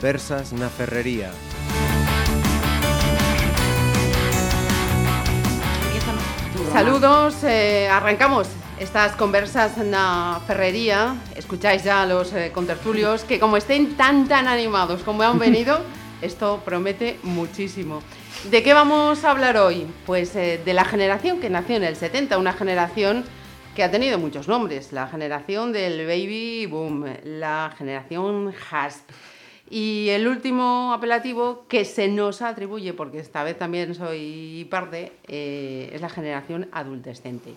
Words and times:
Conversas 0.00 0.54
na 0.54 0.70
Ferrería. 0.70 1.30
Saludos, 6.72 7.44
eh, 7.44 7.86
arrancamos 7.86 8.48
estas 8.78 9.14
conversas 9.16 9.76
en 9.76 9.90
la 9.90 10.40
ferrería. 10.46 11.16
Escucháis 11.36 11.84
ya 11.84 12.00
a 12.00 12.06
los 12.06 12.32
eh, 12.32 12.50
contertulios 12.50 13.24
que 13.24 13.38
como 13.38 13.58
estén 13.58 13.94
tan 13.98 14.26
tan 14.26 14.48
animados 14.48 15.02
como 15.02 15.22
han 15.22 15.38
venido, 15.38 15.80
esto 16.22 16.62
promete 16.64 17.18
muchísimo. 17.22 18.00
¿De 18.50 18.62
qué 18.62 18.72
vamos 18.72 19.22
a 19.24 19.32
hablar 19.32 19.58
hoy? 19.58 19.86
Pues 20.06 20.34
eh, 20.34 20.58
de 20.64 20.72
la 20.72 20.86
generación 20.86 21.40
que 21.40 21.50
nació 21.50 21.76
en 21.76 21.84
el 21.84 21.96
70, 21.96 22.38
una 22.38 22.54
generación 22.54 23.22
que 23.76 23.84
ha 23.84 23.90
tenido 23.90 24.18
muchos 24.18 24.48
nombres, 24.48 24.94
la 24.94 25.08
generación 25.08 25.74
del 25.74 26.06
baby 26.06 26.64
boom, 26.64 27.04
la 27.22 27.74
generación 27.76 28.54
HASP. 28.70 29.10
Y 29.70 30.08
el 30.08 30.26
último 30.26 30.92
apelativo 30.92 31.64
que 31.68 31.84
se 31.84 32.08
nos 32.08 32.42
atribuye, 32.42 32.92
porque 32.92 33.20
esta 33.20 33.44
vez 33.44 33.56
también 33.56 33.94
soy 33.94 34.66
parte, 34.68 35.12
eh, 35.28 35.90
es 35.92 36.00
la 36.00 36.08
generación 36.08 36.68
adultescente. 36.72 37.54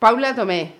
Paula 0.00 0.34
Tomé, 0.34 0.72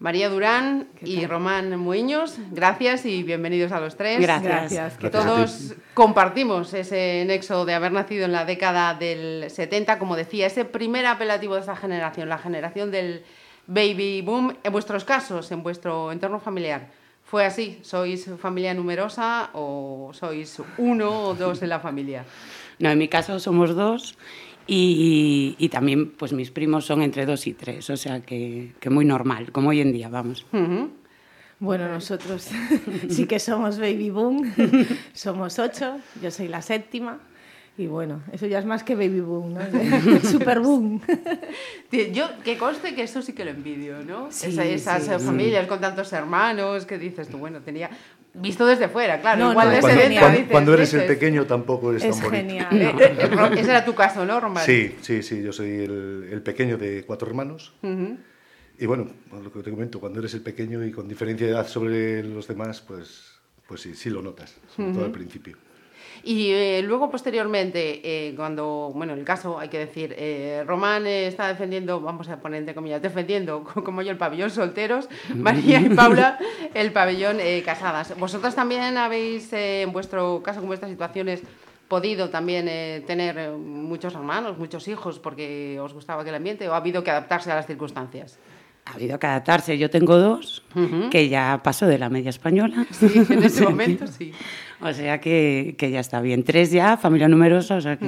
María 0.00 0.28
Durán 0.28 0.88
y 1.00 1.24
Román 1.26 1.78
Muiños, 1.78 2.38
gracias 2.50 3.06
y 3.06 3.22
bienvenidos 3.22 3.70
a 3.70 3.78
los 3.78 3.96
tres. 3.96 4.20
Gracias. 4.20 4.52
Gracias. 4.52 4.98
Que 4.98 5.10
todos 5.10 5.74
compartimos 5.94 6.74
ese 6.74 7.22
nexo 7.24 7.64
de 7.64 7.74
haber 7.74 7.92
nacido 7.92 8.24
en 8.24 8.32
la 8.32 8.44
década 8.44 8.94
del 8.94 9.48
70, 9.48 10.00
como 10.00 10.16
decía, 10.16 10.48
ese 10.48 10.64
primer 10.64 11.06
apelativo 11.06 11.54
de 11.54 11.60
esa 11.60 11.76
generación, 11.76 12.28
la 12.28 12.38
generación 12.38 12.90
del 12.90 13.24
baby 13.68 14.22
boom, 14.22 14.56
en 14.64 14.72
vuestros 14.72 15.04
casos, 15.04 15.52
en 15.52 15.62
vuestro 15.62 16.10
entorno 16.10 16.40
familiar. 16.40 16.88
¿Fue 17.26 17.44
así? 17.44 17.78
¿Sois 17.82 18.30
familia 18.38 18.72
numerosa 18.72 19.50
o 19.52 20.12
sois 20.14 20.62
uno 20.78 21.10
o 21.26 21.34
dos 21.34 21.60
en 21.62 21.68
la 21.68 21.80
familia? 21.80 22.24
No, 22.78 22.90
en 22.90 22.98
mi 22.98 23.08
caso 23.08 23.40
somos 23.40 23.74
dos 23.74 24.18
y, 24.66 25.56
y 25.56 25.70
también 25.70 26.10
pues 26.10 26.34
mis 26.34 26.50
primos 26.50 26.84
son 26.84 27.00
entre 27.00 27.24
dos 27.24 27.46
y 27.46 27.54
tres, 27.54 27.88
o 27.88 27.96
sea 27.96 28.20
que, 28.20 28.74
que 28.80 28.90
muy 28.90 29.06
normal, 29.06 29.50
como 29.50 29.70
hoy 29.70 29.80
en 29.80 29.92
día, 29.92 30.10
vamos. 30.10 30.44
Bueno, 31.58 31.88
nosotros 31.88 32.50
sí 33.08 33.24
que 33.24 33.38
somos 33.38 33.78
baby 33.78 34.10
boom, 34.10 34.52
somos 35.14 35.58
ocho, 35.58 35.96
yo 36.20 36.30
soy 36.30 36.48
la 36.48 36.60
séptima. 36.60 37.18
Y 37.78 37.86
bueno, 37.88 38.22
eso 38.32 38.46
ya 38.46 38.58
es 38.58 38.64
más 38.64 38.82
que 38.82 38.94
baby 38.94 39.20
boom, 39.20 39.54
¿no? 39.54 39.60
Super 40.22 40.60
boom. 40.60 41.00
Yo, 42.12 42.28
que 42.42 42.56
conste 42.56 42.94
que 42.94 43.02
eso 43.02 43.20
sí 43.22 43.32
que 43.32 43.44
lo 43.44 43.50
envidio, 43.50 44.02
¿no? 44.02 44.30
Sí, 44.30 44.48
Esa- 44.48 44.64
esas 44.64 45.04
sí, 45.04 45.10
eh, 45.12 45.18
sí. 45.18 45.24
familias 45.26 45.66
con 45.66 45.80
tantos 45.80 46.12
hermanos 46.12 46.86
que 46.86 46.98
dices 46.98 47.28
tú, 47.28 47.38
bueno, 47.38 47.60
tenía... 47.60 47.90
Visto 48.38 48.66
desde 48.66 48.88
fuera, 48.88 49.18
claro. 49.22 49.44
No, 49.46 49.50
igual 49.52 49.68
no, 49.68 49.74
desde 49.74 49.80
cuando- 49.82 50.02
dentro 50.02 50.20
cuando- 50.20 50.36
dices, 50.38 50.50
Cuando 50.52 50.74
eres 50.74 50.94
el 50.94 51.00
dices, 51.00 51.14
pequeño 51.16 51.46
tampoco 51.46 51.92
es, 51.94 52.04
Es 52.04 52.10
tan 52.20 52.24
bonito. 52.30 52.46
genial. 52.68 52.68
eh, 53.00 53.16
eh, 53.18 53.50
ese 53.60 53.70
era 53.70 53.84
tu 53.84 53.94
caso, 53.94 54.26
¿no, 54.26 54.38
Román? 54.40 54.64
Sí, 54.66 54.94
sí, 55.00 55.22
sí, 55.22 55.42
yo 55.42 55.52
soy 55.52 55.70
el, 55.70 56.28
el 56.30 56.42
pequeño 56.42 56.76
de 56.76 57.04
cuatro 57.06 57.28
hermanos. 57.28 57.72
Ujú. 57.82 58.18
Y 58.78 58.84
bueno, 58.84 59.08
lo 59.42 59.50
que 59.50 59.60
te 59.62 59.70
comento, 59.70 60.00
cuando 60.00 60.18
eres 60.18 60.34
el 60.34 60.42
pequeño 60.42 60.84
y 60.84 60.92
con 60.92 61.08
diferencia 61.08 61.46
de 61.46 61.52
edad 61.54 61.66
sobre 61.66 62.22
los 62.24 62.46
demás, 62.46 62.82
pues, 62.82 63.38
pues 63.66 63.80
sí, 63.80 63.94
sí 63.94 64.10
lo 64.10 64.20
notas, 64.20 64.54
sobre 64.76 64.92
todo 64.92 65.04
al 65.06 65.12
principio. 65.12 65.56
Y 66.24 66.50
eh, 66.52 66.82
luego, 66.82 67.10
posteriormente, 67.10 68.00
eh, 68.04 68.34
cuando, 68.34 68.90
bueno, 68.94 69.12
en 69.12 69.20
el 69.20 69.24
caso, 69.24 69.58
hay 69.58 69.68
que 69.68 69.78
decir, 69.78 70.14
eh, 70.18 70.64
Román 70.66 71.06
está 71.06 71.48
defendiendo, 71.48 72.00
vamos 72.00 72.28
a 72.28 72.38
poner 72.40 72.60
entre 72.60 72.74
comillas, 72.74 73.00
defendiendo, 73.02 73.62
co- 73.74 73.84
como 73.84 74.02
yo, 74.02 74.10
el 74.10 74.16
pabellón 74.18 74.50
solteros, 74.50 75.08
María 75.34 75.80
y 75.80 75.88
Paula, 75.90 76.38
el 76.74 76.92
pabellón 76.92 77.38
casadas. 77.64 78.18
¿Vosotras 78.18 78.54
también 78.54 78.96
habéis, 78.96 79.52
en 79.52 79.92
vuestro 79.92 80.42
caso, 80.42 80.60
como 80.60 80.74
estas 80.74 80.90
situaciones, 80.90 81.42
podido 81.88 82.30
también 82.30 82.66
eh, 82.68 83.04
tener 83.06 83.50
muchos 83.50 84.12
hermanos, 84.14 84.58
muchos 84.58 84.88
hijos, 84.88 85.20
porque 85.20 85.78
os 85.80 85.92
gustaba 85.94 86.22
aquel 86.22 86.34
ambiente, 86.34 86.68
o 86.68 86.74
ha 86.74 86.78
habido 86.78 87.04
que 87.04 87.10
adaptarse 87.12 87.52
a 87.52 87.54
las 87.54 87.66
circunstancias? 87.66 88.38
Ha 88.86 88.94
habido 88.94 89.18
que 89.18 89.26
adaptarse, 89.26 89.76
yo 89.76 89.90
tengo 89.90 90.16
dos, 90.16 90.64
que 91.10 91.28
ya 91.28 91.60
paso 91.62 91.86
de 91.86 91.98
la 91.98 92.08
media 92.08 92.30
española. 92.30 92.86
Sí, 92.92 93.10
en 93.28 93.42
ese 93.42 93.64
momento 93.68 94.06
sí. 94.06 94.32
O 94.80 94.92
sea 94.92 95.20
que, 95.20 95.74
que 95.76 95.90
ya 95.90 96.00
está 96.00 96.20
bien. 96.20 96.44
Tres 96.44 96.70
ya, 96.70 96.96
familia 96.96 97.28
numerosa, 97.28 97.76
o 97.76 97.80
sea 97.80 97.96
que 97.96 98.06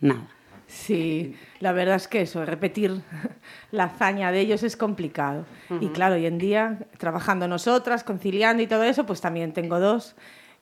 nada. 0.00 0.28
Sí, 0.66 1.34
la 1.60 1.72
verdad 1.72 1.96
es 1.96 2.08
que 2.08 2.22
eso, 2.22 2.44
repetir 2.44 3.00
la 3.70 3.84
hazaña 3.84 4.30
de 4.32 4.40
ellos 4.40 4.62
es 4.62 4.76
complicado. 4.76 5.46
Y 5.80 5.88
claro, 5.88 6.16
hoy 6.16 6.26
en 6.26 6.38
día, 6.38 6.78
trabajando 6.98 7.48
nosotras, 7.48 8.04
conciliando 8.04 8.62
y 8.62 8.66
todo 8.66 8.82
eso, 8.82 9.06
pues 9.06 9.20
también 9.20 9.52
tengo 9.52 9.80
dos 9.80 10.14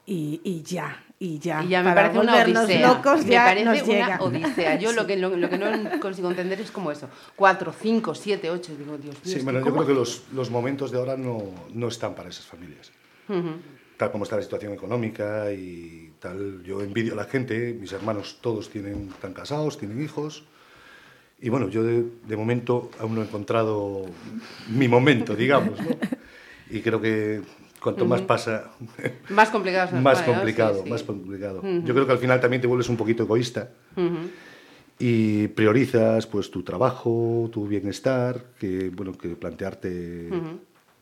y, 0.07 0.41
y 0.45 0.63
ya, 0.63 1.03
y 1.19 1.39
ya. 1.39 1.63
Y 1.65 1.69
ya 1.69 1.83
me 1.83 1.93
Para 1.95 2.13
parece 2.13 2.19
una 2.21 2.61
odisea. 2.63 2.89
locos 2.95 3.25
me 3.25 3.31
ya 3.31 3.45
parece 3.45 3.65
nos 3.65 3.83
una 3.83 3.87
llega. 3.93 4.19
odisea. 4.21 4.79
Yo 4.79 4.93
lo, 4.93 5.07
que, 5.07 5.17
lo, 5.17 5.37
lo 5.37 5.49
que 5.49 5.59
no 5.59 6.01
consigo 6.01 6.31
entender 6.31 6.61
es 6.61 6.71
como 6.71 6.91
eso. 6.93 7.09
Cuatro, 7.35 7.73
cinco, 7.73 8.15
siete, 8.15 8.51
ocho. 8.51 8.75
Digo, 8.77 8.99
Dios 8.99 9.15
mío. 9.25 9.37
Sí, 9.39 9.41
bueno, 9.43 9.61
yo 9.61 9.65
¿cómo 9.65 9.77
creo 9.77 9.87
que 9.89 9.95
los, 9.95 10.25
los 10.35 10.51
momentos 10.51 10.91
de 10.91 10.99
ahora 10.99 11.17
no, 11.17 11.43
no 11.73 11.89
están 11.89 12.15
para 12.15 12.29
esas 12.29 12.45
familias. 12.47 12.93
Tal 13.97 14.13
como 14.13 14.25
está 14.25 14.37
la 14.37 14.43
situación 14.43 14.73
económica 14.75 15.51
y 15.53 16.13
tal, 16.21 16.63
yo 16.63 16.83
envidio 16.83 17.15
a 17.15 17.17
la 17.17 17.25
gente, 17.25 17.73
mis 17.73 17.91
hermanos 17.93 18.39
todos 18.43 18.69
tienen, 18.69 19.09
están 19.09 19.33
casados, 19.33 19.79
tienen 19.79 20.03
hijos. 20.05 20.45
Y 21.41 21.49
bueno, 21.49 21.69
yo 21.69 21.83
de, 21.83 22.05
de 22.27 22.37
momento 22.37 22.91
aún 23.01 23.15
no 23.15 23.23
he 23.23 23.25
encontrado 23.25 24.05
mi 24.69 24.87
momento, 24.87 25.35
digamos. 25.35 25.81
¿no? 25.81 25.87
Y 26.71 26.81
creo 26.81 27.01
que 27.01 27.41
cuanto 27.81 28.05
más 28.07 28.23
pasa, 28.23 28.71
Más 29.29 29.51
complicado. 29.51 29.97
más 30.01 30.23
complicado, 30.23 30.77
Sí, 30.79 30.83
sí. 30.85 30.91
más 30.91 31.03
complicado. 31.03 31.63
Yo 31.85 31.95
creo 31.95 32.07
que 32.07 32.13
al 32.13 32.19
final 32.19 32.41
también 32.41 32.61
te 32.61 32.67
vuelves 32.69 32.89
un 32.89 32.97
poquito 32.97 33.23
egoísta 33.25 33.71
y 34.99 35.49
priorizas 35.49 36.27
pues 36.27 36.51
tu 36.51 36.63
trabajo, 36.63 37.51
tu 37.53 37.67
bienestar, 37.67 38.41
que 38.59 38.91
bueno, 38.91 39.13
que 39.13 39.29
plantearte 39.37 40.31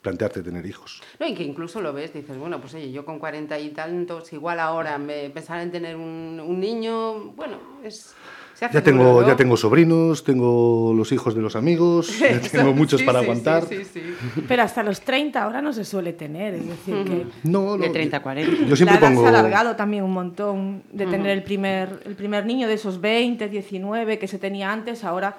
plantearte 0.04 0.42
tener 0.42 0.66
hijos. 0.66 1.00
No, 1.18 1.26
y 1.26 1.34
que 1.34 1.42
incluso 1.42 1.80
lo 1.80 1.94
ves, 1.94 2.12
dices, 2.12 2.36
bueno, 2.36 2.60
pues 2.60 2.74
oye, 2.74 2.92
yo 2.92 3.06
con 3.06 3.18
40 3.18 3.58
y 3.58 3.70
tantos, 3.70 4.30
igual 4.34 4.60
ahora 4.60 4.98
me 4.98 5.30
pensar 5.30 5.62
en 5.62 5.72
tener 5.72 5.96
un, 5.96 6.40
un 6.46 6.60
niño, 6.60 7.32
bueno, 7.32 7.56
es... 7.82 8.14
Se 8.52 8.66
hace 8.66 8.74
Ya 8.74 8.84
tengo 8.84 9.02
duro, 9.02 9.20
¿no? 9.22 9.26
ya 9.26 9.34
tengo 9.34 9.56
sobrinos, 9.56 10.22
tengo 10.22 10.92
los 10.94 11.10
hijos 11.10 11.34
de 11.34 11.40
los 11.40 11.56
amigos, 11.56 12.16
ya 12.20 12.38
tengo 12.38 12.72
muchos 12.72 13.00
Sí, 13.00 13.06
para 13.06 13.18
sí, 13.18 13.24
aguantar. 13.24 13.64
Sí, 13.66 13.78
sí, 13.78 13.84
sí. 13.94 14.44
Pero 14.46 14.62
hasta 14.62 14.82
los 14.84 15.00
30 15.00 15.42
ahora 15.42 15.60
no 15.60 15.72
se 15.72 15.84
suele 15.84 16.12
tener, 16.12 16.54
es 16.54 16.68
decir, 16.68 17.02
que 17.04 17.26
No, 17.42 17.76
no, 17.76 17.78
De 17.78 17.88
30 17.88 18.18
a 18.18 18.22
40. 18.22 18.66
Yo 18.66 18.76
siempre 18.76 19.00
la 19.00 19.00
edad 19.00 19.08
pongo 19.08 19.22
se 19.22 19.26
ha 19.26 19.38
alargado 19.40 19.74
también 19.74 20.04
un 20.04 20.12
montón 20.12 20.82
de 20.92 21.06
tener 21.06 21.30
el, 21.30 21.42
primer, 21.42 22.02
el 22.04 22.14
primer 22.14 22.46
niño 22.46 22.68
de 22.68 22.74
esos 22.74 23.00
20, 23.00 23.48
19 23.48 24.18
que 24.20 24.28
se 24.28 24.38
tenía 24.38 24.70
antes, 24.70 25.02
ahora 25.02 25.38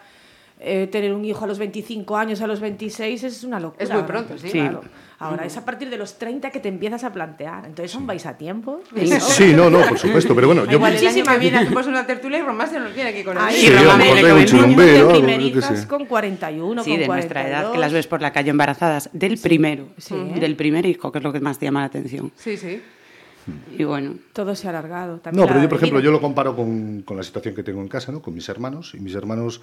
eh, 0.59 0.87
tener 0.91 1.13
un 1.13 1.25
hijo 1.25 1.43
a 1.43 1.47
los 1.47 1.57
25 1.59 2.15
años, 2.17 2.41
a 2.41 2.47
los 2.47 2.59
26 2.59 3.23
es 3.23 3.43
una 3.43 3.59
locura. 3.59 3.83
Es 3.83 3.91
muy 3.91 4.03
pronto, 4.03 4.37
sí. 4.37 4.47
Sí. 4.49 4.59
Claro. 4.59 4.81
Ahora 5.17 5.45
es 5.45 5.55
a 5.55 5.63
partir 5.63 5.89
de 5.89 5.97
los 5.97 6.17
30 6.17 6.49
que 6.51 6.59
te 6.59 6.67
empiezas 6.67 7.03
a 7.05 7.13
plantear. 7.13 7.65
Entonces 7.65 7.95
aún 7.95 8.05
vais 8.05 8.25
a 8.25 8.37
tiempo. 8.37 8.81
Sí, 9.19 9.53
no, 9.53 9.69
no, 9.69 9.79
por 9.87 9.97
supuesto, 9.97 10.35
pero 10.35 10.47
bueno, 10.47 10.65
yo 10.65 10.73
Igual 10.73 10.91
el 10.93 10.97
año 10.99 11.07
Muchísima 11.07 11.33
que 11.33 11.39
viene 11.39 11.57
vida. 11.57 11.65
hacemos 11.67 11.87
una 11.87 12.05
tertulia 12.05 12.39
y 12.39 12.41
Román 12.41 12.69
se 12.69 12.79
nos 12.79 12.93
viene 12.93 13.09
aquí 13.11 13.23
con 13.23 13.37
el 13.37 13.43
Ay, 13.43 13.55
Sí, 13.55 13.69
Román 13.69 13.85
a 13.85 13.91
lo 13.91 13.97
mejor 13.97 14.15
viene 14.15 14.45
traigo 14.45 14.67
un 14.67 15.05
con 15.05 15.13
primerizas 15.25 15.79
sé. 15.81 15.87
con 15.87 16.05
41, 16.05 16.83
Sí, 16.83 16.89
con 16.91 16.99
de 16.99 17.05
42. 17.05 17.15
nuestra 17.15 17.47
edad, 17.47 17.71
que 17.71 17.77
las 17.77 17.93
ves 17.93 18.07
por 18.07 18.21
la 18.21 18.33
calle 18.33 18.49
embarazadas, 18.49 19.09
del 19.13 19.37
primero, 19.37 19.87
Sí. 19.97 20.15
del 20.37 20.55
primer 20.57 20.85
hijo, 20.85 21.11
que 21.13 21.19
es 21.19 21.23
lo 21.23 21.31
que 21.31 21.39
más 21.39 21.59
te 21.59 21.65
llama 21.65 21.79
la 21.79 21.85
atención. 21.87 22.31
Sí, 22.35 22.57
sí. 22.57 22.81
Y 23.77 23.83
bueno, 23.85 24.15
Todo 24.33 24.53
se 24.55 24.67
ha 24.67 24.71
alargado. 24.71 25.19
También 25.19 25.41
No, 25.41 25.47
pero 25.47 25.61
yo, 25.61 25.69
por 25.69 25.77
ejemplo, 25.77 25.99
vida. 25.99 26.05
yo 26.05 26.11
lo 26.11 26.19
comparo 26.19 26.55
con, 26.55 27.03
con 27.03 27.15
la 27.15 27.23
situación 27.23 27.55
que 27.55 27.63
tengo 27.63 27.79
en 27.79 27.87
casa, 27.87 28.11
¿no? 28.11 28.21
Con 28.21 28.33
mis 28.33 28.49
hermanos. 28.49 28.93
Y 28.95 28.99
mis 28.99 29.13
hermanos, 29.15 29.61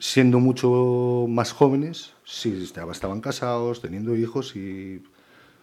siendo 0.00 0.40
mucho 0.40 1.26
más 1.28 1.52
jóvenes, 1.52 2.14
sí 2.24 2.62
estaba- 2.64 2.90
estaban 2.90 3.20
casados, 3.20 3.80
teniendo 3.80 4.16
hijos 4.16 4.56
y... 4.56 5.02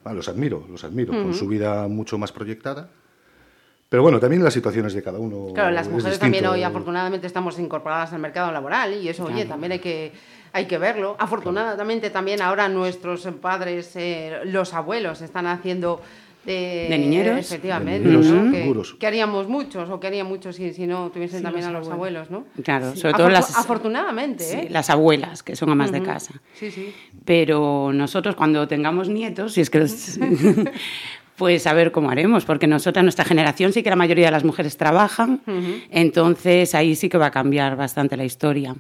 ah, 0.06 0.14
los 0.14 0.30
admiro, 0.30 0.66
los 0.70 0.86
admiro, 0.86 1.12
con 1.12 1.34
su 1.34 1.48
vida 1.48 1.88
mucho 1.90 2.18
más 2.18 2.32
proyectada. 2.32 2.90
Pero 3.90 4.04
bueno, 4.04 4.20
también 4.20 4.44
las 4.44 4.54
situaciones 4.54 4.94
de 4.94 5.02
cada 5.02 5.18
uno. 5.18 5.54
Claro, 5.54 5.72
las 5.72 5.88
es 5.88 5.94
mujeres 5.94 6.20
también 6.20 6.44
distinto. 6.44 6.54
hoy 6.54 6.64
afortunadamente 6.64 7.26
estamos 7.26 7.58
incorporadas 7.58 8.14
al 8.14 8.20
mercado 8.20 8.52
laboral 8.52 8.94
y 8.94 9.10
eso, 9.10 9.26
oye, 9.26 9.46
también 9.46 9.72
hay 9.72 9.80
que, 9.80 10.12
hay 10.54 10.66
que 10.66 10.78
verlo. 10.78 11.16
Afortunadamente 11.20 12.10
también 12.10 12.42
ahora 12.42 12.70
nuestros 12.70 13.26
padres, 13.42 13.96
eh, 13.96 14.40
los 14.46 14.74
abuelos, 14.74 15.22
están 15.22 15.48
haciendo... 15.48 16.02
De, 16.48 16.88
¿De 16.90 16.98
niñeros? 16.98 17.40
Efectivamente, 17.40 18.08
De 18.08 18.16
niñeros, 18.16 18.46
¿no? 18.46 18.52
seguros. 18.52 18.92
que, 18.94 18.98
que 19.00 19.08
haríamos 19.08 19.48
muchos 19.48 19.90
o 19.90 20.00
que 20.00 20.08
harían 20.08 20.28
muchos 20.28 20.56
si, 20.56 20.74
si 20.74 20.88
no 20.88 21.10
tuviesen 21.12 21.40
Sí, 21.40 21.44
también 21.44 21.66
los 21.66 21.76
a 21.76 21.80
los 21.80 21.90
abuelos, 21.90 22.28
abuelos. 22.30 22.48
¿no? 22.58 22.64
claro, 22.64 22.96
sobre 22.96 23.14
todo 23.14 23.30
las, 23.30 23.56
Afortunadamente, 23.58 24.44
sí, 24.44 24.58
¿eh? 24.58 24.68
las 24.72 24.90
abuelas, 24.90 25.44
que 25.44 25.56
son 25.56 25.70
amas 25.70 25.92
de 25.92 26.02
casa. 26.02 26.34
Sí, 26.56 26.72
sí. 26.72 26.94
Pero 27.26 27.92
nosotros 27.94 28.36
cuando 28.36 28.68
tengamos 28.68 29.10
nietos, 29.10 29.54
si 29.54 29.62
es 29.62 29.70
que 29.70 29.80
los- 29.80 30.18
pues 31.36 31.68
a 31.68 31.74
ver 31.74 31.92
cómo 31.92 32.10
haremos, 32.10 32.46
porque 32.46 32.66
nosotras, 32.66 33.04
nuestra 33.04 33.26
generación, 33.26 33.72
sí 33.74 33.84
que 33.84 33.90
la 33.90 33.96
mayoría 33.96 34.26
de 34.26 34.32
las 34.32 34.44
mujeres 34.44 34.76
trabajan, 34.78 35.42
entonces 35.92 36.74
ahí 36.76 36.96
sí 36.96 37.10
que 37.10 37.18
va 37.18 37.28
a 37.28 37.32
cambiar 37.32 37.76
bastante 37.76 38.18
la 38.18 38.26
historia. 38.26 38.76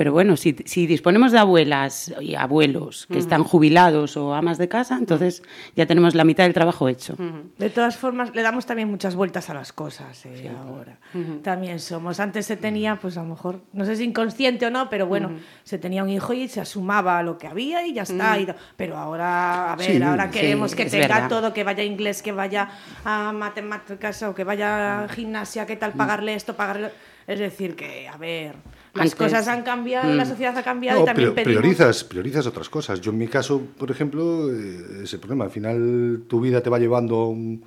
Pero 0.00 0.12
bueno, 0.14 0.34
si, 0.38 0.56
si 0.64 0.86
disponemos 0.86 1.30
de 1.30 1.38
abuelas 1.38 2.10
y 2.22 2.34
abuelos 2.34 3.06
que 3.06 3.18
están 3.18 3.44
jubilados 3.44 4.16
o 4.16 4.32
amas 4.32 4.56
de 4.56 4.66
casa, 4.66 4.96
entonces 4.96 5.42
ya 5.76 5.84
tenemos 5.84 6.14
la 6.14 6.24
mitad 6.24 6.44
del 6.44 6.54
trabajo 6.54 6.88
hecho. 6.88 7.16
De 7.58 7.68
todas 7.68 7.98
formas, 7.98 8.34
le 8.34 8.40
damos 8.40 8.64
también 8.64 8.88
muchas 8.90 9.14
vueltas 9.14 9.50
a 9.50 9.52
las 9.54 9.74
cosas 9.74 10.24
eh, 10.24 10.50
ahora. 10.58 10.96
También 11.42 11.78
somos. 11.80 12.18
Antes 12.18 12.46
se 12.46 12.56
tenía, 12.56 12.96
pues 12.96 13.18
a 13.18 13.22
lo 13.24 13.28
mejor, 13.28 13.60
no 13.74 13.84
sé 13.84 13.94
si 13.94 14.04
inconsciente 14.04 14.64
o 14.64 14.70
no, 14.70 14.88
pero 14.88 15.06
bueno, 15.06 15.32
se 15.64 15.76
tenía 15.76 16.02
un 16.02 16.08
hijo 16.08 16.32
y 16.32 16.48
se 16.48 16.62
asumaba 16.62 17.22
lo 17.22 17.36
que 17.36 17.46
había 17.46 17.86
y 17.86 17.92
ya 17.92 18.04
está. 18.04 18.38
y- 18.40 18.46
pero 18.78 18.96
ahora, 18.96 19.74
a 19.74 19.76
ver, 19.76 19.98
Sí, 19.98 20.02
ahora 20.02 20.28
sí, 20.32 20.38
queremos 20.38 20.74
que 20.74 20.86
tenga 20.86 21.08
verdad. 21.08 21.28
todo, 21.28 21.52
que 21.52 21.62
vaya 21.62 21.82
a 21.82 21.86
inglés, 21.86 22.22
que 22.22 22.32
vaya 22.32 22.70
a 23.04 23.32
matemáticas 23.32 24.22
o 24.22 24.34
que 24.34 24.44
vaya 24.44 25.04
a 25.04 25.08
gimnasia, 25.10 25.66
qué 25.66 25.76
tal 25.76 25.92
pagarle 25.92 26.32
esto, 26.34 26.56
pagarle. 26.56 26.88
Es 27.26 27.38
decir, 27.38 27.76
que, 27.76 28.08
a 28.08 28.16
ver, 28.16 28.54
las 28.94 29.02
Antes- 29.12 29.14
cosas 29.14 29.46
han 29.48 29.62
cambiado, 29.62 30.12
la 30.14 30.24
sociedad 30.24 30.56
ha 30.58 30.62
cambiado 30.62 30.98
No, 30.98 31.04
y 31.04 31.06
también 31.06 31.28
pero 31.34 31.44
pedimos... 31.44 31.60
priorizas, 31.60 32.04
priorizas 32.04 32.46
otras 32.46 32.68
cosas. 32.68 33.00
Yo 33.00 33.12
en 33.12 33.18
mi 33.18 33.28
caso, 33.28 33.62
por 33.78 33.90
ejemplo, 33.90 34.50
eh, 34.52 35.02
ese 35.04 35.18
problema. 35.18 35.44
Al 35.44 35.50
final 35.50 36.22
tu 36.28 36.40
vida 36.40 36.60
te 36.62 36.70
va 36.70 36.78
llevando 36.78 37.26
un- 37.28 37.62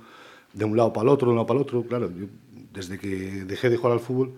de 0.52 0.64
un 0.64 0.76
lado 0.76 0.92
para 0.92 1.04
el 1.04 1.08
otro, 1.08 1.26
de 1.28 1.30
un 1.32 1.36
lado 1.36 1.46
para 1.46 1.58
el 1.58 1.62
otro. 1.62 1.82
Claro, 1.84 2.10
yo, 2.16 2.26
desde 2.72 2.98
que 2.98 3.44
dejé 3.46 3.70
de 3.70 3.76
jugar 3.76 3.92
al 3.94 4.00
fútbol, 4.00 4.32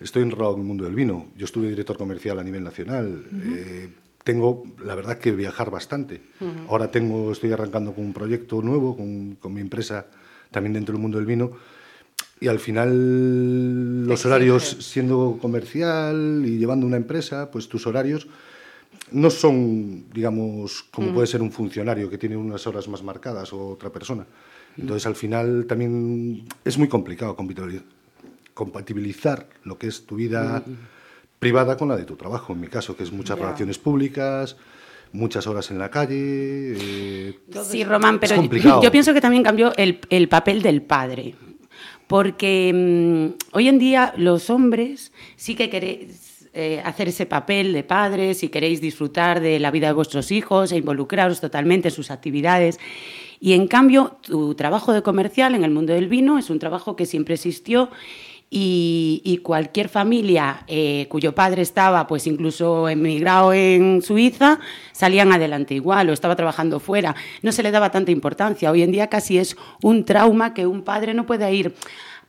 estoy 0.00 0.22
enrolado 0.22 0.54
en 0.54 0.60
el 0.60 0.66
mundo 0.66 0.84
del 0.84 0.94
vino. 0.94 1.26
Yo 1.36 1.44
estuve 1.44 1.68
director 1.68 1.96
comercial 1.98 2.38
a 2.38 2.42
nivel 2.44 2.64
nacional. 2.64 3.22
Eh, 3.44 3.90
tengo, 4.24 4.64
la 4.84 4.94
verdad, 4.94 5.18
que 5.18 5.32
viajar 5.32 5.70
bastante. 5.70 6.22
Ahora 6.68 6.90
tengo, 6.90 7.32
estoy 7.32 7.52
arrancando 7.52 7.92
con 7.94 8.04
un 8.04 8.12
proyecto 8.12 8.62
nuevo, 8.62 8.96
con, 8.96 9.36
con 9.36 9.52
mi 9.52 9.60
empresa, 9.60 10.06
también 10.50 10.72
dentro 10.72 10.92
del 10.94 11.02
mundo 11.02 11.18
del 11.18 11.26
vino. 11.26 11.50
Y 12.40 12.48
al 12.48 12.58
final 12.58 14.06
los 14.06 14.24
horarios 14.24 14.76
siendo 14.80 15.38
comercial 15.40 16.42
y 16.46 16.56
llevando 16.58 16.86
una 16.86 16.96
empresa, 16.96 17.50
pues 17.50 17.68
tus 17.68 17.86
horarios 17.86 18.26
no 19.12 19.28
son, 19.30 20.04
digamos, 20.12 20.84
como 20.90 21.08
puede 21.12 21.26
ser 21.26 21.42
un 21.42 21.52
funcionario 21.52 22.08
que 22.08 22.16
tiene 22.18 22.36
unas 22.36 22.66
horas 22.66 22.88
más 22.88 23.02
marcadas 23.02 23.52
o 23.52 23.68
otra 23.68 23.90
persona. 23.90 24.24
Entonces 24.78 25.04
al 25.06 25.16
final 25.16 25.66
también 25.68 26.44
es 26.64 26.78
muy 26.78 26.88
complicado 26.88 27.36
compatibiliz- 27.36 27.82
compatibilizar 28.54 29.48
lo 29.64 29.76
que 29.78 29.88
es 29.88 30.06
tu 30.06 30.16
vida 30.16 30.64
privada 31.38 31.76
con 31.76 31.88
la 31.88 31.96
de 31.96 32.04
tu 32.04 32.16
trabajo, 32.16 32.52
en 32.52 32.60
mi 32.60 32.68
caso, 32.68 32.96
que 32.96 33.02
es 33.02 33.12
muchas 33.12 33.36
relaciones 33.46 33.78
públicas, 33.78 34.56
muchas 35.12 35.46
horas 35.46 35.70
en 35.70 35.78
la 35.78 35.90
calle. 35.90 36.14
eh, 36.76 37.38
Sí, 37.64 37.84
Román, 37.84 38.18
pero 38.20 38.34
yo, 38.82 38.90
pienso 38.90 39.12
que 39.12 39.20
también 39.20 39.42
cambió 39.42 39.72
el, 39.76 40.00
el 40.08 40.28
papel 40.28 40.62
del 40.62 40.82
padre. 40.82 41.34
Porque 42.10 42.72
mm, 42.74 43.54
hoy 43.56 43.68
en 43.68 43.78
día 43.78 44.12
los 44.16 44.50
hombres 44.50 45.12
sí 45.36 45.54
que 45.54 45.70
queréis 45.70 46.48
eh, 46.52 46.82
hacer 46.84 47.06
ese 47.06 47.24
papel 47.24 47.72
de 47.72 47.84
padres 47.84 48.42
y 48.42 48.48
queréis 48.48 48.80
disfrutar 48.80 49.38
de 49.38 49.60
la 49.60 49.70
vida 49.70 49.86
de 49.86 49.92
vuestros 49.92 50.32
hijos 50.32 50.72
e 50.72 50.78
involucraros 50.78 51.40
totalmente 51.40 51.86
en 51.86 51.94
sus 51.94 52.10
actividades. 52.10 52.80
Y 53.38 53.52
en 53.52 53.68
cambio, 53.68 54.16
tu 54.22 54.56
trabajo 54.56 54.92
de 54.92 55.02
comercial 55.02 55.54
en 55.54 55.62
el 55.62 55.70
mundo 55.70 55.92
del 55.92 56.08
vino 56.08 56.36
es 56.36 56.50
un 56.50 56.58
trabajo 56.58 56.96
que 56.96 57.06
siempre 57.06 57.36
existió 57.36 57.90
y, 58.52 59.40
cualquier 59.44 59.88
familia 59.88 60.64
eh, 60.66 61.06
cuyo 61.08 61.34
padre 61.34 61.62
estaba 61.62 62.06
pues 62.08 62.26
incluso 62.26 62.88
emigrado 62.88 63.52
en 63.52 64.02
Suiza 64.02 64.58
salían 64.92 65.32
adelante 65.32 65.74
igual 65.74 66.10
o 66.10 66.12
estaba 66.12 66.34
trabajando 66.34 66.80
fuera. 66.80 67.14
No 67.42 67.52
se 67.52 67.62
le 67.62 67.70
daba 67.70 67.90
tanta 67.90 68.10
importancia. 68.10 68.70
Hoy 68.70 68.82
en 68.82 68.90
día 68.90 69.06
casi 69.06 69.38
es 69.38 69.56
un 69.82 70.04
trauma 70.04 70.52
que 70.52 70.66
un 70.66 70.82
padre 70.82 71.14
no 71.14 71.26
pueda 71.26 71.50
ir 71.50 71.74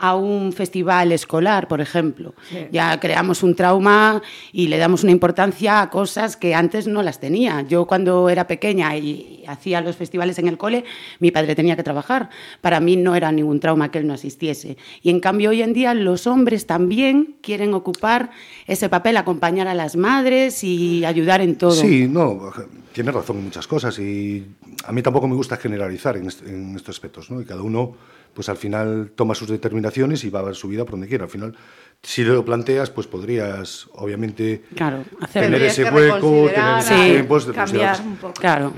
a 0.03 0.15
un 0.15 0.51
festival 0.51 1.11
escolar, 1.11 1.67
por 1.67 1.79
ejemplo. 1.79 2.33
Ya 2.71 2.99
creamos 2.99 3.43
un 3.43 3.53
trauma 3.55 4.19
y 4.51 4.67
le 4.67 4.79
damos 4.79 5.03
una 5.03 5.11
importancia 5.11 5.79
a 5.79 5.89
cosas 5.91 6.35
que 6.37 6.55
antes 6.55 6.87
no 6.87 7.03
las 7.03 7.19
tenía. 7.19 7.61
Yo 7.61 7.85
cuando 7.85 8.27
era 8.27 8.47
pequeña 8.47 8.97
y 8.97 9.43
hacía 9.47 9.79
los 9.81 9.95
festivales 9.95 10.39
en 10.39 10.47
el 10.47 10.57
cole, 10.57 10.85
mi 11.19 11.29
padre 11.29 11.53
tenía 11.55 11.75
que 11.75 11.83
trabajar. 11.83 12.29
Para 12.61 12.79
mí 12.79 12.95
no 12.97 13.13
era 13.15 13.31
ningún 13.31 13.59
trauma 13.59 13.91
que 13.91 13.99
él 13.99 14.07
no 14.07 14.15
asistiese. 14.15 14.75
Y 15.03 15.11
en 15.11 15.19
cambio 15.19 15.51
hoy 15.51 15.61
en 15.61 15.73
día 15.73 15.93
los 15.93 16.25
hombres 16.25 16.65
también 16.65 17.35
quieren 17.41 17.75
ocupar 17.75 18.31
ese 18.65 18.89
papel, 18.89 19.17
acompañar 19.17 19.67
a 19.67 19.75
las 19.75 19.95
madres 19.95 20.63
y 20.63 21.05
ayudar 21.05 21.41
en 21.41 21.57
todo. 21.57 21.71
Sí, 21.73 22.07
no, 22.07 22.51
tienes 22.91 23.13
razón 23.13 23.37
en 23.37 23.43
muchas 23.43 23.67
cosas 23.67 23.99
y 23.99 24.47
a 24.85 24.91
mí 24.91 25.03
tampoco 25.03 25.27
me 25.27 25.35
gusta 25.35 25.57
generalizar 25.57 26.17
en, 26.17 26.25
est- 26.27 26.45
en 26.47 26.75
estos 26.75 26.95
aspectos, 26.95 27.29
¿no? 27.29 27.39
Y 27.39 27.45
cada 27.45 27.61
uno, 27.61 27.93
pues 28.33 28.49
al 28.49 28.57
final 28.57 29.11
toma 29.15 29.35
sus 29.35 29.49
determinaciones 29.49 30.23
y 30.23 30.29
va 30.29 30.39
a 30.39 30.43
ver 30.43 30.55
su 30.55 30.67
vida 30.67 30.83
por 30.83 30.91
donde 30.91 31.07
quiera. 31.07 31.25
Al 31.25 31.29
final, 31.29 31.55
si 32.01 32.23
lo 32.23 32.43
planteas, 32.45 32.89
pues 32.89 33.07
podrías, 33.07 33.87
obviamente, 33.93 34.63
Claro, 34.75 35.03
hacer 35.19 35.43
tener 35.43 35.61
ese 35.63 35.83
hueco, 35.83 35.95
tener 35.99 36.15
reconsiderar, 36.55 36.79
esos 36.79 36.89
Sí. 36.97 37.11
tiempos, 37.11 37.45
de 37.47 37.53
cambiar 37.53 37.87
considerar- 37.97 38.01
un 38.07 38.15
poco. 38.17 38.33
Claro, 38.39 38.73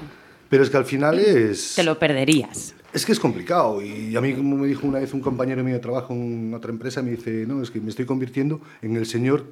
Pero 0.50 0.64
es 0.64 0.70
que 0.70 0.78
al 0.78 0.86
final 0.86 1.20
es... 1.20 1.74
te 1.76 1.84
lo 1.84 1.98
perderías. 1.98 2.76
Es 2.94 3.08
que 3.08 3.12
es 3.12 3.20
complicado 3.20 3.82
y 3.82 4.16
a 4.16 4.22
mí, 4.22 4.34
como 4.36 4.56
me 4.56 4.68
dijo 4.68 4.86
una 4.86 5.00
vez 5.00 5.12
un 5.16 5.20
compañero 5.22 5.64
mío 5.64 5.74
de 5.74 5.80
trabajo 5.80 6.14
en 6.14 6.54
otra 6.54 6.70
empresa, 6.72 7.02
me 7.02 7.10
dice, 7.10 7.46
no, 7.48 7.64
es 7.64 7.72
que 7.72 7.82
me 7.82 7.90
estoy 7.90 8.06
convirtiendo 8.06 8.62
en 8.84 8.96
el 8.96 9.08
señor 9.08 9.46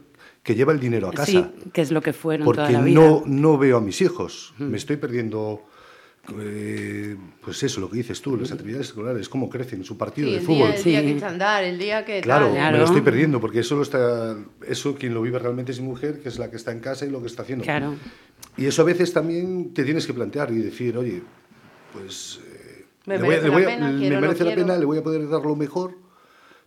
que 0.44 0.53
lleva 0.53 0.74
el 0.74 0.80
dinero 0.80 1.07
a 1.07 1.12
casa. 1.12 1.25
Sí, 1.31 1.45
que 1.74 1.81
es 1.81 1.89
lo 1.92 2.01
que 2.01 2.13
fueron 2.13 2.45
toda 2.45 2.65
porque 2.68 2.74
la 2.74 2.81
vida. 2.83 3.00
no, 3.01 3.24
no 3.25 3.57
veo 3.57 3.77
a 3.77 3.81
mis 3.81 4.00
hijos. 4.01 4.53
Me 4.59 4.77
estoy 4.77 4.98
perdiendo, 4.98 5.63
eh, 6.39 7.18
pues 7.44 7.63
eso, 7.63 7.81
lo 7.81 7.89
que 7.89 7.97
dices 7.97 8.21
tú, 8.21 8.38
las 8.38 8.51
actividades 8.51 8.88
escolares, 8.88 9.27
cómo 9.27 9.50
crecen, 9.50 9.83
su 9.83 9.97
partido 9.97 10.27
Sí, 10.27 10.33
de 10.33 10.39
el 10.39 10.45
fútbol. 10.45 10.68
día, 10.71 10.75
el 10.77 10.83
día 10.83 11.00
Sí. 11.01 11.06
que 11.07 11.12
echa 11.18 11.27
a 11.27 11.29
andar, 11.31 11.63
el 11.63 11.79
día 11.79 12.06
que 12.06 12.21
Claro, 12.21 12.45
tal. 12.47 12.56
Claro. 12.56 12.71
me 12.73 12.77
lo 12.79 12.85
estoy 12.85 13.01
perdiendo, 13.01 13.41
porque 13.41 13.59
eso, 13.59 13.75
lo 13.75 13.81
está, 13.81 14.38
eso 14.68 14.95
quien 14.95 15.13
lo 15.13 15.21
vive 15.21 15.39
realmente 15.39 15.71
es 15.71 15.81
mi 15.81 15.88
mujer, 15.88 16.21
que 16.21 16.29
es 16.29 16.38
la 16.38 16.50
que 16.50 16.57
está 16.57 16.71
en 16.71 16.79
casa 16.79 17.06
y 17.06 17.09
lo 17.09 17.21
que 17.21 17.27
está 17.27 17.41
haciendo. 17.41 17.63
Claro. 17.63 17.95
Y 18.57 18.65
eso 18.65 18.81
a 18.83 18.85
veces 18.85 19.12
también 19.13 19.73
te 19.73 19.83
tienes 19.83 20.06
que 20.06 20.13
plantear 20.13 20.51
y 20.51 20.57
decir, 20.59 20.97
oye, 20.97 21.21
pues 21.94 22.39
eh, 22.47 22.85
Me 23.06 23.15
le 23.17 23.19
voy 23.21 23.29
merece 23.29 23.47
le 23.47 23.53
voy 23.53 23.62
la 23.63 23.67
pena, 23.67 23.91
me 23.91 24.00
quiero, 24.00 24.15
no 24.15 24.21
merece 24.21 24.44
la 24.44 24.56
pena, 24.56 24.77
le 24.77 24.85
voy 24.85 24.97
a 25.00 25.03
poder 25.03 25.27
dar 25.27 25.41
lo 25.41 25.56
mejor, 25.56 25.95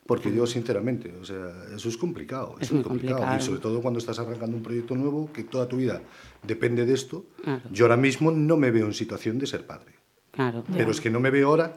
porque 0.07 0.35
yo 0.35 0.47
sinceramente, 0.47 1.15
o 1.21 1.25
sea, 1.25 1.47
eso 1.75 1.89
es 1.89 1.97
complicado, 1.97 2.57
Es 2.61 2.71
muy 2.73 2.81
muy 2.81 2.89
complicado. 2.89 3.25
Y 3.39 3.41
sobre 3.41 3.61
todo 3.61 3.81
cuando 3.81 3.99
estás 3.99 4.19
arrancando 4.19 4.57
un 4.57 4.62
proyecto 4.62 4.95
nuevo, 4.97 5.33
que 5.33 5.45
toda 5.45 5.67
tu 5.69 5.77
vida 5.79 6.03
depende 6.46 6.87
de 6.87 6.94
esto, 6.94 7.26
Claro. 7.43 7.62
yo 7.70 7.85
ahora 7.87 7.96
mismo 7.96 8.31
no 8.31 8.56
me 8.56 8.70
veo 8.70 8.87
en 8.87 8.94
situación 8.94 9.38
de 9.38 9.46
ser 9.46 9.67
padre. 9.67 9.93
Claro. 10.31 10.64
Pero 10.73 10.91
es 10.91 11.00
que 11.00 11.11
no 11.11 11.20
me 11.20 11.31
veo 11.31 11.49
ahora, 11.49 11.76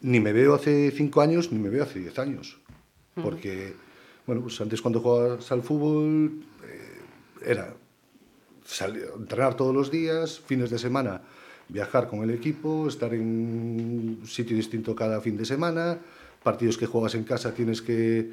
ni 0.00 0.20
me 0.20 0.32
veo 0.32 0.54
hace 0.54 0.90
cinco 0.90 1.20
años, 1.20 1.52
ni 1.52 1.58
me 1.58 1.68
veo 1.68 1.82
hace 1.82 1.98
diez 2.00 2.18
años. 2.18 2.58
Porque, 3.22 3.74
bueno, 4.26 4.42
pues 4.42 4.60
antes 4.60 4.80
cuando 4.80 5.00
jugabas 5.00 5.52
al 5.52 5.62
fútbol 5.62 6.42
eh, 6.64 7.00
era 7.50 7.74
salir, 8.64 9.04
entrenar 9.18 9.54
todos 9.54 9.74
los 9.74 9.90
días, 9.90 10.40
fines 10.40 10.70
de 10.70 10.78
semana 10.78 11.20
viajar 11.68 12.08
con 12.08 12.22
el 12.22 12.30
equipo, 12.30 12.86
estar 12.88 13.14
en 13.14 14.18
un 14.20 14.26
sitio 14.26 14.56
distinto 14.56 14.94
cada 14.94 15.20
fin 15.20 15.36
de 15.36 15.44
semana, 15.44 15.98
partidos 16.42 16.76
que 16.76 16.86
juegas 16.86 17.14
en 17.14 17.24
casa 17.24 17.54
tienes 17.54 17.80
que, 17.80 18.30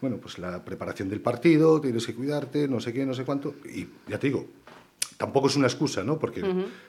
bueno, 0.00 0.16
pues 0.16 0.38
la 0.38 0.64
preparación 0.64 1.08
del 1.08 1.20
partido, 1.20 1.80
tienes 1.80 2.06
que 2.06 2.14
cuidarte, 2.14 2.66
no 2.66 2.80
sé 2.80 2.92
qué, 2.92 3.06
no 3.06 3.14
sé 3.14 3.24
cuánto. 3.24 3.54
Y 3.72 3.86
ya 4.08 4.18
te 4.18 4.28
digo, 4.28 4.46
tampoco 5.20 5.48
es 5.48 5.56
una 5.56 5.66
excusa, 5.66 6.02
¿no? 6.02 6.18
Porque 6.18 6.42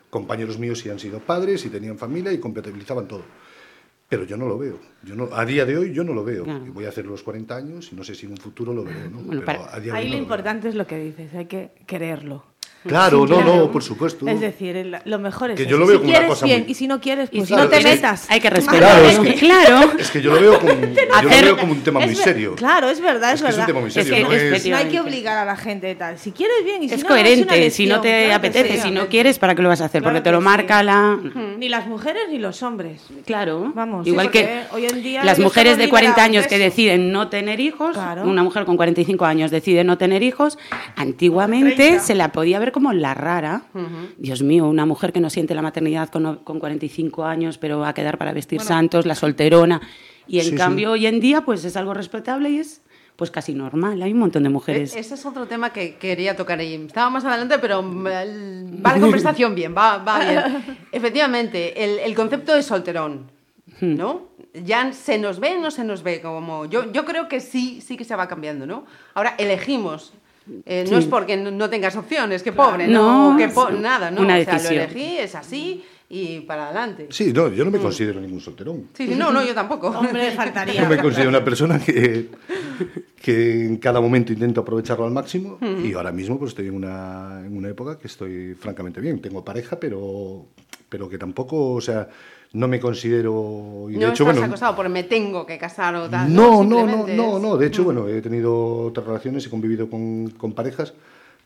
compañeros 0.10 0.58
míos 0.58 0.80
sí 0.80 0.90
han 0.90 1.00
sido 1.00 1.20
padres 1.20 1.66
y 1.66 1.70
tenían 1.70 1.98
familia 1.98 2.32
y 2.32 2.40
compatibilizaban 2.40 3.06
todo. 3.06 3.24
Pero 4.08 4.24
yo 4.24 4.38
no 4.38 4.48
lo 4.48 4.58
veo. 4.58 4.80
Yo 5.04 5.16
no, 5.16 5.28
a 5.34 5.44
día 5.46 5.66
de 5.66 5.78
hoy 5.78 5.94
yo 5.94 6.06
no 6.06 6.14
lo 6.14 6.24
veo. 6.24 6.46
Claro. 6.46 6.66
Voy 6.74 6.86
a 6.86 6.90
hacer 6.90 7.06
los 7.06 7.24
40 7.24 7.54
años 7.56 7.90
y 7.92 7.96
no 7.96 8.06
sé 8.06 8.16
si 8.16 8.26
en 8.28 8.32
un 8.32 8.38
futuro 8.38 8.74
lo 8.74 8.84
veré, 8.86 9.10
¿no? 9.10 9.18
Bueno, 9.20 9.42
Pero 9.42 9.46
para- 9.46 9.76
a 9.76 9.80
día 9.82 9.92
de 9.92 10.00
Ahí 10.00 10.06
hoy 10.06 10.12
lo 10.12 10.16
veo. 10.16 10.24
importante 10.24 10.70
es 10.70 10.76
lo 10.76 10.88
que 10.88 10.98
dices, 10.98 11.34
hay 11.34 11.46
que 11.48 11.72
quererlo. 11.86 12.46
Claro, 12.88 13.26
Sí, 13.26 13.32
no, 13.32 13.38
claro. 13.42 13.56
no, 13.58 13.72
por 13.72 13.84
supuesto. 13.84 14.28
Es 14.28 14.40
decir, 14.40 14.76
el- 14.76 14.98
lo 15.06 15.20
mejor 15.20 15.52
es 15.52 15.58
Que 15.58 15.64
eso. 15.64 15.72
yo 15.72 15.78
lo 15.78 15.86
veo 15.86 15.98
si 15.98 16.00
como 16.00 16.10
una 16.10 16.18
quieres 16.20 16.30
cosa 16.34 16.46
bien 16.48 16.62
muy- 16.64 16.72
y 16.72 16.74
si 16.74 16.88
no 16.88 17.00
quieres, 17.00 17.30
Y 17.32 17.38
pues 17.38 17.50
si 17.50 17.56
no 17.56 17.68
te 17.70 17.78
es 17.78 17.86
que- 17.86 17.92
metas. 17.92 18.26
Hay 18.30 18.40
que 18.40 18.50
Claro, 18.50 18.56
respetar. 18.66 19.06
es 19.06 19.20
que- 19.20 19.34
claro. 19.36 19.92
Es 20.00 20.12
que 20.12 20.22
yo 20.22 20.34
lo 20.34 20.42
veo 20.42 20.60
como, 20.60 20.72
yo 21.22 21.22
lo 21.22 21.30
veo 21.30 21.58
como 21.58 21.72
un 21.74 21.82
tema 21.82 22.00
muy 22.00 22.10
Es 22.14 22.18
serio. 22.20 22.56
Claro, 22.56 22.90
es 22.90 23.00
verdad, 23.00 23.34
es, 23.34 23.36
Es 23.36 23.44
que 23.44 23.50
es 23.50 23.54
un 23.54 23.58
verdad. 23.60 23.68
tema 23.68 23.80
muy 23.82 23.92
serio, 23.92 24.16
que 24.16 24.24
no 24.24 24.32
es- 24.32 24.66
hay 24.66 24.86
que 24.90 25.00
obligar 25.00 25.38
a 25.38 25.46
la 25.46 25.56
gente 25.56 25.86
de 25.88 25.96
tal. 25.96 26.18
Si 26.18 26.32
quieres 26.32 26.64
bien 26.66 26.82
y 26.84 26.90
si 26.90 26.96
Es 26.96 27.04
no, 27.04 27.08
coherente, 27.10 27.60
una 27.62 27.70
si 27.70 27.86
no 27.86 28.02
te 28.02 28.24
claro 28.26 28.36
apetece, 28.36 28.76
sí. 28.78 28.82
si 28.82 28.92
no 28.92 29.08
quieres, 29.08 29.38
¿para 29.38 29.54
qué 29.54 29.62
lo 29.62 29.70
vas 29.70 29.82
a 29.82 29.86
hacer? 29.86 30.02
Claro 30.02 30.16
Porque 30.16 30.24
te 30.24 30.32
lo 30.32 30.40
sí. 30.40 30.44
marca 30.46 30.82
la... 30.82 31.20
Ni 31.58 31.70
las 31.70 31.86
mujeres 31.88 32.24
ni 32.32 32.40
los 32.40 32.64
hombres. 32.64 33.02
Claro, 33.26 33.72
Vamos, 33.76 34.08
igual 34.08 34.32
que 34.32 34.62
hoy 34.72 34.86
en 34.86 35.04
día 35.04 35.24
las 35.24 35.38
mujeres 35.40 35.78
de 35.78 35.88
40 35.88 36.24
años 36.24 36.48
que 36.48 36.58
deciden 36.58 37.12
no 37.12 37.28
tener 37.30 37.60
hijos, 37.60 37.96
una 38.24 38.42
mujer 38.44 38.66
con 38.66 38.76
45 38.76 39.24
años 39.26 39.52
decide 39.52 39.84
no 39.84 39.98
tener 40.00 40.24
hijos, 40.24 40.58
antiguamente 40.96 41.76
30. 41.76 42.04
se 42.04 42.16
la 42.16 42.32
podía 42.32 42.60
ver 42.72 42.74
como 42.74 42.94
la 42.94 43.14
rara. 43.14 43.64
Dios 44.18 44.42
mío, 44.42 44.68
una 44.68 44.86
mujer 44.86 45.12
que 45.12 45.20
no 45.20 45.30
siente 45.30 45.54
la 45.54 45.62
maternidad 45.62 46.10
con, 46.10 46.38
con 46.38 46.60
45 46.60 47.26
años, 47.26 47.58
pero 47.58 47.80
va 47.80 47.90
a 47.90 47.94
quedar 47.94 48.18
para 48.18 48.34
vestir 48.34 48.62
santos, 48.62 49.06
la 49.06 49.16
solterona. 49.16 49.82
Y 50.28 50.38
en 50.40 50.46
Sí, 50.46 50.52
sí. 50.52 50.56
cambio 50.58 50.92
hoy 50.92 51.06
en 51.08 51.20
día 51.20 51.42
pues 51.42 51.66
es 51.66 51.76
algo 51.76 51.94
respetable 51.94 52.50
y 52.50 52.58
es 52.60 52.82
pues 53.18 53.30
casi 53.30 53.54
normal. 53.54 54.02
Hay 54.02 54.14
un 54.14 54.20
montón 54.20 54.44
de 54.44 54.50
mujeres. 54.50 54.96
E- 54.96 55.00
Ese 55.00 55.14
es 55.16 55.26
otro 55.26 55.46
tema 55.46 55.72
que 55.74 55.96
quería 55.96 56.36
tocar 56.36 56.60
ahí. 56.60 56.74
Estaba 56.76 57.10
más 57.10 57.26
adelante, 57.26 57.60
pero 57.60 57.84
mm, 57.84 58.06
va 58.06 58.94
la 58.94 59.00
conversación 59.02 59.54
bien, 59.54 59.76
va, 59.78 59.98
va 59.98 60.20
bien. 60.20 60.78
Efectivamente, 60.92 61.84
el, 61.84 62.00
el 62.00 62.16
concepto 62.16 62.56
de 62.56 62.64
solterón, 62.64 63.30
¿no? 63.82 64.30
Ya 64.54 64.92
se 64.94 65.18
nos 65.18 65.40
ve, 65.40 65.58
no 65.60 65.72
se 65.72 65.84
nos 65.84 66.04
ve 66.04 66.22
como... 66.22 66.66
Yo, 66.66 66.92
yo 66.92 67.06
creo 67.06 67.28
que 67.28 67.40
sí, 67.40 67.80
sí 67.82 67.96
que 67.96 68.04
se 68.04 68.16
va 68.16 68.28
cambiando, 68.28 68.66
¿no? 68.66 68.86
Ahora 69.14 69.36
elegimos 69.38 70.14
Eh, 70.66 70.86
no 70.90 70.98
es 70.98 71.06
porque 71.06 71.38
no 71.38 71.70
tengas 71.70 71.96
opciones, 71.96 72.44
que 72.44 72.52
pobre, 72.52 72.88
no, 72.88 73.36
que 73.38 73.48
nada, 73.80 74.12
¿no? 74.12 74.22
Una 74.22 74.38
o 74.38 74.44
sea, 74.44 74.54
decisión. 74.54 74.76
lo 74.76 74.84
elegí, 74.84 75.18
es 75.18 75.36
así 75.36 75.84
y 76.14 76.42
para 76.42 76.66
adelante. 76.66 77.08
Sí, 77.10 77.32
no, 77.32 77.48
yo 77.48 77.64
no 77.64 77.72
me 77.72 77.80
considero 77.80 78.20
ningún 78.20 78.42
solterón. 78.42 78.90
Sí, 78.94 79.08
sí, 79.08 79.16
no, 79.16 79.32
no, 79.32 79.46
yo 79.46 79.54
tampoco. 79.54 79.88
Hombre, 79.88 80.32
faltaría. 80.36 80.82
Yo 80.82 80.90
me 80.90 80.98
considero 80.98 81.30
una 81.30 81.42
persona 81.42 81.80
que, 81.80 82.28
que 83.22 83.66
en 83.66 83.78
cada 83.78 84.02
momento 84.02 84.34
intento 84.34 84.60
aprovecharlo 84.60 85.06
al 85.06 85.12
máximo 85.12 85.58
y 85.62 85.94
ahora 85.94 86.12
mismo 86.12 86.38
pues 86.38 86.50
estoy 86.50 86.68
en 86.68 86.76
una, 86.76 87.42
en 87.46 87.56
una 87.56 87.70
época 87.70 87.98
que 87.98 88.08
estoy 88.08 88.56
francamente 88.56 89.00
bien. 89.00 89.22
Tengo 89.22 89.46
pareja, 89.46 89.80
pero, 89.80 90.48
pero 90.90 91.08
que 91.08 91.18
tampoco, 91.18 91.76
o 91.76 91.82
sea, 91.82 92.10
no 92.54 92.68
me 92.68 92.80
considero... 92.80 93.88
Y 93.90 93.94
de 93.94 94.00
no 94.00 94.08
hecho, 94.08 94.24
estás 94.24 94.38
bueno, 94.38 94.46
acosado 94.46 94.76
por 94.76 94.90
me 94.90 95.04
tengo 95.04 95.46
que 95.46 95.58
casar 95.58 95.96
o 95.96 96.10
tal. 96.10 96.34
no, 96.34 96.64
no, 96.64 96.86
no, 96.86 97.08
no, 97.08 97.40
no. 97.40 97.58
De 97.58 97.68
hecho, 97.68 97.84
bueno, 97.84 98.08
he 98.08 98.22
tenido 98.22 98.86
otras 98.86 99.06
relaciones, 99.06 99.46
he 99.46 99.50
convivido 99.50 99.90
con, 99.90 100.30
con 100.32 100.54
parejas, 100.54 100.94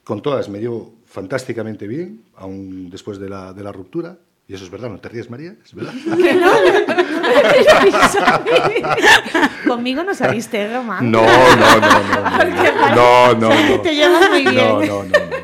con 0.03 0.21
todas 0.21 0.49
me 0.49 0.59
dio 0.59 0.91
fantásticamente 1.05 1.87
bien, 1.87 2.23
aún 2.35 2.89
después 2.89 3.19
de 3.19 3.29
la, 3.29 3.53
de 3.53 3.63
la 3.63 3.71
ruptura. 3.71 4.17
Y 4.47 4.53
eso 4.53 4.63
es 4.63 4.69
verdad, 4.69 4.89
no 4.89 4.99
te 4.99 5.09
ríes, 5.09 5.27
María, 5.27 5.55
es 5.63 5.73
verdad. 5.73 5.91
Conmigo 9.67 10.03
no 10.03 10.13
saliste, 10.13 10.71
Román. 10.71 11.09
No, 11.09 11.23
no, 11.23 11.79
no, 11.79 11.89
no. 11.89 12.95
No, 12.95 13.33
no, 13.33 13.49
no. 13.49 13.81
Te 13.81 13.95
llevas 13.95 14.29
muy 14.29 14.43
bien. 14.43 14.55
No, 14.55 14.81
no, 14.81 15.03
no. 15.03 15.03
no. 15.03 15.35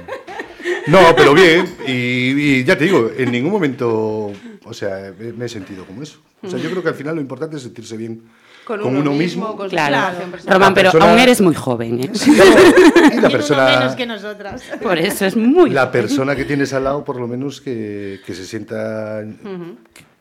No, 0.88 1.00
pero 1.16 1.34
bien. 1.34 1.66
Y, 1.88 2.60
y 2.60 2.64
ya 2.64 2.78
te 2.78 2.86
digo, 2.86 3.10
en 3.18 3.32
ningún 3.32 3.52
momento, 3.52 4.32
o 4.66 4.74
sea, 4.74 5.14
me, 5.38 5.46
he 5.46 5.50
sentido 5.50 5.86
como 5.86 6.02
eso. 6.04 6.20
O 6.44 6.50
sea, 6.50 6.58
yo 6.60 6.70
creo 6.72 6.82
que 6.84 6.90
al 6.90 6.96
final 6.96 7.16
lo 7.16 7.22
importante 7.22 7.58
es 7.58 7.64
sentirse 7.64 7.96
bien 7.98 8.24
con, 8.66 8.80
con 8.80 8.90
uno, 8.92 9.00
uno 9.02 9.12
mismo, 9.12 9.44
mismo. 9.46 9.58
con 9.58 9.70
Claro. 9.70 9.96
relación 9.96 10.32
personal. 10.32 10.54
Román, 10.56 10.74
pero 10.74 10.92
persona- 10.92 11.12
aún 11.12 11.20
eres 11.20 11.42
muy 11.42 11.54
joven, 11.56 12.00
¿eh? 12.02 12.12
Y 13.16 13.20
la 13.20 13.30
persona, 13.32 13.80
menos 13.80 13.96
que 13.96 14.06
nosotras. 14.06 14.64
Por 14.82 14.98
eso 14.98 15.26
es 15.26 15.36
muy 15.36 15.70
la 15.70 15.82
joven. 15.88 15.92
persona 15.92 16.36
que 16.36 16.46
tienes 16.46 16.74
al 16.74 16.84
lado, 16.86 17.04
por 17.04 17.20
lo 17.20 17.28
menos 17.28 17.62
que, 17.62 18.20
que 18.26 18.34
se 18.34 18.46
sienta 18.46 19.24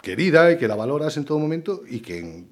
querida 0.03 0.53
y 0.53 0.59
que 0.59 0.69
la 0.69 0.77
valoras 0.77 1.17
en 1.17 1.25
todo 1.25 1.39
momento 1.39 1.83
y 1.89 2.01
que 2.01 2.45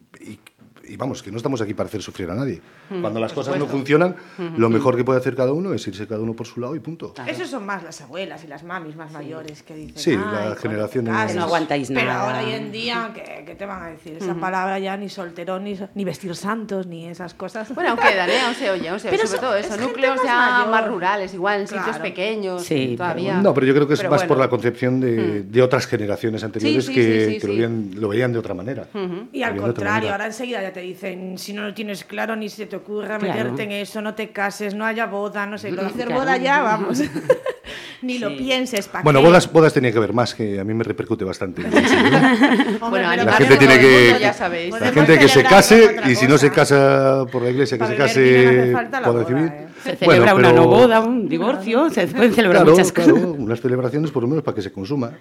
y 0.88 0.97
vamos, 0.97 1.23
que 1.23 1.30
no 1.30 1.37
estamos 1.37 1.61
aquí 1.61 1.75
para 1.75 1.88
hacer 1.88 2.02
sufrir 2.02 2.30
a 2.30 2.35
nadie. 2.35 2.61
Cuando 3.00 3.21
las 3.21 3.33
cosas 3.33 3.59
no 3.59 3.66
funcionan, 3.66 4.16
lo 4.57 4.68
mejor 4.71 4.97
que 4.97 5.04
puede 5.04 5.18
hacer 5.21 5.35
cada 5.37 5.52
uno 5.52 5.75
es 5.75 5.87
irse 5.87 6.07
cada 6.07 6.21
uno 6.21 6.35
por 6.35 6.47
su 6.47 6.61
lado 6.61 6.75
y 6.75 6.80
punto. 6.80 7.14
Esos 7.26 7.49
son 7.50 7.66
más 7.66 7.83
las 7.83 8.00
abuelas 8.00 8.42
y 8.45 8.47
las 8.47 8.62
mamis 8.64 8.97
más 8.97 9.12
mayores 9.12 9.62
que 9.62 9.75
dicen. 9.75 9.97
Sí, 9.99 10.11
"Ay, 10.12 10.16
las 10.16 10.25
cuando 10.33 10.54
te 10.54 10.61
generaciones- 10.68 11.12
cases". 11.14 11.33
Que 11.33 11.38
no 11.38 11.45
aguantáis 11.45 11.88
Pero 11.88 12.04
nada. 12.07 12.23
ahora 12.26 12.40
hoy 12.47 12.52
en 12.52 12.73
día, 12.73 13.11
¿qué, 13.14 13.45
qué 13.47 13.54
te 13.54 13.66
van 13.66 13.83
a 13.83 13.87
decir? 13.88 14.16
Esa 14.21 14.35
palabra 14.35 14.78
ya 14.78 14.97
ni 14.97 15.09
solterón, 15.09 15.64
ni, 15.64 15.78
ni 15.95 16.04
vestir 16.04 16.35
santos, 16.35 16.87
ni 16.87 17.07
esas 17.07 17.35
cosas. 17.35 17.75
Bueno, 17.75 17.90
aún 17.90 17.99
quedan, 17.99 18.30
¿eh? 18.30 18.40
Aún 18.40 18.54
se 18.54 18.71
oye, 18.71 18.88
aún 18.88 18.99
se 19.00 19.09
oye. 19.09 19.16
Pero 19.16 19.26
Sobre 19.28 19.38
eso- 19.38 19.47
todo 19.47 19.57
es 19.57 19.66
eso, 19.66 19.76
núcleos 19.76 20.16
más 20.16 20.25
ya 20.25 20.37
mayor. 20.37 20.71
más 20.71 20.88
rurales, 20.88 21.35
igual 21.35 21.61
en 21.61 21.66
sitios 21.68 21.85
Claro. 21.87 22.02
pequeños, 22.02 22.62
Sí, 22.64 22.95
todavía. 22.97 23.40
No, 23.42 23.52
pero 23.54 23.66
yo 23.66 23.75
creo 23.75 23.87
que 23.87 23.95
es 23.95 24.00
Pero 24.00 24.11
más 24.11 24.21
bueno. 24.21 24.28
por 24.28 24.38
la 24.38 24.49
concepción 24.49 25.00
de, 25.00 25.42
de 25.42 25.62
otras 25.62 25.87
generaciones 25.87 26.42
anteriores 26.45 26.87
sí, 26.87 26.95
que, 26.95 27.02
sí, 27.28 27.35
sí, 27.35 27.40
que 27.40 27.47
Lo, 27.47 27.52
sí. 27.52 27.59
veían, 27.59 27.90
lo 27.97 28.09
veían 28.09 28.33
de 28.33 28.38
otra 28.38 28.54
manera. 28.54 28.87
Y 29.33 29.40
Lo 29.40 29.47
al 29.47 29.54
de 29.54 29.61
contrario, 29.61 30.12
ahora 30.12 30.26
enseguida 30.26 30.62
ya 30.62 30.73
te 30.73 30.77
dicen, 30.80 31.37
si 31.38 31.52
no 31.52 31.62
lo 31.62 31.75
tienes 31.75 32.04
claro, 32.04 32.35
ni 32.37 32.49
se 32.49 32.66
te 32.66 32.76
ocurra 32.76 33.18
Claro. 33.18 33.35
meterte 33.35 33.62
en 33.64 33.73
eso, 33.73 34.00
no 34.02 34.14
te 34.14 34.30
cases, 34.30 34.75
no 34.75 34.85
haya 34.85 35.06
boda, 35.06 35.47
no 35.47 35.58
sé, 35.58 35.70
lo 35.70 35.82
de 35.82 35.88
hacer 35.88 36.06
Claro. 36.06 36.20
boda 36.23 36.37
ya, 36.37 36.62
vamos. 36.62 37.00
ni 38.02 38.18
lo 38.18 38.37
pienses, 38.37 38.87
¿para 38.88 39.02
Bueno, 39.02 39.20
qué? 39.20 39.26
bodas, 39.26 39.52
bodas 39.52 39.73
tenía 39.75 39.90
que 39.90 39.99
haber 39.99 40.12
más, 40.12 40.35
que 40.35 40.61
a 40.61 40.64
mí 40.64 40.73
me 40.75 40.85
repercute 40.85 41.25
bastante. 41.25 41.62
Hombre, 42.80 43.02
Bueno, 43.04 43.25
La 43.25 43.32
gente 43.32 43.56
tiene 43.56 43.78
que- 43.78 44.04
mundo, 44.04 44.18
ya 44.20 44.32
sabéis. 44.32 44.80
La 44.80 44.92
gente 44.92 45.18
que 45.18 45.28
se 45.28 45.42
case 45.44 45.97
y 46.06 46.14
si 46.14 46.26
no 46.26 46.38
se 46.38 46.50
casa 46.50 47.25
por 47.30 47.42
la 47.42 47.50
iglesia, 47.50 47.76
que 47.76 47.85
Para 47.85 47.92
se 47.92 47.99
no 47.99 48.04
case 48.04 48.73
falta 48.73 49.00
la 49.00 49.06
por 49.06 49.14
boda, 49.16 49.26
civil. 49.26 49.44
¿eh? 49.44 49.66
Se 49.82 49.97
Bueno, 50.04 50.25
celebra 50.25 50.35
una 50.35 50.49
pero- 50.50 50.62
no 50.62 50.66
boda, 50.68 51.00
un 51.00 51.28
divorcio, 51.28 51.90
se 51.90 52.06
pueden 52.08 52.35
celebrar 52.35 52.62
Claro, 52.62 52.73
muchas 52.76 52.92
claro, 52.92 53.14
cosas. 53.14 53.28
unas 53.38 53.61
celebraciones 53.61 54.11
por 54.11 54.23
lo 54.23 54.28
menos 54.28 54.44
para 54.44 54.54
que 54.54 54.62
se 54.62 54.73
consuma. 54.73 55.12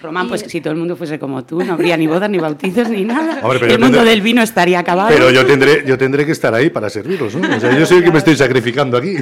Román, 0.00 0.28
pues 0.28 0.42
si 0.46 0.60
todo 0.60 0.72
el 0.72 0.78
mundo 0.78 0.94
fuese 0.96 1.18
como 1.18 1.44
tú, 1.44 1.60
no 1.62 1.72
habría 1.72 1.96
ni 1.96 2.06
bodas, 2.06 2.30
ni 2.30 2.38
bautizos, 2.38 2.88
ni 2.88 3.04
nada. 3.04 3.40
Hombre, 3.42 3.72
el 3.74 3.78
mundo 3.80 3.98
tendré- 3.98 4.10
del 4.10 4.20
vino 4.22 4.42
estaría 4.42 4.78
acabado. 4.78 5.08
Pero 5.08 5.30
yo 5.30 5.44
tendré, 5.44 5.84
yo 5.84 5.98
tendré 5.98 6.24
que 6.24 6.32
estar 6.32 6.54
ahí 6.54 6.70
para 6.70 6.88
servirlos, 6.88 7.34
¿no? 7.34 7.56
O 7.56 7.60
sea, 7.60 7.76
yo 7.76 7.84
soy 7.84 7.98
el 7.98 8.04
que 8.04 8.12
me 8.12 8.18
estoy 8.18 8.36
sacrificando 8.36 8.96
aquí. 8.96 9.16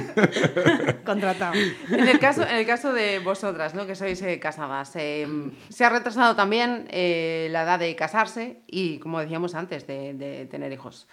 Contratado. 1.05 1.55
En 1.91 2.09
el 2.09 2.19
caso, 2.19 2.43
en 2.43 2.57
el 2.57 2.67
caso 2.67 2.93
de 2.93 3.21
vosotras, 3.21 3.75
¿no? 3.75 3.87
que 3.87 3.95
sois 3.95 4.21
eh, 4.23 4.39
casadas, 4.39 4.93
eh, 4.97 5.27
se 5.69 5.85
ha 5.85 5.91
retrasado 5.91 6.35
también 6.37 6.87
eh, 6.91 7.49
la 7.51 7.63
edad 7.63 7.79
de 7.79 7.95
casarse 7.97 8.59
y, 8.67 8.99
como 8.99 9.21
decíamos 9.21 9.55
antes, 9.55 9.87
de, 9.87 10.15
de 10.15 10.47
tener 10.47 10.73
hijos. 10.73 11.07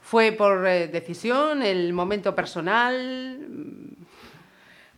¿Fue 0.00 0.32
por 0.32 0.66
eh, 0.66 0.88
decisión, 0.88 1.62
el 1.62 1.92
momento 1.92 2.34
personal? 2.34 3.78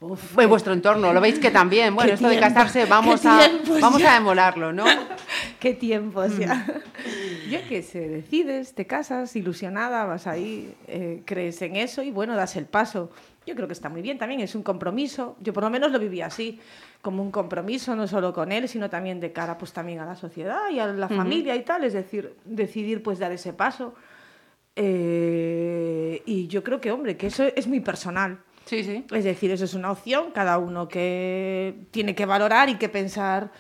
Fue 0.01 0.47
vuestro 0.47 0.73
entorno, 0.73 1.13
lo 1.13 1.21
veis 1.21 1.39
que 1.39 1.51
también. 1.51 1.95
Bueno, 1.95 2.15
esto 2.15 2.29
de 2.29 2.41
casarse, 2.41 2.85
vamos 2.89 3.27
a, 3.27 3.51
vamos 3.83 4.01
ya. 4.01 4.15
a 4.15 4.17
emularlo, 4.17 4.73
¿no? 4.73 4.85
Qué 5.61 5.75
tiempos 5.75 6.39
ya. 6.39 6.67
Yo 7.51 7.59
que 7.69 7.83
sé, 7.83 8.09
decides, 8.09 8.75
te 8.75 8.87
casas, 8.87 9.37
ilusionada, 9.37 10.07
vas 10.07 10.27
ahí, 10.27 10.75
eh, 10.87 11.21
crees 11.27 11.61
en 11.61 11.77
eso 11.77 12.03
y 12.03 12.11
bueno, 12.11 12.35
das 12.35 12.57
el 12.57 12.65
paso. 12.65 13.11
Yo 13.45 13.55
creo 13.55 13.67
que 13.67 13.75
está 13.75 13.91
muy 13.91 14.01
bien 14.01 14.17
también, 14.17 14.41
es 14.41 14.55
un 14.55 14.63
compromiso. 14.63 15.37
Yo 15.41 15.53
por 15.53 15.65
lo 15.65 15.69
menos 15.69 15.93
lo 15.93 15.99
viví 15.99 16.23
así, 16.23 16.61
como 17.03 17.23
un 17.23 17.31
compromiso, 17.31 17.95
no 17.95 18.09
solo 18.09 18.33
con 18.33 18.53
él, 18.53 18.69
sino 18.69 18.89
también 18.89 19.21
de 19.21 19.33
cara 19.33 19.59
pues 19.59 19.75
también 19.75 19.99
a 19.99 20.07
la 20.07 20.17
sociedad 20.17 20.71
y 20.71 20.79
a 20.79 20.87
la 20.87 21.09
familia 21.09 21.55
y 21.57 21.63
tal, 21.63 21.85
es 21.85 21.93
decir, 21.93 22.37
decidir 22.47 23.03
pues 23.03 23.19
dar 23.19 23.33
ese 23.33 23.53
paso. 23.53 23.95
Eh, 24.77 26.23
y 26.25 26.47
yo 26.47 26.65
creo 26.65 26.81
que, 26.81 26.91
hombre, 26.91 27.19
que 27.19 27.27
eso 27.27 27.45
es 27.45 27.67
muy 27.67 27.81
personal. 27.81 28.39
Sí, 28.71 28.85
sí. 28.85 29.05
Es 29.11 29.25
decir, 29.25 29.51
eso 29.51 29.65
es 29.65 29.75
una 29.75 29.91
opción, 29.91 30.31
cada 30.31 30.57
uno 30.59 30.87
que 30.87 31.89
tiene 31.91 32.15
que 32.15 32.25
valorar 32.25 32.69
y 32.69 32.77
que 32.77 32.89
pensar. 32.89 33.51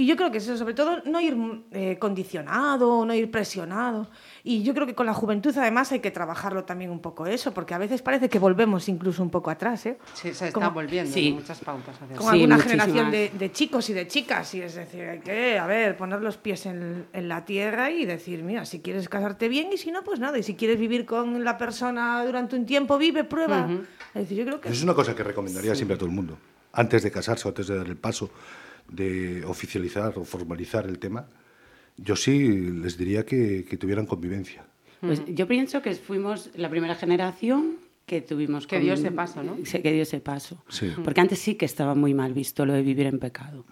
Y 0.00 0.06
yo 0.06 0.14
creo 0.14 0.30
que 0.30 0.38
eso, 0.38 0.56
sobre 0.56 0.74
todo, 0.74 1.02
no 1.06 1.20
ir 1.20 1.36
eh, 1.72 1.98
condicionado, 1.98 3.04
no 3.04 3.12
ir 3.14 3.32
presionado. 3.32 4.08
Y 4.44 4.62
yo 4.62 4.72
creo 4.72 4.86
que 4.86 4.94
con 4.94 5.06
la 5.06 5.12
juventud, 5.12 5.52
además, 5.58 5.90
hay 5.90 5.98
que 5.98 6.12
trabajarlo 6.12 6.62
también 6.62 6.92
un 6.92 7.00
poco 7.00 7.26
eso, 7.26 7.52
porque 7.52 7.74
a 7.74 7.78
veces 7.78 8.00
parece 8.00 8.28
que 8.28 8.38
volvemos 8.38 8.88
incluso 8.88 9.24
un 9.24 9.30
poco 9.30 9.50
atrás, 9.50 9.86
¿eh? 9.86 9.98
Sí, 10.14 10.32
se 10.34 10.46
está 10.46 10.52
Como- 10.52 10.70
volviendo 10.70 11.12
Sí. 11.12 11.32
muchas 11.32 11.58
pautas. 11.58 11.96
hacia 12.00 12.14
Con 12.16 12.26
Sí, 12.30 12.34
alguna 12.42 12.54
muchísimas. 12.58 12.86
generación 12.86 13.10
de, 13.10 13.32
de 13.36 13.50
chicos 13.52 13.90
y 13.90 13.92
de 13.92 14.06
chicas. 14.06 14.54
Y 14.54 14.62
es 14.62 14.76
decir, 14.76 15.02
hay 15.02 15.18
que, 15.18 15.58
a 15.58 15.66
ver, 15.66 15.96
poner 15.96 16.22
los 16.22 16.36
pies 16.36 16.66
en, 16.66 17.06
en 17.12 17.28
la 17.28 17.44
tierra 17.44 17.90
y 17.90 18.04
decir, 18.06 18.44
mira, 18.44 18.64
si 18.66 18.78
quieres 18.78 19.08
casarte 19.08 19.48
bien 19.48 19.72
y 19.72 19.78
si 19.78 19.90
no, 19.90 20.04
pues 20.04 20.20
nada. 20.20 20.38
Y 20.38 20.44
si 20.44 20.54
quieres 20.54 20.78
vivir 20.78 21.06
con 21.06 21.42
la 21.42 21.58
persona 21.58 22.24
durante 22.24 22.54
un 22.54 22.66
tiempo, 22.66 22.98
vive, 22.98 23.24
prueba. 23.24 23.68
Es 24.14 24.22
decir, 24.28 24.38
yo 24.38 24.44
creo 24.44 24.60
que 24.60 24.68
es 24.68 24.80
una 24.80 24.94
cosa 24.94 25.16
que 25.16 25.24
recomendaría 25.24 25.74
siempre 25.74 25.96
a 25.96 25.98
todo 25.98 26.08
el 26.08 26.14
mundo. 26.14 26.38
Antes 26.72 27.02
de 27.02 27.10
casarse 27.10 27.48
o 27.48 27.50
antes 27.50 27.66
de 27.66 27.76
dar 27.76 27.86
el 27.88 27.96
paso 27.96 28.30
de 28.90 29.44
oficializar 29.44 30.12
o 30.16 30.24
formalizar 30.24 30.86
el 30.86 30.98
tema, 30.98 31.26
yo 31.96 32.16
sí 32.16 32.48
les 32.48 32.96
diría 32.96 33.24
que, 33.26 33.64
que 33.68 33.76
tuvieran 33.76 34.06
convivencia. 34.06 34.64
Pues 35.00 35.22
yo 35.26 35.46
pienso 35.46 35.80
que 35.82 35.94
fuimos 35.94 36.50
la 36.56 36.68
primera 36.70 36.94
generación 36.94 37.76
que 38.06 38.20
tuvimos 38.22 38.66
Que 38.66 38.80
dio 38.80 38.94
ese 38.94 39.10
paso, 39.12 39.42
¿no? 39.42 39.58
Sí, 39.64 39.80
que 39.82 39.92
dio 39.92 40.02
ese 40.02 40.18
paso. 40.20 40.62
Sí. 40.68 40.90
Porque 41.04 41.20
antes 41.20 41.38
sí 41.38 41.56
que 41.56 41.66
estaba 41.66 41.94
muy 41.94 42.14
mal 42.14 42.32
visto 42.32 42.64
lo 42.64 42.72
de 42.72 42.82
vivir 42.82 43.06
en 43.06 43.18
pecado. 43.18 43.64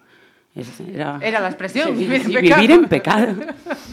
Era, 0.93 1.19
Era 1.21 1.39
la 1.39 1.47
expresión, 1.49 1.89
Sí, 1.89 2.03
vivir 2.05 2.21
en 2.21 2.27
sí, 2.27 2.33
pecado. 2.33 2.61
vivir 2.61 2.71
en 2.77 2.85
pecado. 2.87 3.35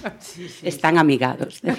Están 0.63 0.99
amigados. 0.99 1.61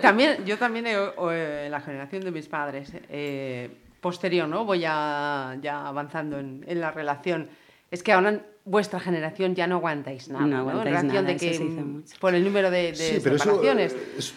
También, 0.00 0.44
yo 0.44 0.58
también 0.58 0.86
he- 0.86 0.96
o- 0.96 1.30
eh, 1.32 1.68
la 1.70 1.80
generación 1.80 2.22
de 2.24 2.30
mis 2.30 2.48
padres, 2.48 2.92
eh, 3.08 3.70
posterior, 4.06 4.46
¿no? 4.48 4.66
Voy 4.66 4.80
ya, 4.80 5.56
ya 5.62 5.86
avanzando 5.88 6.38
en, 6.38 6.62
en 6.66 6.80
la 6.80 6.90
relación. 6.90 7.48
Es 7.90 8.02
que 8.02 8.12
ahora 8.12 8.44
vuestra 8.64 9.00
generación 9.00 9.54
ya 9.54 9.66
no 9.66 9.76
aguantáis 9.76 10.28
nada, 10.28 10.44
No 10.44 10.50
¿no? 10.50 10.58
aguantáis 10.70 10.86
En 10.86 10.92
relación 10.92 11.24
nada, 11.24 11.32
de 11.34 11.36
que 11.40 11.50
eso 11.50 11.58
se 11.62 11.68
dice 11.68 11.80
mucho. 11.82 12.16
por 12.20 12.34
el 12.34 12.44
número 12.44 12.70
de, 12.70 12.92
de 12.92 12.94
Sí, 12.94 13.20
pero 13.22 13.36
eso 13.36 13.44
separaciones. 13.44 13.96
es, 14.18 14.34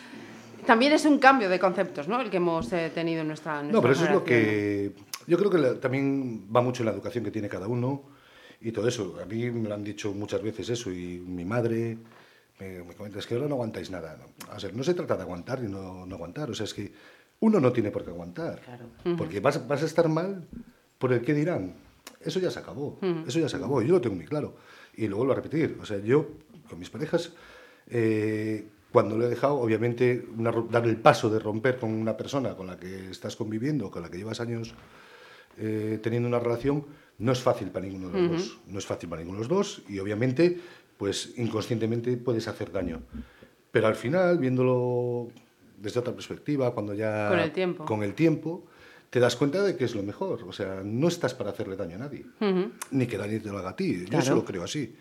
También 0.66 0.94
es 0.94 1.04
un 1.06 1.20
cambio 1.20 1.50
de 1.50 1.60
conceptos, 1.60 2.08
¿no? 2.08 2.22
El 2.22 2.30
que 2.30 2.38
hemos 2.38 2.72
eh, 2.74 2.92
tenido 2.94 3.22
en 3.22 3.28
nuestra, 3.28 3.62
No, 3.64 3.64
nuestra 3.64 3.82
pero 3.82 3.94
eso 3.94 4.04
es 4.06 4.12
lo 4.12 4.24
generación. 4.26 4.94
que... 4.94 5.06
Yo 5.28 5.38
creo 5.40 5.50
que 5.50 5.58
la- 5.58 5.80
también 5.80 6.48
va 6.56 6.62
mucho 6.62 6.84
en 6.84 6.86
la 6.88 6.92
educación 6.94 7.24
que 7.24 7.32
tiene 7.32 7.50
cada 7.50 7.68
uno 7.68 8.04
y 8.62 8.72
todo 8.72 8.88
eso. 8.88 9.18
A 9.22 9.26
mí 9.26 9.50
me 9.50 9.68
lo 9.68 9.74
han 9.76 9.84
dicho 9.84 10.12
muchas 10.14 10.42
veces 10.44 10.70
eso 10.70 10.92
y 10.92 11.18
mi 11.26 11.44
madre 11.46 11.98
me, 12.60 12.84
me 12.84 12.94
comenta, 12.94 13.20
es 13.20 13.26
que 13.28 13.34
ahora 13.36 13.48
no 13.48 13.56
aguantáis 13.56 13.90
nada. 13.90 14.18
No, 14.18 14.56
o 14.56 14.60
sea, 14.60 14.70
no 14.72 14.84
se 14.84 14.94
trata 14.94 15.16
de 15.16 15.24
aguantar 15.24 15.60
y 15.64 15.68
no, 15.68 16.06
no 16.06 16.16
aguantar. 16.16 16.50
O 16.52 16.54
sea, 16.54 16.66
es 16.66 16.74
que 16.74 16.92
uno 17.40 17.60
no 17.60 17.72
tiene 17.72 17.92
por 17.92 18.04
qué 18.04 18.12
aguantar. 18.12 18.62
Porque 19.18 19.40
vas, 19.40 19.68
vas 19.68 19.84
a 19.84 19.86
estar 19.86 20.08
mal 20.10 20.48
por 20.98 21.14
el 21.14 21.22
qué 21.22 21.34
dirán. 21.34 21.76
Eso 22.22 22.40
ya 22.40 22.52
se 22.52 22.60
acabó. 22.60 23.00
Eso 23.28 23.40
ya 23.40 23.50
se 23.50 23.58
acabó. 23.58 23.82
Yo 23.82 23.94
lo 23.94 24.02
tengo 24.02 24.16
muy 24.16 24.26
claro. 24.26 24.56
Y 24.96 25.08
lo 25.08 25.18
vuelvo 25.18 25.34
a 25.34 25.36
repetir. 25.36 25.78
O 25.82 25.86
sea, 25.86 26.00
yo 26.00 26.28
con 26.70 26.80
mis 26.80 26.90
parejas... 26.90 27.34
eh, 27.88 28.68
cuando 28.96 29.18
lo 29.18 29.26
he 29.26 29.30
dejado, 29.30 29.56
obviamente, 29.56 30.26
una 30.38 30.54
dar 30.72 30.88
el 30.88 30.96
paso 30.96 31.30
de 31.30 31.38
romper 31.38 31.78
con 31.78 31.92
una 31.92 32.16
persona 32.16 32.56
con 32.56 32.66
la 32.66 32.80
que 32.80 33.10
estás 33.10 33.36
conviviendo, 33.36 33.92
con 33.92 34.02
la 34.02 34.10
que 34.10 34.16
llevas 34.16 34.40
años 34.40 34.74
eh, 35.58 36.00
teniendo 36.02 36.30
una 36.30 36.40
relación, 36.40 36.86
no 37.18 37.34
es 37.34 37.42
fácil 37.42 37.72
para 37.72 37.86
ninguno 37.86 38.10
de 38.10 38.22
los 38.22 38.32
dos. 38.32 38.60
No 38.68 38.80
es 38.80 38.86
fácil 38.86 39.10
para 39.10 39.22
ninguno 39.22 39.40
de 39.40 39.50
los 39.50 39.50
dos 39.50 39.84
y 39.90 40.00
obviamente, 40.00 40.58
pues 40.98 41.34
inconscientemente 41.36 42.16
puedes 42.16 42.48
hacer 42.48 42.72
daño. 42.72 43.02
Pero 43.70 43.88
al 43.88 43.96
final, 43.96 44.38
viéndolo 44.38 45.28
desde 45.86 46.00
otra 46.00 46.14
perspectiva, 46.14 46.74
cuando 46.74 46.96
ya... 46.96 47.30
Con 47.30 47.40
el 47.40 47.52
tiempo. 47.52 47.86
Con 47.86 48.04
el 48.04 48.16
tiempo, 48.16 48.66
te 49.12 49.20
das 49.20 49.36
cuenta 49.36 49.62
de 49.62 49.78
que 49.78 49.86
es 49.86 49.94
lo 49.94 50.02
mejor. 50.02 50.44
O 50.44 50.52
sea, 50.52 50.82
no 50.84 51.08
estás 51.08 51.36
para 51.36 51.52
hacerle 51.52 51.76
daño 51.76 51.96
a 51.96 52.00
nadie, 52.00 52.26
ni 52.90 53.06
que 53.06 53.20
nadie 53.20 53.40
te 53.40 53.50
lo 53.50 53.60
haga 53.60 53.70
a 53.70 53.76
ti. 53.76 54.04
Yo 54.10 54.18
eso 54.18 54.34
lo 54.34 54.44
creo 54.44 54.64
así. 54.64 54.96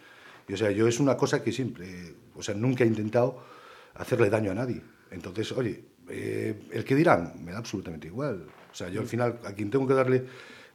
Y, 0.47 0.53
o 0.53 0.57
sea, 0.59 0.71
yo 0.71 0.87
es 0.87 1.01
una 1.01 1.17
cosa 1.17 1.43
que 1.43 1.53
siempre, 1.53 2.15
o 2.37 2.43
sea, 2.43 2.55
nunca 2.55 2.85
he 2.85 2.87
intentado 2.87 3.43
hacerle 3.95 4.29
daño 4.29 4.51
a 4.51 4.55
nadie. 4.55 4.83
Entonces, 5.11 5.53
oye, 5.53 5.83
eh, 6.11 6.55
el 6.71 6.85
que 6.85 6.95
dirán 6.95 7.33
me 7.43 7.53
da 7.53 7.59
absolutamente 7.59 8.09
igual. 8.09 8.47
O 8.71 8.75
sea, 8.75 8.91
yo 8.91 9.01
al 9.01 9.07
final 9.07 9.41
a 9.43 9.53
quien 9.55 9.71
tengo 9.71 9.87
que 9.87 9.95
darle 9.95 10.27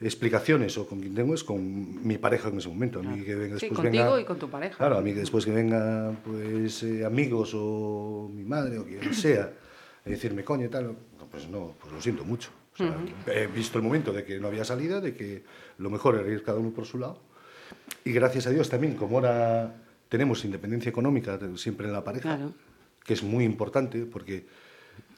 explicaciones 0.02 0.76
o 0.80 0.88
con 0.88 1.02
quien 1.02 1.14
tengo 1.14 1.36
es 1.36 1.44
con 1.44 2.08
mi 2.08 2.18
pareja 2.18 2.50
en 2.50 2.58
ese 2.58 2.70
momento. 2.70 3.00
A 3.00 3.04
mí 3.04 3.24
que 3.24 3.36
venga 3.36 3.60
sí, 3.60 3.68
después 3.68 3.82
contigo 3.86 4.06
venga, 4.06 4.22
y 4.22 4.26
con 4.26 4.40
tu 4.40 4.50
pareja. 4.50 4.76
Claro, 4.76 4.98
a 4.98 5.02
mí 5.02 5.14
que 5.14 5.20
después 5.20 5.46
que 5.46 5.52
venga 5.52 6.16
pues 6.26 6.82
eh, 6.82 7.06
amigos 7.06 7.52
o 7.54 8.32
mi 8.34 8.44
madre 8.44 8.80
o 8.80 8.86
quien 8.86 9.14
sea 9.14 9.54
a 10.06 10.10
decirme 10.10 10.44
coño 10.44 10.66
y 10.66 10.70
tal, 10.70 10.96
pues 11.32 11.48
no, 11.48 11.76
pues 11.80 11.94
lo 11.94 12.02
siento 12.02 12.24
mucho. 12.26 12.50
O 12.74 12.78
sea, 12.78 12.96
He 13.28 13.48
visto 13.48 13.78
el 13.78 13.84
momento 13.84 14.14
de 14.14 14.24
que 14.24 14.40
no 14.40 14.48
había 14.48 14.64
salida, 14.64 15.02
de 15.02 15.14
que 15.14 15.44
lo 15.78 15.90
mejor 15.90 16.16
era 16.16 16.30
ir 16.32 16.44
cada 16.44 16.60
uno 16.60 16.70
por 16.72 16.86
su 16.86 16.98
lado. 16.98 17.20
Y 18.06 18.12
gracias 18.14 18.48
a 18.48 18.50
Dios 18.52 18.70
también, 18.70 18.96
como 18.96 19.18
ahora 19.18 19.76
tenemos 20.08 20.44
independencia 20.46 20.90
económica 20.90 21.38
siempre 21.56 21.88
en 21.88 21.94
la 21.94 22.04
pareja, 22.04 22.36
Claro. 22.38 22.54
que 23.04 23.14
es 23.14 23.24
muy 23.24 23.44
importante 23.44 24.06
porque... 24.06 24.46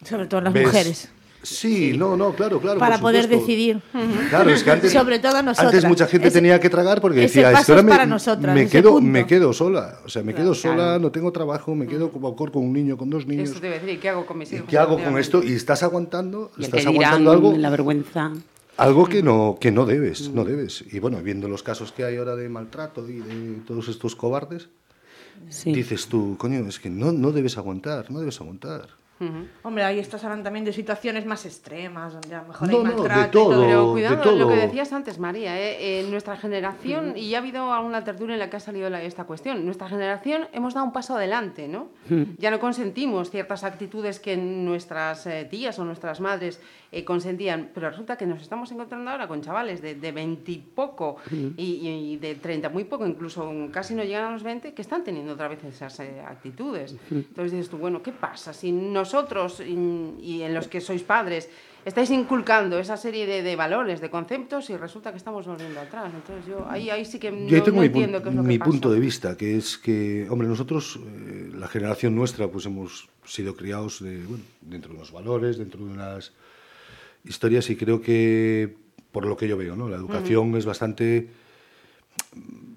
Sobre 0.03 0.25
todo 0.27 0.41
las 0.41 0.53
ves- 0.53 0.65
mujeres. 0.65 1.09
Sí, 1.43 1.98
no, 1.98 2.15
no, 2.15 2.33
claro, 2.36 2.60
claro. 2.62 2.79
Para 2.79 2.95
por 2.98 3.10
poder 3.10 3.27
decidir. 3.27 3.81
Claro, 4.29 4.51
es 4.51 4.63
que 4.63 4.71
antes, 4.71 4.91
Sobre 4.91 5.17
todo 5.19 5.41
nosotras. 5.41 5.74
antes 5.74 5.86
mucha 5.89 6.05
gente 6.07 6.27
Ese- 6.27 6.38
tenía 6.38 6.60
que 6.60 6.69
tragar 6.69 7.01
porque 7.01 7.21
decía, 7.21 7.51
es 7.51 7.67
me, 7.69 7.83
para 7.83 8.05
nosotras, 8.05 8.53
me 8.53 8.67
quedo, 8.67 8.91
punto. 8.91 9.07
me 9.10 9.25
quedo 9.25 9.51
sola, 9.51 10.00
o 10.05 10.10
sea, 10.10 10.21
me 10.24 10.36
quedo 10.36 10.53
sola, 10.53 10.75
Claro. 10.75 11.00
no 11.00 11.12
tengo 11.12 11.31
trabajo, 11.31 11.74
me 11.74 11.88
quedo 11.88 12.12
como 12.12 12.36
con 12.36 12.50
un 12.55 12.74
niño, 12.74 12.95
con 12.98 13.10
dos 13.10 13.25
niños. 13.25 13.50
Eso 13.50 13.60
te 13.60 13.67
iba 13.67 13.75
a 13.75 13.79
decir, 13.79 13.95
¿y 13.95 13.98
qué 13.98 14.10
hago 14.10 14.25
con 14.25 14.38
mis 14.38 14.51
¿Y 14.51 14.55
hijos? 14.57 14.67
qué 14.69 14.77
hago 14.77 15.03
con 15.03 15.17
esto? 15.17 15.41
Y 15.43 15.53
estás 15.53 15.81
aguantando, 15.83 16.51
Y 16.57 16.63
estás 16.65 16.86
aguantando 16.86 17.31
algo, 17.31 17.57
la 17.57 17.69
vergüenza. 17.71 18.31
algo 18.77 19.07
que 19.07 19.24
no, 19.24 19.57
que 19.60 19.71
no 19.71 19.86
debes, 19.88 20.29
no 20.29 20.45
debes. 20.45 20.83
Y 20.91 21.00
bueno, 21.00 21.19
viendo 21.24 21.48
los 21.48 21.63
casos 21.63 21.91
que 21.91 22.03
hay 22.03 22.17
ahora 22.17 22.36
de 22.36 22.50
maltrato 22.50 23.10
y 23.10 23.19
de 23.19 23.57
todos 23.65 23.88
estos 23.88 24.15
cobardes, 24.15 24.69
Sí. 25.50 25.74
dices 25.74 26.05
tú, 26.05 26.36
coño, 26.38 26.67
es 26.67 26.79
que 26.79 26.89
no, 26.91 27.12
no 27.12 27.31
debes 27.31 27.57
aguantar, 27.57 28.12
no 28.12 28.19
debes 28.19 28.39
aguantar. 28.41 28.89
Hombre, 29.63 29.83
ahí 29.83 29.99
estás 29.99 30.23
hablando 30.23 30.43
también 30.45 30.65
de 30.65 30.73
situaciones 30.73 31.25
más 31.25 31.45
extremas, 31.45 32.13
donde 32.13 32.35
a 32.35 32.41
lo 32.41 32.47
mejor 32.49 32.67
No, 32.71 32.77
hay 32.79 32.83
no, 32.83 32.89
de 32.89 32.95
maltrato 32.97 33.27
y 33.27 33.31
todo. 33.31 33.61
Pero 33.61 33.85
de 33.87 33.91
cuidado, 33.91 34.21
todo. 34.21 34.35
lo 34.35 34.47
que 34.49 34.55
decías 34.55 34.91
antes, 34.93 35.19
María, 35.19 35.59
¿eh? 35.59 35.99
en 36.01 36.11
nuestra 36.11 36.37
generación, 36.37 37.13
y 37.15 37.29
ya 37.29 37.37
ha 37.37 37.41
habido 37.41 37.71
alguna 37.73 38.03
tertulia 38.03 38.33
en 38.33 38.39
la 38.39 38.49
que 38.49 38.57
ha 38.57 38.59
salido 38.59 38.89
la- 38.89 39.01
esta 39.03 39.25
cuestión, 39.25 39.65
nuestra 39.65 39.87
generación 39.89 40.47
hemos 40.53 40.73
dado 40.73 40.85
un 40.85 40.93
paso 40.93 41.15
adelante, 41.15 41.67
¿no? 41.67 41.89
Ya 42.37 42.51
no 42.51 42.59
consentimos 42.59 43.29
ciertas 43.29 43.63
actitudes 43.63 44.19
que 44.19 44.35
nuestras 44.37 45.25
eh, 45.27 45.47
tías 45.49 45.77
o 45.79 45.85
nuestras 45.85 46.19
madres 46.19 46.59
eh, 46.91 47.05
consentían, 47.05 47.69
pero 47.73 47.89
resulta 47.89 48.17
que 48.17 48.25
nos 48.25 48.41
estamos 48.41 48.71
encontrando 48.71 49.09
ahora 49.11 49.27
con 49.27 49.41
chavales 49.41 49.81
de, 49.81 49.95
de 49.95 50.11
20 50.11 50.51
y 50.51 50.57
poco 50.57 51.17
y, 51.57 51.87
y 51.87 52.17
de 52.17 52.35
30 52.35 52.69
muy 52.69 52.83
poco, 52.83 53.05
incluso 53.07 53.49
casi 53.71 53.93
no 53.93 54.03
llegan 54.03 54.25
a 54.25 54.31
los 54.31 54.43
20, 54.43 54.73
que 54.73 54.81
están 54.81 55.03
teniendo 55.03 55.33
otra 55.33 55.47
vez 55.47 55.63
esas 55.63 55.99
eh, 56.01 56.21
actitudes. 56.25 56.95
Entonces 57.09 57.51
dices 57.51 57.69
tú, 57.69 57.77
bueno, 57.77 58.01
¿qué 58.01 58.11
pasa 58.11 58.51
si 58.53 58.71
nosotros 59.11 59.59
y, 59.59 60.15
y 60.21 60.41
en 60.43 60.53
los 60.53 60.67
que 60.67 60.79
sois 60.79 61.03
padres 61.03 61.49
estáis 61.83 62.11
inculcando 62.11 62.77
esa 62.79 62.95
serie 62.95 63.25
de, 63.25 63.41
de 63.41 63.55
valores, 63.55 63.99
de 63.99 64.09
conceptos 64.09 64.69
y 64.69 64.77
resulta 64.77 65.11
que 65.11 65.17
estamos 65.17 65.45
volviendo 65.45 65.79
atrás? 65.81 66.13
Entonces 66.13 66.45
yo 66.45 66.65
ahí, 66.69 66.89
ahí 66.89 67.03
sí 67.03 67.19
que 67.19 67.31
no, 67.31 67.47
Yo 67.47 67.61
tengo 67.63 67.77
no 67.77 67.81
mi, 67.81 67.87
entiendo 67.87 68.23
qué 68.23 68.29
es 68.29 68.35
lo 68.35 68.43
mi 68.43 68.55
que 68.55 68.59
pasa. 68.59 68.71
punto 68.71 68.91
de 68.91 68.99
vista, 68.99 69.35
que 69.35 69.57
es 69.57 69.77
que, 69.77 70.27
hombre, 70.29 70.47
nosotros, 70.47 70.99
eh, 71.03 71.51
la 71.53 71.67
generación 71.67 72.15
nuestra, 72.15 72.47
pues 72.47 72.65
hemos 72.67 73.09
sido 73.25 73.55
criados 73.55 74.01
de, 74.01 74.23
bueno, 74.23 74.43
dentro 74.61 74.91
de 74.91 74.97
unos 74.97 75.11
valores, 75.11 75.57
dentro 75.57 75.83
de 75.83 75.91
unas 75.91 76.33
historias 77.25 77.69
y 77.69 77.75
creo 77.75 77.99
que, 78.01 78.77
por 79.11 79.25
lo 79.25 79.35
que 79.35 79.47
yo 79.47 79.57
veo, 79.57 79.75
¿no? 79.75 79.89
la 79.89 79.97
educación 79.97 80.55
es 80.55 80.65
bastante... 80.65 81.29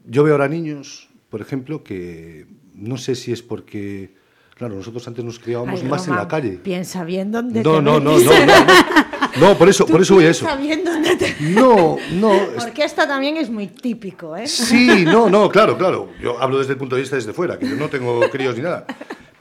Yo 0.07 0.25
veo 0.25 0.35
ahora 0.35 0.49
niños, 0.49 1.09
por 1.31 1.41
ejemplo, 1.41 1.85
que 1.85 2.47
no 2.75 2.97
sé 2.97 3.15
si 3.15 3.33
es 3.33 3.43
porque, 3.43 4.15
claro, 4.55 4.75
nosotros 4.75 5.07
antes 5.09 5.25
nos 5.25 5.39
criábamos 5.39 5.81
Ay, 5.83 5.89
más 5.89 6.07
en 6.09 6.17
la 6.17 6.29
calle. 6.29 6.53
Piensa 6.63 7.05
bien 7.05 7.31
dónde 7.33 7.63
No, 7.63 7.77
te 7.77 7.83
no, 7.83 8.01
no, 8.01 8.19
no, 8.19 8.19
no, 8.19 8.47
no. 8.47 9.05
No, 9.41 9.59
por 9.59 9.69
eso, 9.69 9.85
por 9.87 10.01
eso 10.01 10.15
voy 10.15 10.27
a 10.27 10.31
eso. 10.31 10.45
Piensa 10.47 10.61
bien 10.63 10.85
dónde 10.85 11.17
te... 11.17 11.35
No, 11.41 11.97
no, 12.13 12.33
Porque 12.59 12.85
esto 12.85 13.07
también 13.07 13.37
es 13.37 13.51
muy 13.51 13.67
típico, 13.67 14.37
¿eh? 14.37 14.47
Sí, 14.47 15.05
no, 15.05 15.29
no, 15.29 15.49
claro, 15.49 15.77
claro. 15.77 16.11
Yo 16.23 16.41
hablo 16.41 16.59
desde 16.59 16.73
el 16.75 16.79
punto 16.79 16.95
de 16.95 17.03
vista 17.03 17.17
desde 17.17 17.33
fuera, 17.33 17.59
que 17.59 17.69
yo 17.69 17.75
no 17.75 17.89
tengo 17.89 18.21
críos 18.31 18.55
ni 18.57 18.63
nada. 18.63 18.87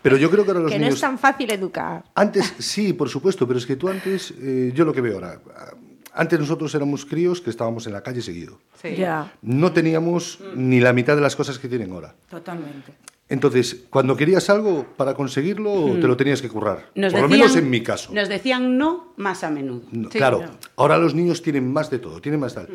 Pero 0.02 0.18
yo 0.18 0.30
creo 0.32 0.44
que 0.44 0.50
ahora 0.52 0.62
los 0.62 0.72
que 0.72 0.78
no 0.80 0.86
niños... 0.86 0.96
es 0.96 1.02
tan 1.02 1.18
fácil 1.20 1.52
educar. 1.52 2.04
Antes, 2.16 2.54
sí, 2.58 2.94
por 2.94 3.08
supuesto, 3.08 3.48
pero 3.48 3.60
es 3.60 3.66
que 3.66 3.76
tú 3.76 3.88
antes, 3.88 4.34
eh, 4.42 4.72
yo 4.74 4.84
lo 4.84 4.94
que 4.94 5.02
veo 5.02 5.16
ahora, 5.16 5.40
ah, 5.56 5.72
antes 6.14 6.40
nosotros 6.40 6.74
éramos 6.76 7.06
críos 7.06 7.40
que 7.40 7.50
estábamos 7.52 7.86
en 7.88 7.94
la 7.94 8.02
calle 8.02 8.22
seguido. 8.22 8.60
Sí. 8.82 8.96
Ya, 8.96 9.32
No 9.42 9.72
teníamos 9.74 10.40
ni 10.56 10.80
la 10.80 10.92
mitad 10.92 11.16
de 11.16 11.22
las 11.22 11.36
cosas 11.36 11.60
que 11.60 11.68
tienen 11.68 11.92
ahora. 11.92 12.16
totalmente. 12.30 12.94
Entonces, 13.30 13.86
cuando 13.90 14.16
querías 14.16 14.50
algo, 14.50 14.86
para 14.98 15.14
conseguirlo, 15.16 15.98
te 16.00 16.08
lo 16.08 16.18
tenías 16.18 16.42
que 16.42 16.50
currar. 16.50 16.92
Nos 16.94 17.14
por 17.14 17.24
lo 17.24 17.30
menos 17.30 17.56
en 17.56 17.70
mi 17.70 17.82
caso. 17.82 18.14
Nos 18.14 18.30
decían 18.30 18.78
no 18.78 19.14
más 19.18 19.44
a 19.44 19.50
menudo. 19.50 19.84
No, 19.92 20.12
Sí, 20.12 20.18
claro, 20.18 20.44
ahora 20.76 20.98
los 20.98 21.16
niños 21.16 21.42
tienen 21.42 21.72
más 21.72 21.90
de 21.90 22.00
todo, 22.00 22.22
tienen 22.22 22.40
más 22.40 22.54
tal. 22.54 22.68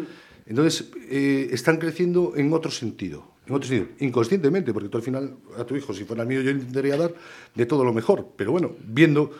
Entonces, 0.46 0.90
eh, 1.10 1.50
están 1.52 1.76
creciendo 1.76 2.32
en 2.34 2.52
otro 2.54 2.70
sentido, 2.70 3.32
en 3.46 3.54
otro 3.54 3.68
sentido, 3.68 3.90
inconscientemente, 4.00 4.72
porque 4.72 4.88
tú 4.88 4.96
al 4.96 5.02
final, 5.02 5.36
a 5.58 5.64
tu 5.64 5.76
hijo, 5.76 5.92
si 5.92 6.04
fuera 6.04 6.24
mío, 6.24 6.40
yo 6.40 6.50
intentaría 6.50 6.96
dar 6.96 7.12
de 7.54 7.66
todo 7.66 7.84
lo 7.84 7.92
mejor. 7.92 8.28
Pero 8.34 8.50
bueno, 8.50 8.74
viendo 8.82 9.30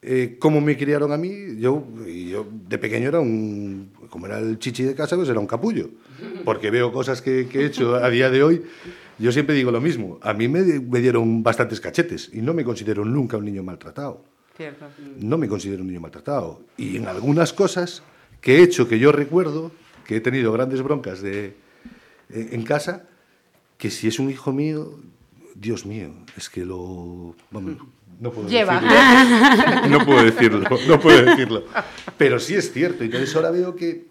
eh, 0.00 0.36
cómo 0.38 0.60
me 0.60 0.76
criaron 0.78 1.10
a 1.10 1.16
mí, 1.16 1.56
yo, 1.58 1.84
de 2.68 2.78
pequeño 2.78 3.08
era 3.08 3.18
un, 3.18 3.90
como 4.08 4.26
era 4.26 4.38
el 4.38 4.60
chichi 4.60 4.84
de 4.84 4.94
casa, 4.94 5.16
pues 5.16 5.28
era 5.28 5.40
un 5.40 5.48
capullo. 5.48 5.90
Porque 6.44 6.70
veo 6.70 6.92
cosas 6.92 7.20
que, 7.20 7.48
que 7.48 7.62
he 7.62 7.66
hecho 7.66 7.96
a 7.96 8.08
día 8.08 8.30
de 8.30 8.44
hoy, 8.44 8.62
yo 9.22 9.32
siempre 9.32 9.54
digo 9.54 9.70
lo 9.70 9.80
mismo. 9.80 10.18
A 10.22 10.32
mí 10.34 10.48
me, 10.48 10.60
me 10.62 11.00
dieron 11.00 11.42
bastantes 11.42 11.80
cachetes 11.80 12.30
y 12.32 12.42
no 12.42 12.52
me 12.54 12.64
considero 12.64 13.04
nunca 13.04 13.36
un 13.36 13.44
niño 13.44 13.62
maltratado 13.62 14.24
Cierto. 14.56 14.86
no 15.18 15.38
me 15.38 15.48
considero 15.48 15.82
un 15.82 15.88
niño 15.88 16.00
maltratado. 16.00 16.60
Y 16.76 16.96
en 16.96 17.06
algunas 17.08 17.52
cosas 17.52 18.02
que 18.40 18.56
he 18.58 18.62
hecho 18.62 18.88
que 18.88 18.98
yo 18.98 19.12
recuerdo, 19.12 19.70
que 20.04 20.16
he 20.16 20.20
tenido 20.20 20.52
grandes 20.52 20.82
broncas 20.82 21.22
de, 21.22 21.54
eh, 22.30 22.48
en 22.52 22.62
casa, 22.64 23.04
que 23.78 23.90
si 23.90 24.08
es 24.08 24.18
un 24.18 24.28
hijo 24.30 24.52
mío, 24.52 24.98
Dios 25.54 25.86
mío, 25.86 26.10
es 26.36 26.48
que 26.50 26.64
lo... 26.64 27.34
vamos, 27.50 27.76
no 28.20 28.30
puedo 28.32 28.48
Lleva. 28.48 28.80
decirlo. 28.80 29.88
No 29.98 30.04
puedo 30.06 30.22
decirlo, 30.24 30.68
no 30.88 31.00
puedo 31.00 31.24
decirlo. 31.24 31.64
Pero 32.18 32.38
sí 32.38 32.54
es 32.54 32.72
cierto. 32.72 33.04
Entonces 33.04 33.34
ahora 33.34 33.50
veo 33.50 33.74
que, 33.74 34.06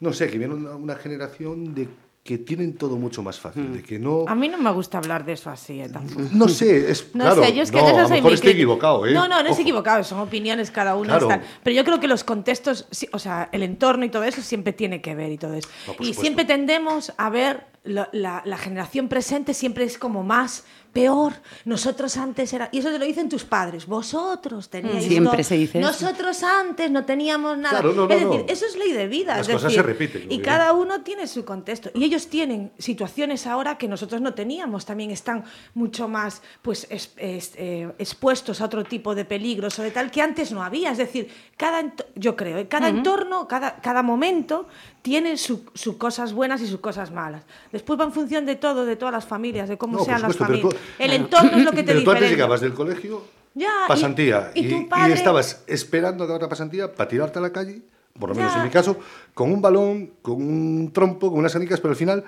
no 0.00 0.12
sé, 0.12 0.28
que 0.28 0.38
viene 0.38 0.54
una, 0.54 0.74
una 0.76 0.96
generación 0.96 1.74
de 1.74 1.88
que 2.28 2.36
tienen 2.36 2.74
todo 2.74 2.98
mucho 2.98 3.22
más 3.22 3.40
fácil, 3.40 3.72
de 3.72 3.82
que 3.82 3.98
no... 3.98 4.26
A 4.28 4.34
mí 4.34 4.50
no 4.50 4.58
me 4.58 4.70
gusta 4.70 4.98
hablar 4.98 5.24
de 5.24 5.32
eso 5.32 5.48
así, 5.48 5.80
¿eh? 5.80 5.88
Tampoco. 5.88 6.20
No 6.32 6.46
sé, 6.46 6.90
es 6.90 7.06
No 7.14 7.24
claro, 7.24 7.42
sé, 7.42 7.54
yo 7.54 7.62
es 7.62 7.70
que 7.70 7.78
no, 7.80 7.88
eso 7.88 7.96
a 7.96 8.02
lo 8.02 8.08
mejor 8.10 8.34
estoy 8.34 8.50
equivocado, 8.50 9.06
¿eh? 9.06 9.14
No, 9.14 9.26
no, 9.26 9.42
no 9.42 9.48
es 9.48 9.58
equivocado, 9.58 10.04
son 10.04 10.18
opiniones 10.18 10.70
cada 10.70 10.94
uno. 10.94 11.06
Claro. 11.08 11.22
están. 11.30 11.42
Pero 11.62 11.74
yo 11.74 11.84
creo 11.86 12.00
que 12.00 12.06
los 12.06 12.24
contextos, 12.24 12.86
o 13.12 13.18
sea, 13.18 13.48
el 13.50 13.62
entorno 13.62 14.04
y 14.04 14.10
todo 14.10 14.24
eso 14.24 14.42
siempre 14.42 14.74
tiene 14.74 15.00
que 15.00 15.14
ver 15.14 15.32
y 15.32 15.38
todo 15.38 15.54
eso. 15.54 15.70
No, 15.86 15.92
y 15.92 15.96
supuesto. 15.96 16.20
siempre 16.20 16.44
tendemos 16.44 17.14
a 17.16 17.30
ver 17.30 17.64
la, 17.84 18.10
la- 18.12 18.42
la 18.44 18.58
generación 18.58 19.08
presente 19.08 19.54
siempre 19.54 19.84
es 19.84 19.96
como 19.96 20.22
más 20.22 20.64
peor. 20.92 21.34
Nosotros 21.64 22.16
antes 22.16 22.52
era 22.52 22.68
y 22.72 22.78
eso 22.78 22.90
te 22.90 22.98
lo 22.98 23.04
dicen 23.04 23.28
tus 23.28 23.44
padres. 23.44 23.86
Vosotros 23.86 24.68
teníais 24.68 25.04
Siempre 25.04 25.32
todo. 25.38 25.44
se 25.44 25.56
dice 25.56 25.78
eso. 25.80 25.86
Nosotros 25.88 26.42
antes 26.42 26.90
no 26.90 27.04
teníamos 27.04 27.56
nada. 27.58 27.80
Claro, 27.80 27.92
no, 27.92 28.06
no, 28.08 28.14
es 28.14 28.24
decir, 28.24 28.40
no. 28.46 28.52
eso 28.52 28.66
es 28.66 28.76
ley 28.76 28.92
de 28.92 29.06
vida. 29.06 29.36
Las 29.36 29.48
es 29.48 29.54
cosas 29.54 29.70
decir, 29.72 29.80
se 29.80 29.86
repiten, 29.86 30.32
Y 30.32 30.40
cada 30.40 30.72
uno 30.72 31.02
tiene 31.02 31.26
su 31.26 31.44
contexto. 31.44 31.90
Y 31.94 32.04
ellos 32.04 32.28
tienen 32.28 32.72
situaciones 32.78 33.46
ahora 33.46 33.78
que 33.78 33.88
nosotros 33.88 34.20
no 34.20 34.34
teníamos. 34.34 34.86
También 34.86 35.10
están 35.10 35.44
mucho 35.74 36.08
más 36.08 36.42
pues, 36.62 36.86
es- 36.90 37.12
es- 37.16 37.52
eh, 37.56 37.92
expuestos 37.98 38.60
a 38.60 38.64
otro 38.64 38.84
tipo 38.84 39.14
de 39.14 39.24
peligros 39.24 39.78
o 39.78 39.82
de 39.82 39.90
tal 39.90 40.10
que 40.10 40.22
antes 40.22 40.52
no 40.52 40.62
había. 40.62 40.90
Es 40.92 40.98
decir, 40.98 41.28
cada 41.56 41.92
yo 42.14 42.36
creo, 42.36 42.58
¿eh? 42.58 42.68
cada 42.68 42.88
entorno, 42.88 43.46
cada, 43.48 43.76
cada 43.76 44.02
momento 44.02 44.66
tiene 45.02 45.36
sus 45.36 45.60
su 45.74 45.96
cosas 45.98 46.32
buenas 46.32 46.60
y 46.60 46.66
sus 46.66 46.80
cosas 46.80 47.10
malas. 47.10 47.42
Después 47.72 47.98
va 47.98 48.04
en 48.04 48.12
función 48.12 48.44
de 48.46 48.56
todo, 48.56 48.84
de 48.84 48.96
todas 48.96 49.12
las 49.12 49.24
familias, 49.26 49.68
de 49.68 49.78
cómo 49.78 49.98
No, 49.98 50.04
sean 50.04 50.20
las 50.22 50.32
supuesto, 50.32 50.44
familias. 50.44 50.74
tú- 50.74 51.02
El 51.02 51.12
entorno 51.12 51.56
es 51.58 51.64
lo 51.64 51.70
que 51.72 51.82
te 51.82 51.92
Pero 51.92 52.04
tú 52.04 52.10
antes 52.10 52.30
llegabas 52.30 52.60
del 52.60 52.74
colegio, 52.74 53.22
Ya, 53.54 53.68
pasantía, 53.86 54.50
y 54.54 54.66
y, 54.66 54.68
tu 54.70 54.76
y 54.76 54.84
padre- 54.84 55.14
estabas 55.14 55.62
esperando 55.66 56.24
a 56.24 56.26
acabar 56.26 56.42
la 56.42 56.48
pasantía 56.48 56.92
para 56.94 57.08
tirarte 57.08 57.38
a 57.38 57.42
la 57.42 57.52
calle, 57.52 57.82
por 58.18 58.28
lo 58.30 58.34
menos 58.34 58.52
Ya. 58.52 58.58
en 58.58 58.64
mi 58.64 58.70
caso, 58.70 58.98
con 59.34 59.52
un 59.52 59.62
balón, 59.62 60.12
con 60.22 60.34
un 60.36 60.90
trompo, 60.92 61.30
con 61.30 61.38
unas 61.38 61.52
canicas, 61.52 61.80
pero 61.80 61.90
al 61.92 61.96
final 61.96 62.24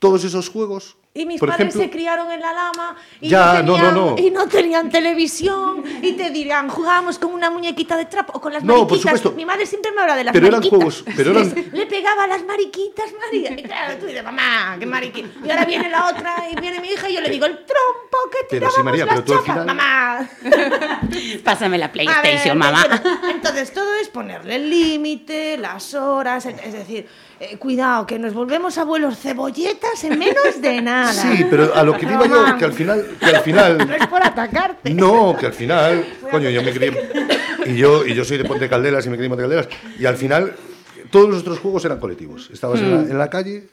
todos 0.00 0.24
esos 0.24 0.48
juegos 0.48 0.96
Y 1.12 1.26
mis 1.26 1.40
Por 1.40 1.48
padres 1.50 1.68
ejemplo- 1.74 1.82
se 1.82 1.90
criaron 1.90 2.30
en 2.30 2.40
la 2.40 2.52
lama 2.52 2.96
y, 3.20 3.28
Ya, 3.28 3.62
no 3.62 3.62
no, 3.62 3.74
tenían, 3.74 3.94
no, 3.94 4.10
no. 4.12 4.16
y 4.18 4.30
no 4.30 4.46
tenían 4.48 4.88
televisión 4.90 5.82
y 6.02 6.12
te 6.12 6.30
dirán, 6.30 6.68
jugábamos 6.68 7.18
con 7.18 7.32
una 7.32 7.50
muñequita 7.50 7.96
de 7.96 8.04
trapo 8.06 8.32
o 8.36 8.40
con 8.40 8.52
las 8.52 8.62
No, 8.62 8.74
por 8.74 8.92
mariquitas. 8.92 9.18
supuesto. 9.18 9.32
Mi 9.32 9.44
madre 9.44 9.66
siempre 9.66 9.90
me 9.90 10.00
habla 10.02 10.14
de 10.16 10.24
las 10.24 10.32
Pero 10.32 10.46
eran 10.46 10.60
mariquitas. 10.60 10.78
juegos- 11.02 11.16
pero 11.16 11.32
eran- 11.32 11.52
Les- 11.54 11.72
Le 11.80 11.86
pegaba 11.86 12.24
a 12.24 12.26
las 12.28 12.44
mariquitas, 12.46 13.06
María. 13.24 13.50
Y 13.58 13.62
claro, 13.64 13.98
tú 13.98 14.06
dices, 14.06 14.22
mamá, 14.22 14.76
qué 14.78 14.86
mariquita. 14.86 15.28
Y 15.44 15.50
ahora 15.50 15.64
viene 15.64 15.88
la 15.90 16.08
otra 16.08 16.44
y 16.50 16.60
viene 16.60 16.80
mi 16.80 16.88
hija 16.92 17.10
y 17.10 17.14
yo 17.14 17.20
le 17.20 17.28
digo, 17.28 17.44
el 17.46 17.56
trompo 17.56 18.18
que 18.30 18.38
Pero 18.48 18.68
tirábamos 18.70 18.76
sí, 18.76 18.82
María, 18.84 19.04
las 19.06 19.14
pero 19.16 19.24
tú 19.24 19.32
al 19.34 19.38
chapas". 19.44 19.62
final- 19.62 19.66
Mamá. 19.76 20.30
Pásame 21.44 21.76
la 21.78 21.88
ver, 21.88 21.92
PlayStation, 21.92 22.56
mamá. 22.56 22.84
entonces 23.30 23.72
todo 23.72 23.94
es 23.96 24.08
ponerle 24.08 24.56
el 24.56 24.70
límite, 24.70 25.56
las 25.58 25.92
horas, 25.94 26.46
es 26.46 26.72
decir, 26.72 27.08
eh, 27.40 27.56
cuidado, 27.56 28.06
que 28.06 28.18
nos 28.18 28.34
volvemos 28.34 28.76
abuelos 28.78 29.18
cebolletas 29.18 30.04
en 30.04 30.18
menos 30.18 30.60
de 30.60 30.80
nada. 30.82 31.12
Sí, 31.12 31.44
pero 31.48 31.74
a 31.74 31.82
lo 31.82 31.96
que 31.96 32.04
iba 32.06 32.26
yo, 32.26 32.56
que 32.58 32.64
al 32.66 32.72
final, 32.72 33.04
que 33.18 33.26
al 33.26 33.32
No 33.34 33.40
final, 33.42 33.90
es 34.00 34.06
por 34.06 34.22
atacarte. 34.22 34.92
no, 34.94 35.34
que 35.38 35.46
al 35.46 35.52
final, 35.54 36.04
coño, 36.30 36.50
yo 36.50 36.62
me 36.62 36.70
crié, 36.72 36.92
y 37.66 37.76
yo, 37.76 38.06
y 38.06 38.14
yo 38.14 38.24
soy 38.24 38.38
de 38.38 38.44
Ponte 38.44 38.68
Caldelas 38.68 39.06
y 39.06 39.10
me 39.10 39.16
crié 39.16 39.26
en 39.26 39.30
Ponte 39.32 39.42
Caldelas, 39.42 39.68
y 39.98 40.04
al 40.06 40.16
final 40.16 40.52
todos 41.10 41.28
nuestros 41.28 41.58
juegos 41.58 41.84
eran 41.84 41.98
colectivos. 41.98 42.50
Estabas 42.52 42.78
en, 42.80 42.90
la, 42.90 43.00
en 43.10 43.18
la 43.18 43.28
calle 43.30 43.68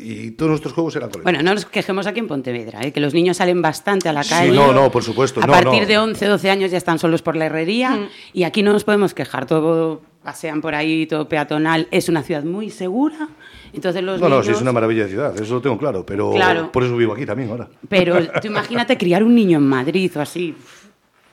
y 0.00 0.30
todos 0.32 0.50
nuestros 0.50 0.74
juegos 0.74 0.94
eran 0.94 1.08
colectivos. 1.08 1.24
Bueno, 1.32 1.42
no 1.42 1.54
nos 1.54 1.64
quejemos 1.66 2.06
aquí 2.06 2.20
en 2.20 2.28
Pontevedra, 2.28 2.80
¿eh? 2.82 2.92
que 2.92 3.00
los 3.00 3.14
niños 3.14 3.38
salen 3.38 3.60
bastante 3.62 4.08
a 4.08 4.12
la 4.12 4.22
Sí, 4.22 4.30
calle. 4.30 4.52
no, 4.52 4.72
no, 4.72 4.90
por 4.92 5.02
supuesto, 5.02 5.40
A 5.42 5.46
no, 5.46 5.52
partir 5.52 5.82
no. 5.82 5.88
de 5.88 5.98
11, 5.98 6.26
12 6.26 6.50
años 6.50 6.70
ya 6.70 6.76
están 6.78 6.98
solos 7.00 7.20
por 7.22 7.34
la 7.34 7.46
herrería 7.46 8.08
y 8.32 8.44
aquí 8.44 8.62
no 8.62 8.72
nos 8.72 8.84
podemos 8.84 9.12
quejar. 9.14 9.46
Todo 9.46 10.02
pasean 10.28 10.60
por 10.60 10.74
ahí, 10.74 11.06
todo 11.06 11.26
peatonal. 11.26 11.88
Es 11.90 12.10
una 12.10 12.22
ciudad 12.22 12.42
muy 12.44 12.68
segura. 12.68 13.28
Entonces 13.72 14.02
los 14.02 14.20
no, 14.20 14.28
no, 14.28 14.34
niños... 14.36 14.46
sí, 14.46 14.52
es 14.52 14.60
una 14.60 14.72
maravilla 14.72 15.04
de 15.04 15.08
ciudad, 15.08 15.40
eso 15.40 15.54
lo 15.54 15.62
tengo 15.62 15.78
claro, 15.78 16.04
pero 16.04 16.32
Claro. 16.32 16.70
por 16.70 16.84
eso 16.84 16.94
vivo 16.98 17.14
aquí 17.14 17.24
también 17.24 17.48
ahora. 17.50 17.66
Pero 17.88 18.18
tú 18.42 18.48
imagínate 18.48 18.98
criar 18.98 19.22
un 19.24 19.34
niño 19.34 19.56
en 19.56 19.66
Madrid 19.66 20.10
o 20.16 20.20
así. 20.20 20.54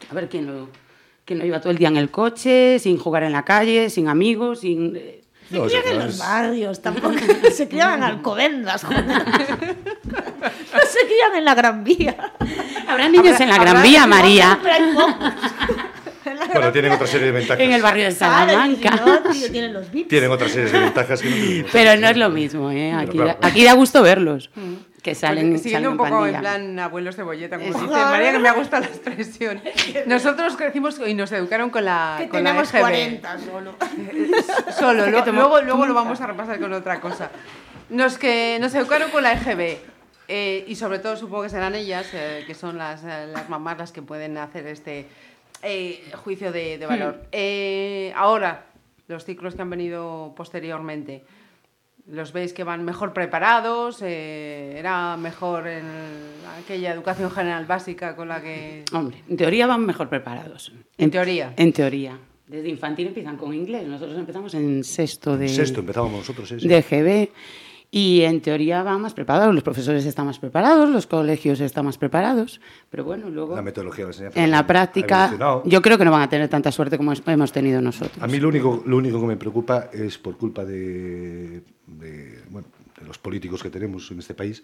A 0.10 0.13
ver 0.13 0.29
quién 0.29 0.45
lo, 0.47 0.69
quién 1.25 1.39
lo 1.39 1.45
iba 1.45 1.60
todo 1.60 1.71
el 1.71 1.77
día 1.77 1.89
en 1.89 1.97
el 1.97 2.10
coche, 2.10 2.79
sin 2.79 2.97
jugar 2.97 3.23
en 3.23 3.34
la 3.34 3.43
calle, 3.43 3.89
sin 3.89 4.08
amigos, 4.08 4.62
sin... 4.62 4.95
eh, 4.95 5.21
Se 5.49 5.58
No, 5.58 5.65
crían 5.65 5.84
en 5.91 5.97
no 5.99 6.05
los 6.05 6.17
barrios, 6.19 6.81
tampoco 6.81 7.12
se 7.51 7.67
crían 7.67 7.97
en 7.97 8.03
Alcobendas, 8.03 8.84
joder. 8.86 9.03
se 10.93 11.01
crían 11.05 11.36
en 11.36 11.43
la 11.43 11.53
Gran 11.53 11.84
Vía. 11.84 12.15
Habrá 12.88 13.10
niños 13.10 13.38
en 13.41 13.49
la 13.49 13.58
Gran 13.58 13.84
Vía, 13.84 14.08
María. 14.08 14.58
Pero 14.63 14.73
hay 14.73 14.93
pocos. 14.93 15.34
Bueno, 16.54 16.72
tienen 16.72 16.92
otra 16.92 17.08
serie 17.08 17.28
de 17.28 17.32
ventajas. 17.34 17.60
En 17.64 17.72
el 17.72 17.82
barrio 17.82 18.06
de 18.06 18.16
Claro, 18.16 18.52
Salamanca. 18.52 18.90
no, 19.06 19.32
tío, 19.32 19.52
tienen 19.52 19.74
los 19.74 19.92
VIPs. 19.92 20.08
Tienen 20.10 20.32
otras 20.32 20.52
series 20.52 20.72
de 20.72 20.80
ventajas 20.80 21.22
que 21.22 21.30
no 21.30 21.36
tenemos. 21.36 21.72
Pero 21.74 22.00
no 22.02 22.08
es 22.10 22.18
lo 22.18 22.30
mismo, 22.30 22.72
¿eh? 22.72 22.94
Aquí, 22.94 23.18
claro. 23.18 23.38
aquí 23.42 23.64
da 23.64 23.74
gusto 23.74 24.02
verlos. 24.04 24.50
Que 25.04 25.14
salen, 25.14 25.52
Pues, 25.52 25.62
siguiendo 25.62 25.90
salen 25.90 25.92
un 25.92 25.98
poco 26.10 26.20
pandilla. 26.22 26.38
en 26.38 26.42
plan 26.42 26.80
abuelos 26.80 27.16
cebolleta, 27.16 27.58
como 27.60 27.70
Es- 27.70 27.76
dice 27.80 27.92
María, 27.94 28.32
que 28.32 28.40
me 28.40 28.50
ha 28.50 28.54
gustado 28.54 28.84
la 28.84 28.90
expresión. 28.90 29.62
Nosotros 30.08 30.56
crecimos 30.58 31.00
y 31.06 31.14
nos 31.14 31.32
educaron 31.32 31.70
con 31.70 31.86
la, 31.86 32.16
Que 32.18 32.28
con 32.28 32.44
la 32.44 32.50
tenemos 32.50 32.74
EGB. 32.74 32.80
40 32.82 33.38
solo. 33.40 33.76
Solo, 34.80 35.06
lo- 35.10 35.26
luego, 35.32 35.62
luego 35.62 35.86
lo 35.86 35.94
vamos 35.94 36.22
a 36.22 36.28
repasar 36.28 36.60
con 36.60 36.74
otra 36.74 37.00
cosa. 37.00 37.30
Nos, 37.90 38.18
que, 38.18 38.58
nos 38.60 38.74
educaron 38.74 39.12
con 39.12 39.22
la 39.24 39.34
EGB. 39.34 39.78
eh, 40.28 40.66
y 40.68 40.76
sobre 40.76 40.98
todo 40.98 41.16
supongo 41.18 41.44
que 41.44 41.50
serán 41.50 41.76
ellas, 41.76 42.08
eh, 42.14 42.44
que 42.48 42.56
son 42.56 42.80
las, 42.80 43.04
eh, 43.04 43.28
las 43.32 43.48
mamás 43.48 43.78
las 43.78 43.92
que 43.92 44.02
pueden 44.02 44.40
hacer 44.40 44.66
este 44.66 45.06
eh, 45.65 46.01
juicio 46.13 46.51
de, 46.51 46.78
de 46.78 46.86
valor. 46.86 47.23
Eh, 47.32 48.13
ahora, 48.15 48.67
los 49.08 49.25
ciclos 49.25 49.56
que 49.56 49.62
han 49.62 49.69
venido 49.69 50.34
posteriormente, 50.36 51.23
¿los 52.08 52.34
veis 52.34 52.54
que 52.54 52.63
van 52.63 52.84
mejor 52.84 53.13
preparados? 53.13 54.01
Eh, 54.01 54.75
¿Era 54.78 55.17
mejor 55.17 55.67
en 55.67 55.86
aquella 56.63 56.93
educación 56.93 57.32
general 57.32 57.65
básica 57.65 58.15
con 58.15 58.30
la 58.30 58.41
que... 58.41 58.86
Hombre, 58.93 59.23
en 59.28 59.38
teoría 59.38 59.67
van 59.67 59.86
mejor 59.86 60.10
preparados. 60.10 60.71
En 60.97 61.12
teoría. 61.12 61.54
En 61.58 61.73
teoría. 61.73 62.17
Desde 62.47 62.69
infantil 62.69 63.08
empiezan 63.08 63.38
con 63.38 63.54
inglés. 63.54 63.88
Nosotros 63.88 64.17
empezamos 64.17 64.54
en 64.54 64.84
sexto 64.84 65.36
de, 65.36 65.49
Sexto, 65.49 65.80
empezábamos 65.80 66.19
nosotros, 66.19 66.47
sí, 66.47 66.60
sí. 66.60 66.67
de 66.67 66.82
GB. 66.82 67.30
Y 67.97 68.23
en 68.23 68.41
teoría 68.41 68.84
van 68.84 68.99
más 68.99 69.13
preparados. 69.13 69.55
Los 69.55 69.63
profesores 69.63 70.05
están 70.05 70.25
más 70.25 70.38
preparados, 70.38 70.89
los 70.89 71.08
colegios 71.08 71.62
están 71.62 71.86
más 71.86 71.97
preparados. 71.97 72.60
Pero 72.89 73.05
bueno, 73.05 73.29
luego 73.29 73.55
La 73.55 73.62
metodología 73.62 74.08
de 74.08 74.31
en 74.36 74.51
la 74.51 74.67
práctica 74.67 75.31
yo 75.63 75.81
creo 75.81 75.97
que 75.97 76.03
no 76.03 76.12
van 76.12 76.23
a 76.23 76.29
tener 76.29 76.49
tanta 76.49 76.73
suerte 76.73 76.97
como 76.97 77.13
hemos 77.13 77.53
tenido 77.53 77.79
nosotros. 77.79 78.21
A 78.21 78.27
mí 78.27 78.38
lo 78.38 78.49
único, 78.49 78.84
lo 78.86 78.97
único 78.97 79.21
que 79.21 79.27
me 79.27 79.38
preocupa 79.38 79.88
es 79.93 80.17
por 80.17 80.36
culpa 80.36 80.65
de, 80.65 81.62
de, 81.88 82.43
bueno, 82.49 82.67
de 82.99 83.08
los 83.08 83.17
políticos 83.17 83.63
que 83.63 83.69
tenemos 83.69 84.12
en 84.12 84.19
este 84.19 84.34
país, 84.34 84.62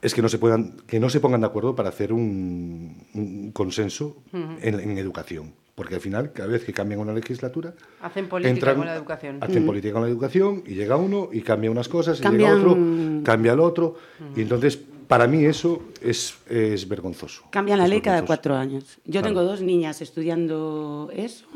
es 0.00 0.14
que 0.14 0.22
no 0.22 0.28
se, 0.28 0.38
puedan, 0.38 0.76
que 0.86 1.00
no 1.00 1.10
se 1.10 1.18
pongan 1.18 1.40
de 1.40 1.48
acuerdo 1.48 1.74
para 1.74 1.88
hacer 1.88 2.12
un, 2.12 3.08
un 3.12 3.50
consenso 3.50 4.22
en, 4.32 4.78
en 4.78 4.98
educación. 4.98 5.52
Porque 5.80 5.94
al 5.94 6.02
final, 6.02 6.30
cada 6.34 6.46
vez 6.50 6.62
que 6.62 6.74
cambian 6.74 7.00
una 7.00 7.14
legislatura... 7.14 7.72
Hacen 8.02 8.28
política 8.28 8.74
con 8.74 8.84
la 8.84 8.94
educación. 8.94 9.38
Hacen 9.40 9.64
política 9.64 9.94
con 9.94 10.02
la 10.02 10.08
educación 10.08 10.62
y 10.66 10.74
llega 10.74 10.96
uno 10.96 11.30
y 11.32 11.40
cambia 11.40 11.70
unas 11.70 11.88
cosas, 11.88 12.20
y 12.20 12.22
Cambian- 12.22 12.38
llega 12.54 12.54
otro, 12.70 13.22
cambia 13.24 13.52
el 13.54 13.60
otro. 13.60 13.96
Y 14.36 14.42
entonces, 14.42 14.78
para 15.08 15.26
mí 15.26 15.42
eso 15.46 15.82
es, 16.02 16.34
es 16.50 16.86
vergonzoso. 16.86 17.44
Cambian 17.48 17.78
la 17.78 17.84
Es 17.84 17.90
ley 17.92 18.02
cada 18.02 18.26
cuatro 18.26 18.56
años. 18.56 18.98
Yo 19.06 19.22
Claro. 19.22 19.28
tengo 19.28 19.42
dos 19.42 19.62
niñas 19.62 20.02
estudiando 20.02 21.08
eso 21.16 21.46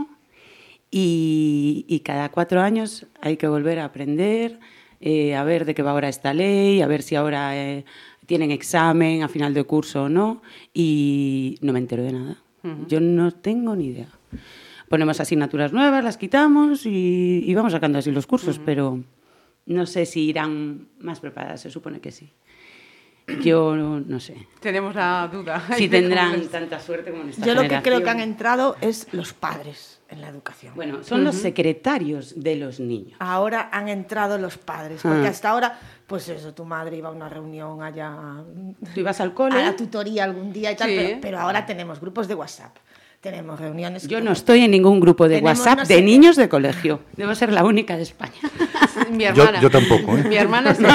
y, 0.91 1.85
y 1.87 2.01
cada 2.01 2.31
cuatro 2.31 2.63
años 2.63 3.05
hay 3.21 3.37
que 3.37 3.47
volver 3.47 3.79
a 3.81 3.85
aprender, 3.85 4.59
eh, 5.03 5.35
a 5.35 5.45
ver 5.45 5.67
de 5.67 5.75
qué 5.75 5.83
va 5.83 5.91
ahora 5.91 6.09
esta 6.09 6.33
ley, 6.33 6.81
a 6.81 6.87
ver 6.87 7.03
si 7.03 7.15
ahora 7.15 7.55
eh, 7.59 7.85
tienen 8.25 8.51
examen 8.51 9.23
a 9.23 9.29
final 9.29 9.53
de 9.53 9.65
curso 9.65 10.05
o 10.05 10.09
no 10.09 10.41
y 10.73 11.59
no 11.61 11.75
me 11.75 11.79
entero 11.79 12.03
de 12.03 12.13
nada. 12.13 12.37
Yo 12.89 13.01
no 13.01 13.31
tengo 13.33 13.77
ni 13.77 13.89
idea. 13.89 14.09
Ponemos 14.89 15.21
asignaturas 15.21 15.73
nuevas, 15.73 16.03
las 16.05 16.17
quitamos 16.17 16.87
y, 16.87 17.43
y 17.45 17.55
vamos 17.55 17.73
sacando 17.73 17.99
así 17.99 18.11
los 18.11 18.27
cursos, 18.27 18.61
pero 18.65 19.01
no 19.67 19.87
sé 19.87 20.07
si 20.07 20.23
irán 20.23 20.89
más 20.99 21.21
preparadas, 21.21 21.61
se 21.63 21.71
supone 21.71 22.01
que 22.01 22.11
sí. 22.11 22.33
Yo 23.43 23.75
no, 23.75 24.01
no 24.01 24.21
sé 24.21 24.37
Tenemos 24.61 24.95
la 24.95 25.29
duda. 25.33 25.63
si 25.77 25.89
tendrán 25.89 26.47
tanta 26.49 26.79
suerte 26.79 27.11
como 27.11 27.25
nuestra 27.25 27.47
Yo 27.47 27.55
lo 27.55 27.63
que 27.63 27.81
creo 27.83 28.03
que 28.03 28.11
han 28.11 28.21
entrado 28.21 28.77
es 28.81 29.09
los 29.13 29.33
padres 29.33 29.94
en 30.09 30.21
la 30.21 30.29
educación. 30.29 30.75
Bueno, 30.75 31.03
son 31.03 31.25
los 31.25 31.35
secretarios 31.37 32.35
de 32.41 32.57
los 32.57 32.79
niños. 32.81 33.17
Ahora 33.19 33.69
han 33.73 33.89
entrado 33.89 34.39
los 34.39 34.59
padres, 34.59 35.01
porque 35.03 35.27
Ah. 35.27 35.31
hasta 35.31 35.51
ahora, 35.51 35.79
pues 36.07 36.29
eso, 36.29 36.53
tu 36.55 36.65
madre 36.65 36.97
iba 36.99 37.09
a 37.09 37.13
una 37.13 37.29
reunión 37.29 37.83
allá 37.83 38.15
Tú 38.95 39.01
ibas 39.01 39.21
al 39.21 39.31
a 39.31 39.35
cole. 39.35 39.63
la 39.65 39.75
tutoría 39.75 40.25
algún 40.25 40.53
día 40.53 40.73
y 40.73 40.77
tal, 40.77 40.89
Sí. 40.91 40.97
pero, 40.97 41.19
pero 41.21 41.39
ahora 41.41 41.65
tenemos 41.67 42.01
grupos 42.01 42.29
de 42.29 42.35
WhatsApp, 42.35 42.77
tenemos 43.25 43.59
reuniones. 43.59 44.07
Yo 44.07 44.21
no 44.21 44.33
estoy 44.33 44.61
en 44.65 44.71
ningún 44.71 45.01
grupo 45.01 45.27
de 45.29 45.37
Tenemos 45.37 45.59
WhatsApp 45.59 45.79
no 45.79 45.85
de 45.87 46.03
niños 46.03 46.37
de 46.37 46.47
colegio. 46.51 47.01
Debo 47.17 47.35
ser 47.35 47.51
la 47.53 47.65
única 47.65 47.97
de 47.97 48.03
España. 48.03 48.35
Mi 49.11 49.25
hermana. 49.25 49.61
yo 49.63 49.71
tampoco, 49.71 50.17
¿eh? 50.19 50.25
Mi 50.29 50.37
hermana 50.37 50.75
sí. 50.75 50.85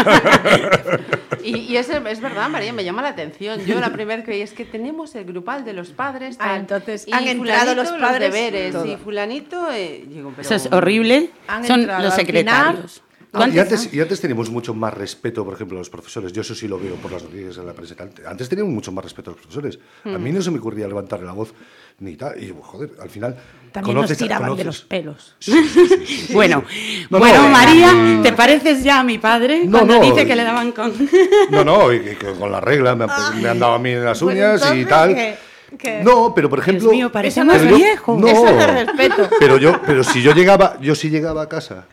Y, 1.44 1.56
y 1.56 1.78
es, 1.78 1.90
es 1.90 2.22
verdad, 2.22 2.50
María, 2.50 2.74
me 2.74 2.84
llama 2.84 3.02
la 3.02 3.10
atención. 3.10 3.66
Yo 3.66 3.80
la 3.80 3.92
primera 3.94 4.18
vez 4.18 4.26
que 4.26 4.32
vi 4.32 4.42
es 4.42 4.52
que 4.52 4.66
tenemos 4.66 5.16
el 5.16 5.24
grupal 5.24 5.64
de 5.66 5.74
los 5.74 5.90
padres. 5.90 6.36
Ah, 6.40 6.58
entonces 6.58 7.08
y 7.08 7.14
han 7.14 7.28
entrado 7.28 7.74
los 7.76 7.90
padres 7.94 8.32
deberes 8.34 8.74
todo. 8.74 8.86
y 8.86 8.98
fulanito. 8.98 9.72
eh, 9.72 10.04
digo, 10.06 10.32
pero- 10.36 10.42
Eso 10.42 10.56
es 10.56 10.72
horrible. 10.72 11.30
Son 11.66 11.88
los 11.88 12.14
secretarios. 12.14 13.02
¿Tú 13.02 13.09
Ah, 13.32 13.48
y, 13.48 13.60
antes- 13.60 13.94
y 13.94 14.02
antes 14.02 14.20
teníamos 14.20 14.50
mucho 14.50 14.74
más 14.74 14.92
respeto, 14.94 15.46
por 15.46 15.54
ejemplo, 15.54 15.78
a 15.78 15.82
los 15.82 15.90
profesores. 15.90 16.32
Yo 16.34 16.42
eso 16.42 16.56
sí 16.56 16.68
lo 16.68 16.80
veo 16.80 16.96
por 16.96 17.12
las 17.12 17.22
noticias 17.24 17.58
en 17.58 17.68
la 17.68 17.74
prensa. 17.74 17.94
y. 17.96 18.26
Antes 18.28 18.50
teníamos 18.50 18.74
mucho 18.74 18.92
más 18.92 19.04
respeto 19.04 19.30
a 19.30 19.34
los 19.34 19.42
profesores. 19.42 19.78
A 20.06 20.10
Hmm. 20.10 20.24
mí 20.24 20.32
no 20.32 20.42
se 20.42 20.50
me 20.50 20.58
ocurría 20.58 20.88
levantarle 20.88 21.28
la 21.28 21.34
voz 21.34 21.54
ni 22.00 22.16
tal. 22.16 22.42
Y, 22.42 22.52
joder, 22.60 22.92
al 23.00 23.10
final... 23.10 23.36
También 23.72 23.94
nos 23.96 24.02
conoces 24.06 24.18
a- 24.20 24.26
tiraban 24.26 24.56
de 24.56 24.64
conoces- 24.64 24.66
los 24.66 24.82
pelos. 24.82 25.36
Sí, 25.40 25.52
sí, 25.68 25.88
sí. 26.08 26.28
Bueno, 26.34 26.64
No, 27.12 27.20
bueno 27.20 27.44
no, 27.44 27.50
María, 27.50 27.92
eh, 27.92 28.20
¿te 28.24 28.32
pareces 28.34 28.84
ya 28.84 29.00
a 29.02 29.04
mi 29.04 29.20
padre 29.20 29.64
No, 29.66 29.78
cuando 29.80 30.00
no, 30.00 30.02
dice 30.06 30.22
eh, 30.22 30.26
que 30.28 30.36
le 30.36 30.44
daban 30.44 30.72
con... 30.72 30.92
No, 31.52 31.64
no, 31.64 31.94
y 31.94 32.00
que 32.00 32.34
con 32.40 32.52
la 32.52 32.60
regla 32.62 32.96
me, 32.96 33.04
han- 33.06 33.42
me 33.44 33.48
han 33.50 33.60
dado 33.60 33.74
a 33.74 33.80
mí 33.80 33.92
en 33.92 34.06
las 34.06 34.20
Pues 34.20 34.36
uñas 34.36 34.62
y 34.74 34.80
entonces, 34.82 34.88
tal. 34.88 35.14
¿qué? 35.16 35.36
¿Qué? 35.78 36.02
No, 36.04 36.34
pero 36.34 36.50
por 36.50 36.58
ejemplo... 36.58 36.90
mío, 36.90 37.12
parecemos 37.12 37.62
viejos. 37.64 38.20
No, 38.20 38.28
Eso 38.28 38.48
es 38.48 38.58
de 38.58 38.86
respeto. 38.86 39.30
Pero 39.40 39.58
yo, 39.58 39.80
pero 39.86 40.04
si 40.04 40.24
yo 40.24 40.34
llegaba, 40.34 40.80
yo 40.82 40.96
sí 40.96 41.12
llegaba 41.12 41.44
a 41.44 41.48
casa 41.50 41.86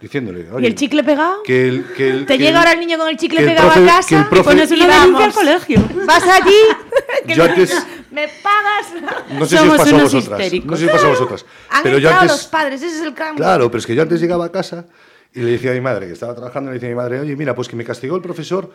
diciéndole, 0.00 0.46
¿Y 0.48 0.54
oye, 0.54 0.66
el 0.66 0.74
chicle 0.74 1.02
pegado? 1.04 1.42
que 1.42 1.68
el, 1.68 1.84
que 1.96 2.10
el- 2.10 2.26
Te 2.26 2.34
que 2.36 2.38
llega 2.38 2.50
el- 2.50 2.56
ahora 2.56 2.72
el 2.72 2.80
niño 2.80 2.98
con 2.98 3.08
el 3.08 3.16
chicle 3.16 3.42
pegado 3.44 3.70
profe- 3.70 3.82
a 3.84 3.86
casa 3.86 4.08
que 4.08 4.14
el 4.16 4.24
profe- 4.24 4.44
Pones 4.44 4.70
y 4.70 4.74
una 4.74 5.00
denuncia 5.02 5.26
al 5.26 5.32
colegio. 5.32 5.88
Vas 6.06 6.22
allí, 6.24 6.54
que 7.26 7.34
Yo 7.34 7.44
antes- 7.44 7.86
me 8.10 8.26
pagas. 8.28 8.86
No 9.32 9.46
sé 9.46 9.58
si 9.58 9.68
os 9.68 9.76
pasó 9.76 9.96
a 9.96 10.02
vosotras. 10.02 10.40
histéricos. 10.40 10.70
No 10.70 10.76
sé 10.76 10.82
si 10.82 10.86
os 10.86 10.92
pasó 10.92 11.06
a 11.06 11.10
vosotras. 11.10 11.44
Han 11.70 11.82
Pero 11.82 11.98
yo 11.98 12.10
antes, 12.10 12.30
los 12.30 12.46
padres, 12.46 12.82
ese 12.82 12.96
es 12.96 13.02
el 13.02 13.14
cambio. 13.14 13.44
Claro, 13.44 13.70
pero 13.70 13.78
es 13.80 13.86
que 13.86 13.94
yo 13.94 14.02
antes 14.02 14.20
llegaba 14.20 14.46
a 14.46 14.52
casa 14.52 14.86
y 15.34 15.40
le 15.40 15.50
decía 15.52 15.72
a 15.72 15.74
mi 15.74 15.80
madre, 15.80 16.06
que 16.06 16.12
estaba 16.14 16.34
trabajando, 16.34 16.70
le 16.70 16.74
decía 16.74 16.88
a 16.88 16.92
mi 16.92 16.96
madre, 16.96 17.20
oye, 17.20 17.36
mira, 17.36 17.54
pues 17.54 17.68
que 17.68 17.76
me 17.76 17.84
castigó 17.84 18.16
el 18.16 18.22
profesor 18.22 18.72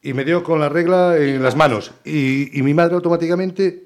y 0.00 0.14
me 0.14 0.24
dio 0.24 0.42
con 0.42 0.58
la 0.58 0.68
regla 0.68 1.16
en 1.18 1.42
las 1.42 1.54
manos. 1.54 1.92
Y, 2.04 2.58
y 2.58 2.62
mi 2.62 2.72
madre 2.74 2.94
automáticamente 2.94 3.84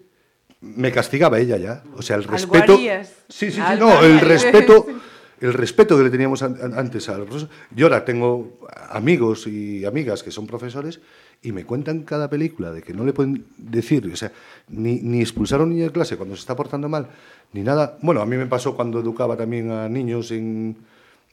me 0.61 0.91
castigaba 0.93 1.39
ella 1.39 1.57
ya. 1.59 1.83
O 1.97 2.03
sea, 2.03 2.17
el 2.17 2.23
Algo 2.23 2.33
respeto... 2.35 2.75
harías. 2.75 3.09
Sí, 3.29 3.51
sí, 3.51 3.61
sí, 3.61 3.79
no, 3.79 4.03
el 4.03 4.21
respeto... 4.21 4.87
El 5.41 5.53
respeto 5.53 5.97
que 5.99 6.05
le 6.05 6.11
teníamos 6.11 6.43
an- 6.43 6.57
an- 6.63 6.79
antes 6.79 7.09
a 7.09 7.19
los 7.19 7.27
profesores. 7.27 7.55
Yo 7.75 7.87
ahora 7.87 8.05
tengo 8.05 8.59
amigos 8.91 9.47
y 9.47 9.85
amigas 9.85 10.23
que 10.23 10.31
son 10.31 10.47
profesores 10.47 11.01
y 11.43 11.53
me 11.53 11.65
cuentan 11.65 12.03
cada 12.05 12.31
película 12.31 12.73
de 12.73 12.83
que 12.83 12.95
no 12.95 13.05
le 13.05 13.13
pueden 13.13 13.45
decir, 13.59 14.11
o 14.11 14.17
sea, 14.17 14.33
ni, 14.69 15.01
ni 15.03 15.21
expulsar 15.21 15.61
a 15.61 15.65
un 15.65 15.71
niño 15.71 15.85
de 15.85 15.93
clase 15.93 16.17
cuando 16.17 16.35
se 16.37 16.41
está 16.41 16.57
portando 16.57 16.89
mal, 16.89 17.09
ni 17.53 17.63
nada. 17.63 17.99
Bueno, 18.01 18.23
a 18.23 18.27
mí 18.27 18.37
me 18.37 18.47
pasó 18.47 18.75
cuando 18.75 18.99
educaba 19.01 19.37
también 19.37 19.71
a 19.71 19.89
niños 19.91 20.31
en, 20.31 20.77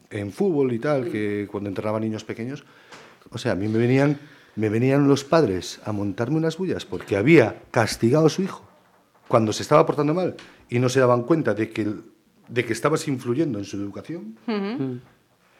en 0.09 0.31
fútbol 0.33 0.73
y 0.73 0.79
tal, 0.79 1.09
que 1.09 1.47
cuando 1.49 1.69
entrenaba 1.69 1.97
a 1.97 2.01
niños 2.01 2.25
pequeños, 2.25 2.65
o 3.31 3.37
sea, 3.37 3.53
a 3.53 3.55
mí 3.55 3.69
me 3.69 3.77
venían, 3.79 4.19
me 4.57 4.67
venían 4.67 5.07
los 5.07 5.23
padres 5.23 5.79
a 5.85 5.93
montarme 5.93 6.35
unas 6.35 6.57
bullas 6.57 6.85
porque 6.85 7.15
había 7.15 7.61
castigado 7.71 8.25
a 8.25 8.29
su 8.29 8.41
hijo 8.41 8.63
cuando 9.29 9.53
se 9.53 9.63
estaba 9.63 9.85
portando 9.85 10.13
mal 10.13 10.35
y 10.69 10.79
no 10.79 10.89
se 10.89 10.99
daban 10.99 11.23
cuenta 11.23 11.53
de 11.53 11.69
que, 11.69 11.87
de 12.47 12.65
que 12.65 12.73
estabas 12.73 13.07
influyendo 13.07 13.59
en 13.59 13.65
su 13.65 13.77
educación 13.77 14.37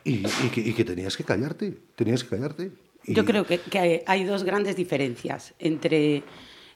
y, 0.06 0.14
y 0.16 0.50
que, 0.54 0.62
y 0.62 0.74
que 0.74 0.84
tenías 0.84 1.16
que 1.18 1.24
callarte, 1.24 1.78
tenías 1.96 2.24
que 2.24 2.30
callarte. 2.36 2.72
Y- 3.06 3.14
Yo 3.14 3.26
creo 3.26 3.46
que, 3.46 3.60
que 3.60 3.80
hay- 3.80 4.02
hay 4.06 4.24
dos 4.26 4.44
grandes 4.44 4.76
diferencias 4.76 5.54
entre 5.60 6.24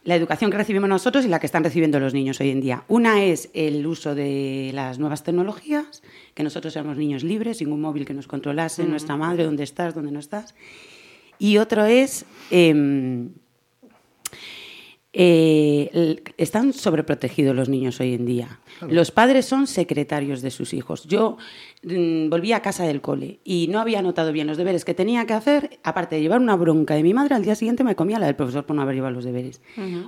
la 0.04 0.16
educación 0.16 0.50
que 0.52 0.58
recibimos 0.58 0.88
nosotros 0.88 1.26
y 1.26 1.28
la 1.28 1.40
que 1.40 1.46
están 1.46 1.64
recibiendo 1.66 2.00
los 2.00 2.14
niños 2.14 2.40
hoy 2.40 2.50
en 2.52 2.62
día. 2.62 2.84
Una 2.88 3.24
es 3.26 3.50
el 3.54 3.86
uso 3.86 4.16
de 4.16 4.72
las 4.74 5.00
nuevas 5.00 5.24
tecnologías, 5.24 6.02
que 6.34 6.44
nosotros 6.44 6.74
éramos 6.78 6.98
niños 6.98 7.24
libres, 7.24 7.58
sin 7.58 7.72
un 7.74 7.82
móvil 7.82 8.06
que 8.06 8.14
nos 8.14 8.28
controlase, 8.28 8.86
nuestra 8.86 9.18
madre, 9.18 9.44
dónde 9.44 9.64
estás, 9.64 9.94
dónde 9.94 10.12
no 10.12 10.20
estás. 10.20 10.56
Y 11.40 11.58
otro 11.58 11.86
es... 11.86 12.26
em, 12.52 13.30
eh, 15.20 16.22
están 16.38 16.74
sobreprotegidos 16.74 17.56
los 17.56 17.70
niños 17.70 18.00
hoy 18.00 18.14
en 18.14 18.28
día. 18.28 18.60
Los 18.88 19.10
padres 19.10 19.48
son 19.48 19.66
secretarios 19.66 20.44
de 20.44 20.52
sus 20.52 20.76
hijos. 20.76 21.06
Yo 21.08 21.38
mm, 21.82 22.30
volví 22.30 22.54
a 22.54 22.62
casa 22.62 22.86
del 22.86 23.02
cole 23.02 23.40
y 23.44 23.68
no 23.68 23.80
había 23.80 23.98
anotado 23.98 24.32
bien 24.32 24.46
los 24.46 24.58
deberes 24.58 24.86
que 24.86 24.94
tenía 24.94 25.26
que 25.26 25.34
hacer. 25.34 25.80
Aparte 25.84 26.18
de 26.18 26.22
llevar 26.22 26.40
una 26.40 26.56
bronca 26.56 26.94
de 26.94 27.02
mi 27.02 27.16
madre, 27.16 27.34
al 27.34 27.44
día 27.44 27.56
siguiente 27.56 27.84
me 27.84 27.96
comía 27.96 28.20
la 28.20 28.28
del 28.28 28.36
profesor 28.36 28.68
por 28.68 28.76
no 28.76 28.84
haber 28.84 28.94
llevado 28.94 29.16
los 29.16 29.26
deberes. 29.26 29.60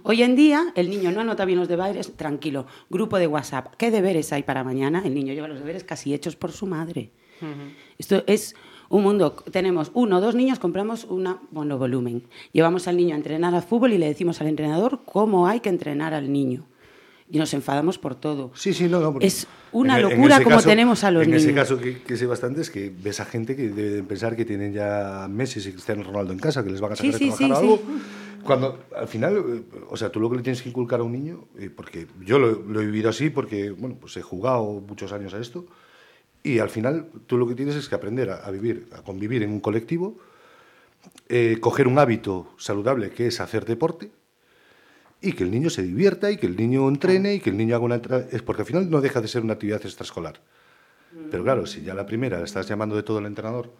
Hoy 0.03 0.21
en 0.21 0.35
día 0.35 0.71
el 0.75 0.91
niño 0.91 1.11
no 1.11 1.21
anota 1.21 1.43
bien 1.43 1.57
los 1.57 1.67
deberes, 1.67 2.15
tranquilo. 2.15 2.67
Grupo 2.91 3.17
de 3.17 3.25
WhatsApp. 3.25 3.73
¿Qué 3.79 3.89
deberes 3.89 4.31
hay 4.31 4.43
para 4.43 4.63
mañana? 4.63 5.01
El 5.03 5.15
niño 5.15 5.33
lleva 5.33 5.47
los 5.47 5.57
deberes 5.57 5.83
casi 5.83 6.13
hechos 6.13 6.35
por 6.35 6.51
su 6.51 6.67
madre. 6.67 7.09
Esto 7.97 8.23
es 8.27 8.55
un 8.89 9.03
mundo. 9.03 9.35
Tenemos 9.51 9.91
uno 9.93 10.17
o 10.17 10.21
dos 10.21 10.35
niños, 10.35 10.59
compramos 10.59 11.05
un 11.05 11.29
volumen. 11.51 12.23
Llevamos 12.51 12.87
al 12.87 12.97
niño 12.97 13.13
a 13.13 13.17
entrenar 13.17 13.53
al 13.55 13.63
fútbol 13.63 13.93
y 13.93 13.97
le 13.97 14.07
decimos 14.07 14.41
al 14.41 14.47
entrenador 14.47 14.99
cómo 15.05 15.47
hay 15.47 15.59
que 15.59 15.69
entrenar 15.69 16.13
al 16.13 16.31
niño. 16.31 16.65
Y 17.31 17.37
nos 17.37 17.53
enfadamos 17.53 17.99
por 17.99 18.15
todo. 18.15 18.49
Sí, 18.55 18.73
sí, 18.73 18.87
no, 18.89 18.99
no. 18.99 19.15
Es 19.21 19.45
una 19.71 19.99
en- 19.99 20.05
en 20.05 20.11
locura 20.17 20.37
como 20.43 20.55
caso- 20.55 20.67
tenemos 20.69 21.03
a 21.03 21.11
los 21.11 21.23
en 21.23 21.29
niños. 21.29 21.43
ese 21.43 21.53
caso 21.53 21.77
que, 21.79 22.01
que 22.01 22.17
sé 22.17 22.25
bastante 22.25 22.61
es 22.61 22.71
que 22.71 22.91
ves 23.03 23.19
a 23.19 23.25
gente 23.25 23.55
que 23.55 23.69
deben 23.69 24.07
pensar 24.07 24.35
que 24.35 24.45
tienen 24.45 24.73
ya 24.73 25.27
Messi 25.29 25.59
y 25.59 25.71
Cristiano 25.73 26.01
Ronaldo 26.01 26.33
en 26.33 26.39
casa, 26.39 26.63
que 26.63 26.71
les 26.71 26.81
van 26.81 26.93
a 26.93 26.95
sacar 26.95 27.13
sí, 27.13 27.29
a 27.29 27.35
trabajar 27.35 27.57
sí, 27.61 27.63
algo. 27.67 27.79
Cuando 28.43 28.79
al 28.97 29.07
final, 29.07 29.37
eh, 29.37 29.61
o 29.91 29.97
sea, 29.97 30.09
tú 30.11 30.19
lo 30.19 30.27
que 30.31 30.37
le 30.37 30.41
tienes 30.41 30.63
que 30.63 30.69
inculcar 30.69 31.01
a 31.01 31.03
un 31.03 31.11
niño, 31.11 31.45
eh, 31.59 31.69
porque 31.69 32.07
yo 32.25 32.39
lo, 32.39 32.51
lo 32.63 32.81
he 32.81 32.85
vivido 32.87 33.09
así, 33.11 33.29
porque 33.29 33.69
bueno, 33.69 33.97
pues 34.01 34.17
he 34.17 34.23
jugado 34.23 34.63
muchos 34.87 35.11
años 35.11 35.33
a 35.35 35.39
esto, 35.39 35.67
y 36.43 36.59
al 36.59 36.69
final 36.69 37.09
tú 37.27 37.37
lo 37.37 37.47
que 37.47 37.55
tienes 37.55 37.75
es 37.75 37.89
que 37.89 37.95
aprender 37.95 38.29
a, 38.29 38.49
vivir, 38.51 38.87
a 38.93 39.01
convivir 39.01 39.43
en 39.43 39.51
un 39.51 39.59
colectivo, 39.59 40.17
eh, 41.27 41.57
coger 41.59 41.87
un 41.87 41.99
hábito 41.99 42.53
saludable 42.57 43.11
que 43.11 43.27
es 43.27 43.39
hacer 43.39 43.65
deporte, 43.65 44.11
y 45.21 45.33
que 45.33 45.43
el 45.43 45.51
niño 45.51 45.69
se 45.69 45.83
divierta 45.83 46.31
y 46.31 46.37
que 46.37 46.47
el 46.47 46.55
niño 46.55 46.87
entrene 46.87 47.35
y 47.35 47.39
que 47.39 47.49
el 47.49 47.57
niño 47.57 47.75
haga 47.75 47.85
una... 47.85 48.01
Es 48.31 48.41
porque 48.41 48.61
al 48.61 48.65
final 48.65 48.89
no 48.89 49.01
deja 49.01 49.21
de 49.21 49.27
ser 49.27 49.43
una 49.43 49.53
actividad 49.53 49.81
extraescolar. 49.83 50.39
Pero 51.31 51.43
claro, 51.43 51.65
si 51.65 51.81
ya 51.81 51.95
la 51.95 52.05
primera 52.05 52.43
estás 52.43 52.67
llamando 52.67 52.95
de 52.95 53.01
todo 53.01 53.17
el 53.17 53.25
entrenador 53.25 53.71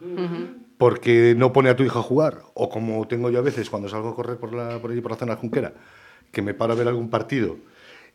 porque 0.79 1.35
no 1.37 1.53
pone 1.53 1.69
a 1.69 1.75
tu 1.75 1.83
hija 1.83 1.99
a 1.99 2.03
jugar, 2.03 2.41
o 2.55 2.69
como 2.69 3.07
tengo 3.07 3.29
yo 3.29 3.37
a 3.37 3.43
veces 3.43 3.69
cuando 3.69 3.87
salgo 3.87 4.09
a 4.09 4.15
correr 4.15 4.37
por, 4.37 4.51
la, 4.53 4.79
por 4.79 4.91
allí 4.91 4.99
por 4.99 5.11
la 5.11 5.17
zona 5.17 5.35
junquera, 5.35 5.73
que 6.31 6.41
me 6.41 6.55
paro 6.55 6.73
a 6.73 6.75
ver 6.75 6.87
algún 6.87 7.09
partido 7.09 7.57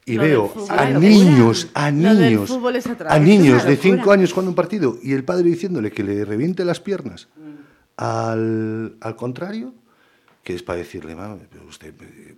y 0.07 0.15
Lo 0.15 0.23
veo 0.23 0.55
a 0.69 0.85
niños, 0.91 1.69
a 1.75 1.91
niños, 1.91 2.51
a 3.09 3.19
niños 3.19 3.65
de 3.65 3.71
locura. 3.71 3.97
5 4.01 4.13
años 4.13 4.33
jugando 4.33 4.51
un 4.51 4.55
partido 4.55 4.99
y 5.03 5.13
el 5.13 5.25
padre 5.25 5.45
diciéndole 5.45 5.91
que 5.93 6.03
le 6.05 6.25
reviente 6.25 6.65
las 6.65 6.81
piernas 6.81 7.29
al, 7.97 8.97
al 9.01 9.17
contrario, 9.17 9.75
que 10.43 10.55
es 10.55 10.63
para 10.63 10.79
decirle, 10.79 11.15
"Mami, 11.15 11.41
pero 11.51 11.65
usted... 11.67 11.95
eh, 12.03 12.35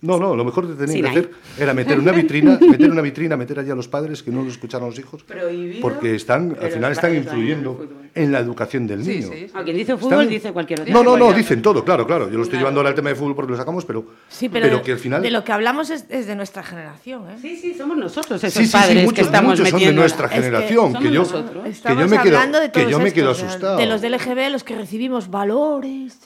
No, 0.00 0.18
no, 0.18 0.34
lo 0.34 0.44
mejor 0.44 0.66
que 0.66 0.74
tenía 0.74 1.02
que 1.02 1.08
hacer 1.08 1.30
era 1.58 1.72
meter 1.72 1.98
una 1.98 2.12
vitrina, 2.12 2.58
meter 2.68 2.90
una 2.90 3.00
vitrina, 3.00 3.36
meter 3.36 3.60
allá 3.60 3.72
a 3.74 3.76
los 3.76 3.88
padres 3.88 4.22
que 4.22 4.30
no 4.30 4.42
lo 4.42 4.48
escucharan 4.50 4.88
los 4.88 4.98
hijos, 4.98 5.22
Prohibido, 5.22 5.80
porque 5.80 6.14
están, 6.14 6.56
al 6.60 6.70
final 6.70 6.92
están 6.92 7.14
influyendo. 7.14 7.88
En 8.14 8.30
la 8.32 8.38
educación 8.38 8.86
del 8.86 9.00
niño. 9.06 9.28
sí, 9.32 9.46
sí. 9.46 9.52
A 9.54 9.62
quien 9.64 9.76
dice 9.76 9.96
fútbol 9.96 10.12
Están- 10.20 10.28
dice 10.28 10.52
cualquier 10.52 10.80
otra 10.82 10.92
No, 10.92 11.02
no, 11.02 11.16
no, 11.16 11.32
dicen 11.32 11.60
todo, 11.62 11.84
claro, 11.84 12.06
claro. 12.06 12.30
Yo 12.30 12.36
lo 12.36 12.44
estoy 12.44 12.58
llevando 12.58 12.80
ahora 12.80 12.90
al 12.90 12.94
tema 12.94 13.08
de 13.10 13.16
fútbol 13.16 13.34
porque 13.34 13.52
lo 13.52 13.58
sacamos, 13.58 13.84
pero, 13.84 14.04
Sí, 14.28 14.48
pero, 14.48 14.82
que 14.82 14.92
al 14.92 14.98
final... 14.98 15.22
de 15.22 15.30
lo 15.30 15.42
que 15.44 15.52
hablamos 15.52 15.90
es, 15.90 16.04
es 16.08 16.26
de 16.26 16.36
nuestra 16.36 16.62
generación. 16.62 17.28
¿eh? 17.30 17.36
Sí, 17.42 17.56
sí, 17.56 17.74
somos 17.74 17.96
nosotros 17.96 18.42
esos 18.42 18.52
Sí, 18.54 18.60
sí, 18.60 18.66
sí, 18.66 18.72
padres 18.72 18.96
que 18.98 19.04
muchos, 19.04 19.26
estamos 19.26 19.50
muchos 19.58 19.68
son 19.68 19.80
de 19.80 19.92
nuestra 19.92 20.28
que 20.28 20.34
generación, 20.36 20.86
que, 20.92 20.98
somos 20.98 21.12
yo, 21.12 21.20
nosotros. 21.20 21.62
que 21.64 21.70
Estamos 21.70 22.02
yo 22.04 22.08
me 22.08 22.22
quedo, 22.22 22.36
hablando 22.36 22.60
de 22.60 22.66
que 22.70 22.80
todos 22.80 22.90
yo 22.90 22.98
me 23.00 23.12
quedo 23.12 23.30
estos, 23.32 23.42
de- 23.42 23.48
asustado. 23.48 23.76
De 23.78 23.86
los 23.86 24.00
del 24.00 24.12
LGB, 24.14 24.50
los 24.50 24.64
que 24.64 24.76
recibimos 24.76 25.28
valores 25.30 26.18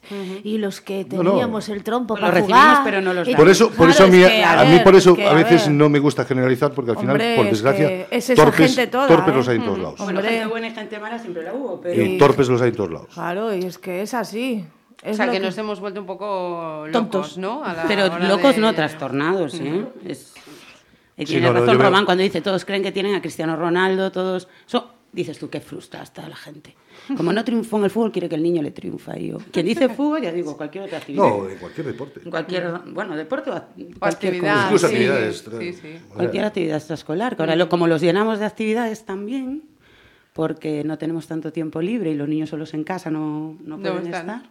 y 0.44 0.58
los 0.58 0.80
que 0.80 1.06
No, 1.10 1.22
no. 1.22 1.30
teníamos 1.32 1.68
el 1.68 1.82
trompo 1.82 2.14
Los 2.14 2.20
para 2.20 2.32
recibimos, 2.34 2.62
jugar. 2.62 2.84
pero 2.84 3.00
no 3.00 3.14
los 3.14 3.26
damos. 3.26 3.40
Por 3.40 3.48
eso, 3.48 3.70
por 3.70 3.88
eso 3.90 4.02
a 4.02 4.06
es 4.06 4.12
mí, 4.12 4.18
que, 4.18 4.44
a, 4.44 4.64
mí 4.64 4.70
ver, 4.72 4.84
por 4.84 4.94
eso 4.94 5.10
es 5.12 5.16
que, 5.16 5.26
a 5.26 5.32
veces 5.34 5.68
no 5.68 5.88
me 5.88 5.98
gusta 5.98 6.24
generalizar 6.24 6.72
porque 6.72 6.90
al 6.90 6.98
final, 6.98 7.16
por 7.16 7.46
es 7.46 7.50
desgracia, 7.52 7.88
que 7.88 8.06
es 8.10 8.26
torpes, 8.34 8.74
gente 8.76 8.86
toda, 8.90 9.06
torpes 9.08 9.32
¿eh? 9.32 9.36
los 9.36 9.48
hay 9.48 9.56
en 9.56 9.64
todos 9.64 9.78
lados. 9.78 9.98
Bueno, 10.00 10.20
gente 10.22 10.46
buena 10.46 10.68
y 10.68 10.70
gente 10.74 10.98
mala 10.98 11.18
siempre 11.18 11.42
la 11.42 11.54
hubo, 11.54 11.77
pero... 11.80 12.02
Y 12.02 12.18
torpes 12.18 12.48
los 12.48 12.60
hay 12.62 12.70
en 12.70 12.76
todos 12.76 12.90
lados. 12.92 13.08
Claro, 13.14 13.54
y 13.54 13.60
es 13.64 13.78
que 13.78 14.02
es 14.02 14.14
así. 14.14 14.64
O 15.04 15.08
Es 15.08 15.16
sea, 15.16 15.26
lo 15.26 15.32
que, 15.32 15.40
nos 15.40 15.56
hemos 15.58 15.78
vuelto 15.80 16.00
un 16.00 16.06
poco 16.06 16.84
locos, 16.86 16.92
Tontos. 16.92 17.38
¿no? 17.38 17.64
A 17.64 17.72
la 17.72 17.84
Pero 17.86 18.18
locos 18.18 18.56
de- 18.56 18.60
no 18.60 18.74
trastornados, 18.74 19.54
¿eh? 19.60 19.86
Es- 20.04 20.34
y 21.16 21.26
Sí, 21.26 21.32
tiene 21.32 21.46
no, 21.48 21.52
no, 21.54 21.60
razón 21.60 21.78
veo- 21.78 21.86
Román 21.86 22.04
cuando 22.04 22.22
dice 22.22 22.40
todos 22.40 22.64
creen 22.64 22.82
que 22.82 22.92
tienen 22.92 23.14
a 23.14 23.20
Cristiano 23.20 23.56
Ronaldo, 23.56 24.10
todos... 24.12 24.48
Eso, 24.66 24.90
dices 25.12 25.38
tú, 25.38 25.48
qué 25.50 25.60
frustra 25.60 26.02
está 26.02 26.28
la 26.28 26.36
gente. 26.36 26.76
Como 27.16 27.32
no 27.32 27.42
triunfó 27.44 27.78
en 27.78 27.84
el 27.84 27.90
fútbol, 27.90 28.12
quiere 28.12 28.28
que 28.28 28.34
el 28.34 28.42
niño 28.42 28.60
le 28.62 28.70
triunfa. 28.70 29.18
Y 29.18 29.28
yo, 29.28 29.38
quien 29.50 29.64
dice 29.64 29.88
fútbol, 29.88 30.20
ya 30.20 30.30
digo, 30.32 30.56
cualquier 30.56 30.84
otra 30.84 30.98
actividad. 30.98 31.22
No, 31.24 31.48
en 31.48 31.56
cualquier 31.58 31.86
deporte. 31.86 32.20
Cualquier, 32.28 32.70
bueno, 32.92 33.16
deporte 33.16 33.50
o 33.50 33.54
O 33.56 33.60
cualquier 33.98 34.34
actividad. 34.34 34.64
Incluso 34.66 34.88
sí, 34.88 34.94
actividades. 34.94 35.44
Sí, 35.58 35.72
sí. 35.72 35.98
o 36.10 36.14
Cualquier 36.14 36.44
actividad 36.44 36.76
extraescolar. 36.76 37.36
Que 37.36 37.42
ahora, 37.42 37.56
lo- 37.56 37.68
como 37.68 37.86
los 37.86 38.00
llenamos 38.02 38.38
de 38.40 38.44
actividades 38.44 39.06
también, 39.06 39.62
porque 40.38 40.84
no 40.84 40.98
tenemos 40.98 41.26
tanto 41.26 41.52
tiempo 41.52 41.82
libre 41.82 42.12
y 42.12 42.14
los 42.14 42.28
niños 42.28 42.50
solos 42.50 42.72
en 42.72 42.84
casa 42.84 43.10
no, 43.10 43.56
no 43.60 43.76
pueden 43.76 44.06
estar. 44.06 44.42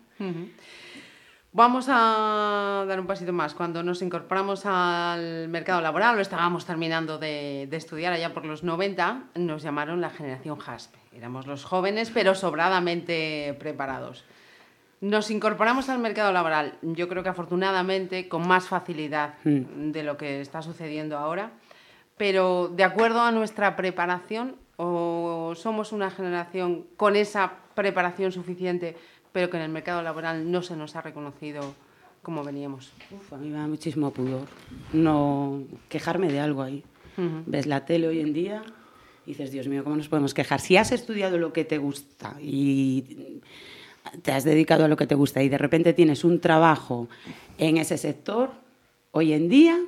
Vamos 1.53 1.87
a 1.89 2.83
dar 2.85 2.99
un 2.99 3.07
pasito 3.07 3.31
más. 3.31 3.53
Cuando 3.53 3.81
nos 3.83 4.01
incorporamos 4.01 4.65
al 4.65 5.47
mercado 5.47 5.79
laboral, 5.79 6.17
o 6.17 6.19
estábamos 6.19 6.65
terminando 6.65 7.17
de, 7.17 7.67
de 7.71 7.77
estudiar 7.77 8.11
allá 8.11 8.33
por 8.33 8.43
los 8.43 8.65
90, 8.65 9.27
nos 9.35 9.63
llamaron 9.63 10.01
la 10.01 10.09
generación 10.09 10.57
JASP. 10.57 10.93
Éramos 11.13 11.47
los 11.47 11.63
jóvenes, 11.63 12.11
pero 12.13 12.35
sobradamente 12.35 13.55
preparados. 13.57 14.25
Nos 14.99 15.31
incorporamos 15.31 15.87
al 15.87 15.99
mercado 15.99 16.33
laboral, 16.33 16.73
yo 16.81 17.07
creo 17.07 17.23
que 17.23 17.29
afortunadamente 17.29 18.27
con 18.27 18.45
más 18.45 18.67
facilidad 18.67 19.35
de 19.45 20.03
lo 20.03 20.17
que 20.17 20.41
está 20.41 20.61
sucediendo 20.61 21.17
ahora, 21.17 21.51
pero 22.17 22.67
de 22.67 22.83
acuerdo 22.83 23.21
a 23.21 23.31
nuestra 23.31 23.77
preparación, 23.77 24.57
o 24.77 25.06
somos 25.55 25.91
una 25.91 26.09
generación 26.09 26.85
con 26.97 27.15
esa 27.15 27.53
preparación 27.75 28.31
suficiente, 28.31 28.95
pero 29.31 29.49
que 29.49 29.57
en 29.57 29.63
el 29.63 29.69
mercado 29.69 30.01
laboral 30.01 30.51
no 30.51 30.61
se 30.61 30.75
nos 30.75 30.95
ha 30.95 31.01
reconocido 31.01 31.73
como 32.21 32.43
veníamos. 32.43 32.91
Uf, 33.11 33.33
a 33.33 33.37
mí 33.37 33.49
me 33.49 33.57
da 33.57 33.67
muchísimo 33.67 34.11
pudor 34.11 34.47
no 34.93 35.63
quejarme 35.89 36.31
de 36.31 36.39
algo 36.39 36.61
ahí. 36.61 36.83
Ves 37.45 37.65
la 37.65 37.83
tele 37.83 38.07
hoy 38.07 38.19
en 38.19 38.31
día 38.31 38.63
y 39.25 39.31
dices, 39.31 39.51
Dios 39.51 39.67
mío, 39.67 39.83
¿cómo 39.83 39.95
nos 39.95 40.07
podemos 40.07 40.35
quejar? 40.35 40.59
Si 40.59 40.77
has 40.77 40.91
estudiado 40.91 41.39
lo 41.39 41.51
que 41.51 41.65
te 41.65 41.79
gusta 41.79 42.35
y 42.39 43.41
te 44.21 44.31
has 44.31 44.43
dedicado 44.43 44.85
a 44.85 44.87
lo 44.87 44.97
que 44.97 45.07
te 45.07 45.15
gusta 45.15 45.41
y 45.41 45.49
de 45.49 45.57
repente 45.57 45.93
tienes 45.93 46.23
un 46.23 46.39
trabajo 46.39 47.07
en 47.57 47.77
ese 47.77 47.97
sector, 47.97 48.51
hoy 49.11 49.33
en 49.33 49.49
día, 49.49 49.79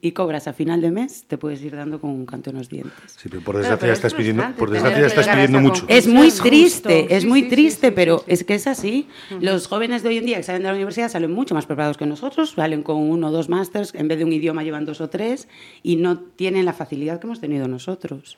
y 0.00 0.12
cobras 0.12 0.48
a 0.48 0.52
final 0.52 0.80
de 0.80 0.90
mes, 0.90 1.24
te 1.28 1.38
puedes 1.38 1.62
ir 1.62 1.76
dando 1.76 2.00
con 2.00 2.10
un 2.10 2.26
canto 2.26 2.50
en 2.50 2.56
los 2.56 2.68
dientes. 2.68 2.92
Sí, 3.16 3.28
pero 3.28 3.42
por 3.42 3.56
desgracia 3.56 3.78
pero 3.80 3.92
es 3.92 3.98
estás 3.98 4.14
pidiendo, 4.14 4.44
por 4.58 4.70
desgracia 4.70 5.06
estás 5.06 5.28
pidiendo 5.28 5.60
mucho. 5.60 5.84
Es 5.88 6.06
muy 6.08 6.26
Es 6.28 6.34
justo. 6.34 6.48
triste, 6.48 7.14
es 7.14 7.22
Sí, 7.22 7.28
muy 7.28 7.42
sí, 7.42 7.48
triste, 7.48 7.88
sí, 7.88 7.92
pero 7.94 8.18
sí, 8.18 8.24
sí. 8.26 8.32
es 8.32 8.44
que 8.44 8.54
es 8.54 8.66
así. 8.66 9.06
Los 9.40 9.66
jóvenes 9.68 10.02
de 10.02 10.08
hoy 10.08 10.18
en 10.18 10.26
día 10.26 10.36
que 10.38 10.42
salen 10.42 10.62
de 10.62 10.68
la 10.68 10.74
universidad 10.74 11.08
salen 11.08 11.30
mucho 11.32 11.54
más 11.54 11.66
preparados 11.66 11.96
que 11.96 12.06
nosotros, 12.06 12.50
salen 12.56 12.82
con 12.82 12.96
uno 12.96 13.28
o 13.28 13.30
dos 13.30 13.48
másters, 13.48 13.94
en 13.94 14.08
vez 14.08 14.18
de 14.18 14.24
un 14.24 14.32
idioma 14.32 14.62
llevan 14.64 14.84
dos 14.86 15.00
o 15.00 15.08
tres 15.10 15.48
y 15.82 15.96
no 15.96 16.18
tienen 16.18 16.64
la 16.64 16.72
facilidad 16.72 17.20
que 17.20 17.26
hemos 17.26 17.40
tenido 17.40 17.68
nosotros. 17.68 18.36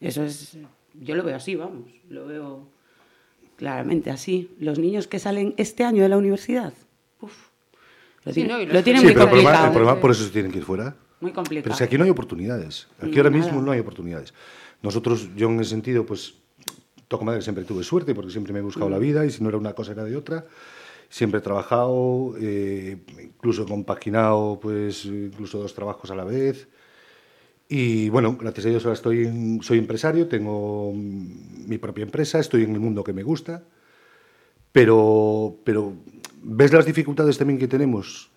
Eso 0.00 0.22
es, 0.24 0.56
yo 1.00 1.14
lo 1.16 1.24
veo 1.24 1.36
así, 1.36 1.56
vamos, 1.56 1.88
lo 2.08 2.26
veo 2.26 2.68
claramente 3.56 4.10
así. 4.10 4.50
Los 4.60 4.78
niños 4.78 5.08
que 5.08 5.18
salen 5.18 5.54
este 5.56 5.84
año 5.84 6.02
de 6.02 6.08
la 6.10 6.18
universidad, 6.18 6.74
uf, 7.20 7.45
lo, 8.26 8.32
Sí, 8.32 8.40
tienen- 8.42 8.56
no, 8.56 8.60
y 8.62 8.66
los 8.66 8.74
lo 8.74 8.82
tienen 8.84 9.00
Sí, 9.00 9.06
muy 9.06 9.14
pero 9.14 9.24
el 9.24 9.30
problema, 9.30 9.50
complicado. 9.50 9.66
el 9.66 9.72
problema 9.72 10.00
por 10.00 10.10
eso 10.10 10.24
se 10.24 10.30
tienen 10.30 10.52
que 10.52 10.58
ir 10.58 10.64
fuera. 10.64 10.94
Muy 11.20 11.32
complicado. 11.32 11.64
Pero 11.64 11.74
si 11.76 11.84
aquí 11.84 11.96
no 11.96 12.04
hay 12.04 12.10
oportunidades. 12.10 12.88
Aquí 12.98 13.12
No, 13.12 13.16
ahora 13.18 13.30
nada. 13.30 13.42
mismo 13.44 13.62
no 13.62 13.70
hay 13.72 13.80
oportunidades. 13.80 14.34
Nosotros, 14.82 15.30
yo 15.34 15.48
en 15.48 15.60
ese 15.60 15.70
sentido, 15.70 16.04
pues, 16.04 16.34
toco 17.08 17.24
madre, 17.24 17.40
siempre 17.40 17.64
tuve 17.64 17.82
suerte 17.84 18.14
porque 18.14 18.30
siempre 18.32 18.52
me 18.52 18.58
he 18.58 18.62
buscado 18.62 18.88
Mm. 18.88 18.92
la 18.92 18.98
vida 18.98 19.24
y 19.24 19.30
si 19.30 19.42
no 19.42 19.48
era 19.48 19.56
una 19.58 19.72
cosa 19.72 19.92
era 19.92 20.04
de 20.04 20.14
otra. 20.16 20.44
Siempre 21.08 21.38
he 21.38 21.42
trabajado, 21.42 22.34
eh, 22.40 22.98
incluso 23.22 23.62
he 23.62 23.66
compaginado 23.66 24.58
pues, 24.60 25.04
incluso 25.06 25.58
dos 25.60 25.72
trabajos 25.72 26.10
a 26.10 26.16
la 26.16 26.24
vez. 26.24 26.68
Y 27.68 28.08
bueno, 28.10 28.36
gracias 28.40 28.66
a 28.66 28.68
Dios 28.70 28.84
ahora 28.84 28.94
estoy, 28.94 29.58
soy 29.62 29.78
empresario, 29.78 30.26
tengo 30.28 30.92
mi 30.94 31.78
propia 31.78 32.02
empresa, 32.02 32.38
estoy 32.40 32.64
en 32.64 32.72
el 32.74 32.80
mundo 32.80 33.02
que 33.04 33.12
me 33.12 33.22
gusta, 33.22 33.62
pero, 34.72 35.56
pero 35.64 35.94
ves 36.48 36.72
las 36.72 36.86
dificultades 36.86 37.38
también 37.38 37.58
que 37.58 37.66
tenemos, 37.66 38.30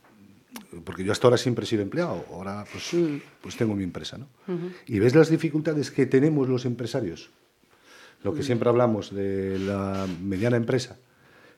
porque 0.84 1.04
yo 1.04 1.12
hasta 1.12 1.28
ahora 1.28 1.38
siempre 1.38 1.66
he 1.66 1.68
sido 1.68 1.84
empleado, 1.84 2.26
ahora 2.32 2.66
pues, 2.72 2.96
pues 3.42 3.56
tengo 3.56 3.76
mi 3.76 3.84
empresa, 3.84 4.18
¿no? 4.18 4.28
Y 4.88 5.00
ves 5.00 5.14
las 5.14 5.30
dificultades 5.30 5.92
que 5.92 6.08
tenemos 6.08 6.50
los 6.50 6.66
empresarios, 6.66 7.30
lo 8.24 8.34
que 8.34 8.42
siempre 8.42 8.68
hablamos 8.68 9.14
de 9.14 9.60
la 9.60 10.08
mediana 10.24 10.58
empresa, 10.58 10.98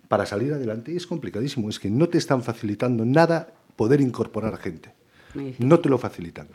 para 0.10 0.26
salir 0.26 0.52
adelante 0.54 0.94
es 0.94 1.08
complicadísimo, 1.08 1.70
es 1.70 1.80
que 1.80 1.90
no 1.90 2.10
te 2.10 2.18
están 2.18 2.44
facilitando 2.44 3.06
nada 3.06 3.54
poder 3.78 4.02
incorporar 4.02 4.58
gente, 4.58 4.94
no 5.58 5.80
te 5.80 5.88
lo 5.88 5.98
facilitan. 5.98 6.50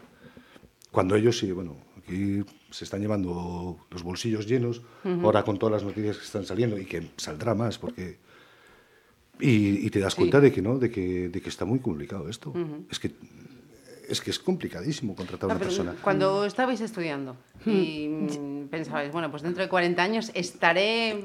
Cuando 0.90 1.16
ellos 1.16 1.38
sí, 1.38 1.50
bueno, 1.52 1.76
aquí 1.96 2.44
se 2.70 2.84
están 2.84 3.00
llevando 3.00 3.78
los 3.90 4.02
bolsillos 4.02 4.46
llenos, 4.46 4.82
ahora 5.22 5.42
con 5.42 5.58
todas 5.58 5.72
las 5.72 5.84
noticias 5.84 6.18
que 6.18 6.24
están 6.24 6.44
saliendo 6.44 6.76
y 6.76 6.84
que 6.84 7.12
saldrá 7.16 7.54
más, 7.54 7.78
porque... 7.78 8.18
Y, 9.38 9.90
te 9.90 10.00
das 10.00 10.14
cuenta 10.14 10.40
de 10.40 10.50
que 10.50 10.62
no, 10.62 10.78
de 10.78 10.90
que, 10.90 11.28
de 11.28 11.40
que 11.40 11.48
está 11.48 11.64
muy 11.64 11.78
complicado 11.80 12.28
esto. 12.28 12.52
Es 12.90 12.98
que 12.98 13.12
es 14.08 14.20
que 14.20 14.30
es 14.30 14.38
complicadísimo 14.38 15.14
contratar 15.14 15.50
a 15.50 15.54
una 15.54 15.60
persona. 15.60 15.94
Cuando 16.02 16.44
estabais 16.44 16.80
estudiando 16.80 17.36
y 17.64 18.08
mm, 18.08 18.68
pensabais, 18.68 19.10
bueno, 19.10 19.30
pues 19.30 19.42
dentro 19.42 19.62
de 19.62 19.68
40 19.68 20.02
años 20.02 20.30
estaré... 20.34 21.24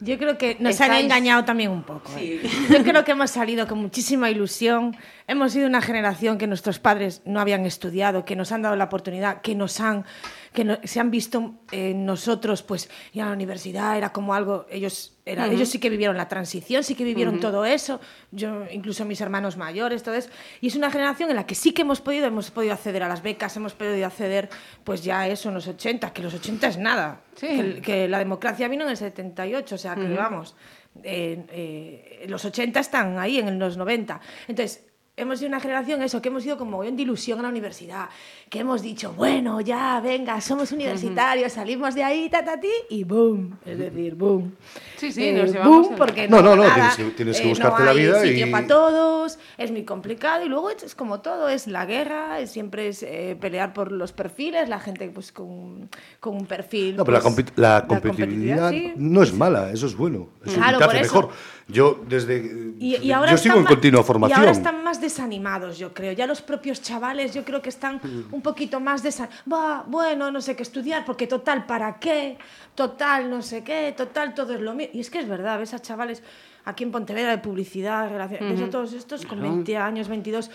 Yo 0.00 0.18
creo 0.18 0.38
que 0.38 0.56
nos 0.58 0.80
han 0.80 0.94
engañado 0.94 1.44
también 1.44 1.70
un 1.70 1.82
poco. 1.82 2.10
¿eh? 2.16 2.40
Yo 2.70 2.82
creo 2.82 3.04
que 3.04 3.12
hemos 3.12 3.30
salido 3.30 3.66
con 3.66 3.78
muchísima 3.78 4.30
ilusión. 4.30 4.96
Hemos 5.26 5.52
sido 5.52 5.66
una 5.66 5.82
generación 5.82 6.38
que 6.38 6.46
nuestros 6.46 6.78
padres 6.78 7.22
no 7.24 7.40
habían 7.40 7.66
estudiado, 7.66 8.24
que 8.24 8.36
nos 8.36 8.52
han 8.52 8.62
dado 8.62 8.76
la 8.76 8.84
oportunidad, 8.84 9.42
que 9.42 9.54
nos 9.54 9.80
han 9.80 10.04
que 10.52 10.80
se 10.84 11.00
han 11.00 11.10
visto 11.10 11.54
en 11.70 12.04
nosotros, 12.04 12.62
pues 12.62 12.90
ir 13.12 13.22
a 13.22 13.26
la 13.26 13.32
universidad 13.32 13.96
era 13.96 14.12
como 14.12 14.34
algo, 14.34 14.66
ellos, 14.70 15.16
era, 15.24 15.46
ellos 15.46 15.68
sí 15.68 15.78
que 15.78 15.88
vivieron 15.88 16.16
la 16.16 16.28
transición, 16.28 16.84
sí 16.84 16.94
que 16.94 17.04
vivieron 17.04 17.40
todo 17.40 17.64
eso, 17.64 18.00
yo 18.30 18.64
incluso 18.70 19.04
mis 19.04 19.20
hermanos 19.20 19.56
mayores, 19.56 20.02
todo 20.02 20.14
eso, 20.14 20.28
y 20.60 20.68
es 20.68 20.76
una 20.76 20.90
generación 20.90 21.30
en 21.30 21.36
la 21.36 21.46
que 21.46 21.54
sí 21.54 21.72
que 21.72 21.82
hemos 21.82 22.00
podido, 22.00 22.26
hemos 22.26 22.50
podido 22.50 22.74
acceder 22.74 23.02
a 23.02 23.08
las 23.08 23.22
becas, 23.22 23.56
hemos 23.56 23.72
podido 23.72 24.06
acceder, 24.06 24.50
pues 24.84 25.02
ya 25.02 25.26
eso 25.26 25.48
en 25.48 25.54
los 25.54 25.66
80, 25.66 26.12
que 26.12 26.22
los 26.22 26.34
80 26.34 26.68
es 26.68 26.78
nada, 26.78 27.22
que, 27.40 28.06
la 28.08 28.18
democracia 28.18 28.68
vino 28.68 28.84
en 28.84 28.90
el 28.90 28.96
78, 28.96 29.74
o 29.74 29.78
sea, 29.78 29.94
que 29.94 30.08
vamos, 30.14 30.54
eh, 31.02 31.44
eh, 31.50 32.26
los 32.28 32.44
80 32.44 32.78
están 32.78 33.18
ahí 33.18 33.38
en 33.38 33.58
los 33.58 33.78
90, 33.78 34.20
entonces 34.48 34.91
hemos 35.14 35.38
sido 35.38 35.48
una 35.48 35.60
generación, 35.60 36.02
eso, 36.02 36.22
que 36.22 36.28
hemos 36.28 36.44
ido 36.46 36.56
como 36.56 36.82
de 36.82 36.90
ilusión 36.90 37.38
a 37.40 37.42
la 37.42 37.48
universidad, 37.50 38.08
que 38.48 38.60
hemos 38.60 38.80
dicho, 38.80 39.12
bueno, 39.12 39.60
ya, 39.60 40.00
venga, 40.00 40.40
somos 40.40 40.72
universitarios, 40.72 41.52
salimos 41.52 41.94
de 41.94 42.02
ahí, 42.02 42.30
ta, 42.30 42.42
ti, 42.58 42.68
y 42.88 43.04
boom, 43.04 43.58
es 43.66 43.78
decir, 43.78 44.14
boom. 44.14 44.54
Sí, 44.96 45.12
sí, 45.12 45.32
nos 45.32 45.50
eh, 45.50 45.52
llevamos 45.52 45.88
boom, 45.88 45.96
porque 45.96 46.28
no, 46.28 46.40
no, 46.40 46.56
no, 46.56 46.64
tienes 46.64 46.96
que, 46.96 47.04
tienes 47.10 47.40
que 47.40 47.46
eh, 47.46 47.48
buscarte 47.50 47.84
la 47.84 47.92
vida 47.92 48.22
sitio 48.22 48.50
para 48.50 48.66
todos, 48.66 49.38
es 49.58 49.70
muy 49.70 49.84
complicado, 49.84 50.46
y 50.46 50.48
luego 50.48 50.70
es 50.70 50.94
como 50.94 51.20
todo, 51.20 51.48
es 51.50 51.66
la 51.66 51.84
guerra, 51.84 52.46
siempre 52.46 52.88
es 52.88 53.02
eh, 53.02 53.36
pelear 53.38 53.74
por 53.74 53.92
los 53.92 54.12
perfiles, 54.12 54.70
la 54.70 54.80
gente 54.80 55.10
pues 55.10 55.30
con, 55.30 55.90
con 56.20 56.36
un 56.36 56.46
perfil... 56.46 56.96
No, 56.96 57.04
pero 57.04 57.18
la, 57.56 57.86
pues, 57.86 58.00
competitividad, 58.00 58.72
no 58.96 59.22
es 59.22 59.34
mala, 59.34 59.70
eso 59.72 59.86
es 59.86 59.94
bueno, 59.94 60.28
eso 60.44 60.54
claro, 60.54 60.78
te 60.78 60.84
hace 60.84 61.00
mejor. 61.00 61.30
Yo 61.72 62.04
desde... 62.06 62.74
Y, 62.78 63.10
ahora 63.10 63.30
yo 63.30 63.38
sigo 63.38 63.58
en 63.58 63.64
continua 63.64 64.02
formación. 64.02 64.38
Y 64.38 64.40
ahora 64.40 64.52
están 64.52 64.84
más 64.84 65.00
desanimados, 65.00 65.78
yo 65.78 65.94
creo. 65.94 66.12
Ya 66.12 66.26
los 66.26 66.42
propios 66.42 66.82
chavales, 66.82 67.32
yo 67.32 67.44
creo 67.44 67.62
que 67.62 67.68
están 67.68 67.96
mm. 67.96 68.34
un 68.34 68.42
poquito 68.42 68.80
más 68.80 69.02
desanimados. 69.02 69.86
Bueno, 69.88 70.30
no 70.30 70.40
sé 70.40 70.54
qué 70.54 70.62
estudiar, 70.62 71.04
porque 71.04 71.26
total, 71.26 71.66
¿para 71.66 71.98
qué? 71.98 72.36
Total, 72.74 73.30
no 73.30 73.40
sé 73.42 73.64
qué, 73.64 73.94
total, 73.96 74.34
todo 74.34 74.54
es 74.54 74.60
lo 74.60 74.74
mismo. 74.74 74.92
Y 74.94 75.00
es 75.00 75.10
que 75.10 75.20
es 75.20 75.28
verdad, 75.28 75.58
ves 75.58 75.74
a 75.74 75.80
chavales 75.80 76.22
aquí 76.64 76.84
en 76.84 76.90
Pontevedra 76.90 77.30
de 77.30 77.38
publicidad, 77.38 78.10
ves 78.28 78.60
a 78.60 78.70
todos 78.70 78.92
estos 78.92 79.26
con 79.26 79.40
20 79.40 79.76
años, 79.76 80.08
22 80.08 80.50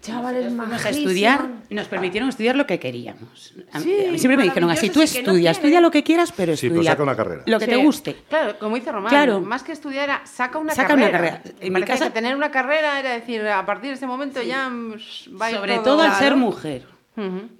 chavales 0.00 0.52
más 0.52 0.84
estudiar 0.84 1.48
nos 1.70 1.88
permitieron 1.88 2.28
estudiar 2.28 2.56
lo 2.56 2.66
que 2.66 2.78
queríamos. 2.78 3.54
Siempre 3.80 4.36
me 4.36 4.42
dijeron 4.44 4.70
así 4.70 4.90
tú 4.90 5.02
estudia 5.02 5.50
estudia 5.50 5.80
lo 5.80 5.90
que 5.90 6.02
quieras 6.02 6.32
pero 6.36 6.56
sí, 6.56 6.66
estudia 6.66 6.92
saca 6.92 7.02
una 7.02 7.16
carrera. 7.16 7.42
lo 7.46 7.58
que 7.58 7.66
te 7.66 7.76
guste. 7.76 8.16
Claro 8.28 8.58
como 8.58 8.76
dice 8.76 8.92
Román 8.92 9.10
claro. 9.10 9.40
más 9.40 9.62
que 9.62 9.72
estudiar 9.72 10.04
era 10.04 10.26
saca 10.26 10.58
una 10.58 10.74
saca 10.74 10.88
carrera, 10.88 11.08
una 11.08 11.18
carrera. 11.18 11.42
en 11.60 11.72
mi 11.72 11.82
casa 11.82 12.06
que 12.06 12.10
tener 12.10 12.36
una 12.36 12.50
carrera 12.50 13.00
era 13.00 13.12
decir 13.12 13.46
a 13.46 13.64
partir 13.64 13.90
de 13.90 13.96
ese 13.96 14.06
momento 14.06 14.42
ya 14.42 14.70
va 14.70 15.50
sobre 15.50 15.78
todo, 15.78 16.02
al 16.02 16.14
ser 16.14 16.36
mujer 16.36 16.95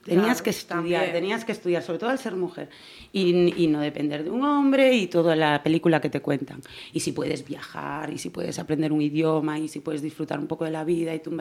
tenías 0.05 0.43
que 0.43 0.51
estudiar, 0.51 1.13
tenías 1.13 1.45
que 1.45 1.53
estudiar, 1.53 1.83
sobre 1.83 1.99
todo 1.99 2.11
al 2.11 2.19
ser 2.19 2.37
mujer, 2.37 2.69
y, 3.13 3.63
y, 3.63 3.67
no 3.69 3.81
depender 3.81 4.23
de 4.25 4.31
un 4.31 4.45
hombre 4.45 4.95
y 4.95 5.07
toda 5.07 5.35
la 5.35 5.63
película 5.63 6.01
que 6.01 6.11
te 6.11 6.21
cuentan. 6.21 6.61
Y 6.93 7.01
si 7.01 7.13
puedes 7.13 7.47
viajar, 7.47 8.13
y 8.13 8.19
si 8.19 8.31
puedes 8.31 8.59
aprender 8.59 8.93
un 8.93 9.01
idioma, 9.01 9.59
y 9.59 9.69
si 9.69 9.81
puedes 9.81 10.03
disfrutar 10.03 10.39
un 10.39 10.47
poco 10.47 10.65
de 10.65 10.71
la 10.71 10.85
vida, 10.85 11.15
y 11.15 11.21
tú... 11.21 11.37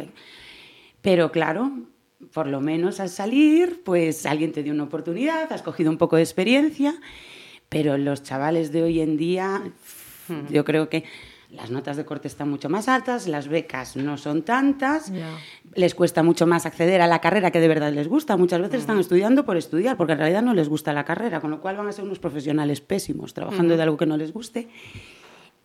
Pero 1.01 1.32
claro, 1.32 1.71
por 2.34 2.47
lo 2.47 2.62
menos 2.62 2.99
al 2.99 3.10
salir, 3.10 3.82
pues 3.84 4.25
alguien 4.25 4.51
te 4.51 4.63
dio 4.63 4.73
una 4.73 4.84
oportunidad, 4.84 5.51
has 5.51 5.62
cogido 5.62 5.91
un 5.91 5.97
poco 5.97 6.15
de 6.15 6.23
experiencia, 6.23 6.95
pero 7.69 7.97
los 7.97 8.23
chavales 8.23 8.71
de 8.71 8.84
hoy 8.84 9.01
en 9.01 9.17
día, 9.17 9.62
yo 10.49 10.63
creo 10.65 10.89
que 10.89 11.04
las 11.56 11.72
notas 11.72 11.98
de 11.98 12.06
corte 12.06 12.28
están 12.28 12.50
mucho 12.50 12.70
más 12.70 12.88
altas, 12.88 13.28
las 13.28 13.48
becas 13.48 13.96
no 13.96 14.18
son 14.18 14.44
tantas, 14.44 15.12
les 15.74 15.96
cuesta 15.96 16.24
mucho 16.24 16.48
más 16.48 16.65
acceder 16.65 17.02
a 17.02 17.08
la 17.08 17.20
carrera 17.20 17.52
que 17.52 17.60
de 17.60 17.68
verdad 17.68 17.91
les 17.91 18.08
gusta. 18.08 18.38
Muchas 18.38 18.62
veces 18.62 18.82
están 18.82 19.00
estudiando 19.00 19.46
por 19.46 19.58
estudiar, 19.58 19.98
porque 19.98 20.13
en 20.13 20.20
realidad 20.20 20.41
no 20.41 20.54
les 20.54 20.70
gusta 20.70 20.94
la 20.94 21.06
carrera, 21.06 21.41
con 21.41 21.52
lo 21.52 21.62
cual 21.62 21.78
van 21.78 21.88
a 21.88 21.91
ser 21.91 22.06
unos 22.06 22.20
profesionales 22.20 22.82
pésimos, 22.82 23.34
trabajando 23.34 23.76
de 23.76 23.84
algo 23.84 23.98
que 23.98 24.06
no 24.06 24.18
les 24.18 24.32
guste. 24.32 24.68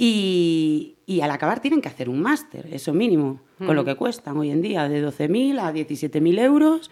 Y, 0.02 0.96
al 1.22 1.30
acabar 1.30 1.60
tienen 1.60 1.82
que 1.82 1.88
hacer 1.88 2.08
un 2.08 2.22
máster, 2.22 2.66
eso 2.72 2.94
mínimo, 2.94 3.40
con 3.58 3.76
lo 3.76 3.84
que 3.84 3.96
cuestan 3.96 4.36
hoy 4.38 4.50
en 4.50 4.62
día, 4.62 4.88
de 4.88 5.06
12.000 5.06 5.58
a 5.60 5.72
17.000 5.74 6.38
euros. 6.38 6.90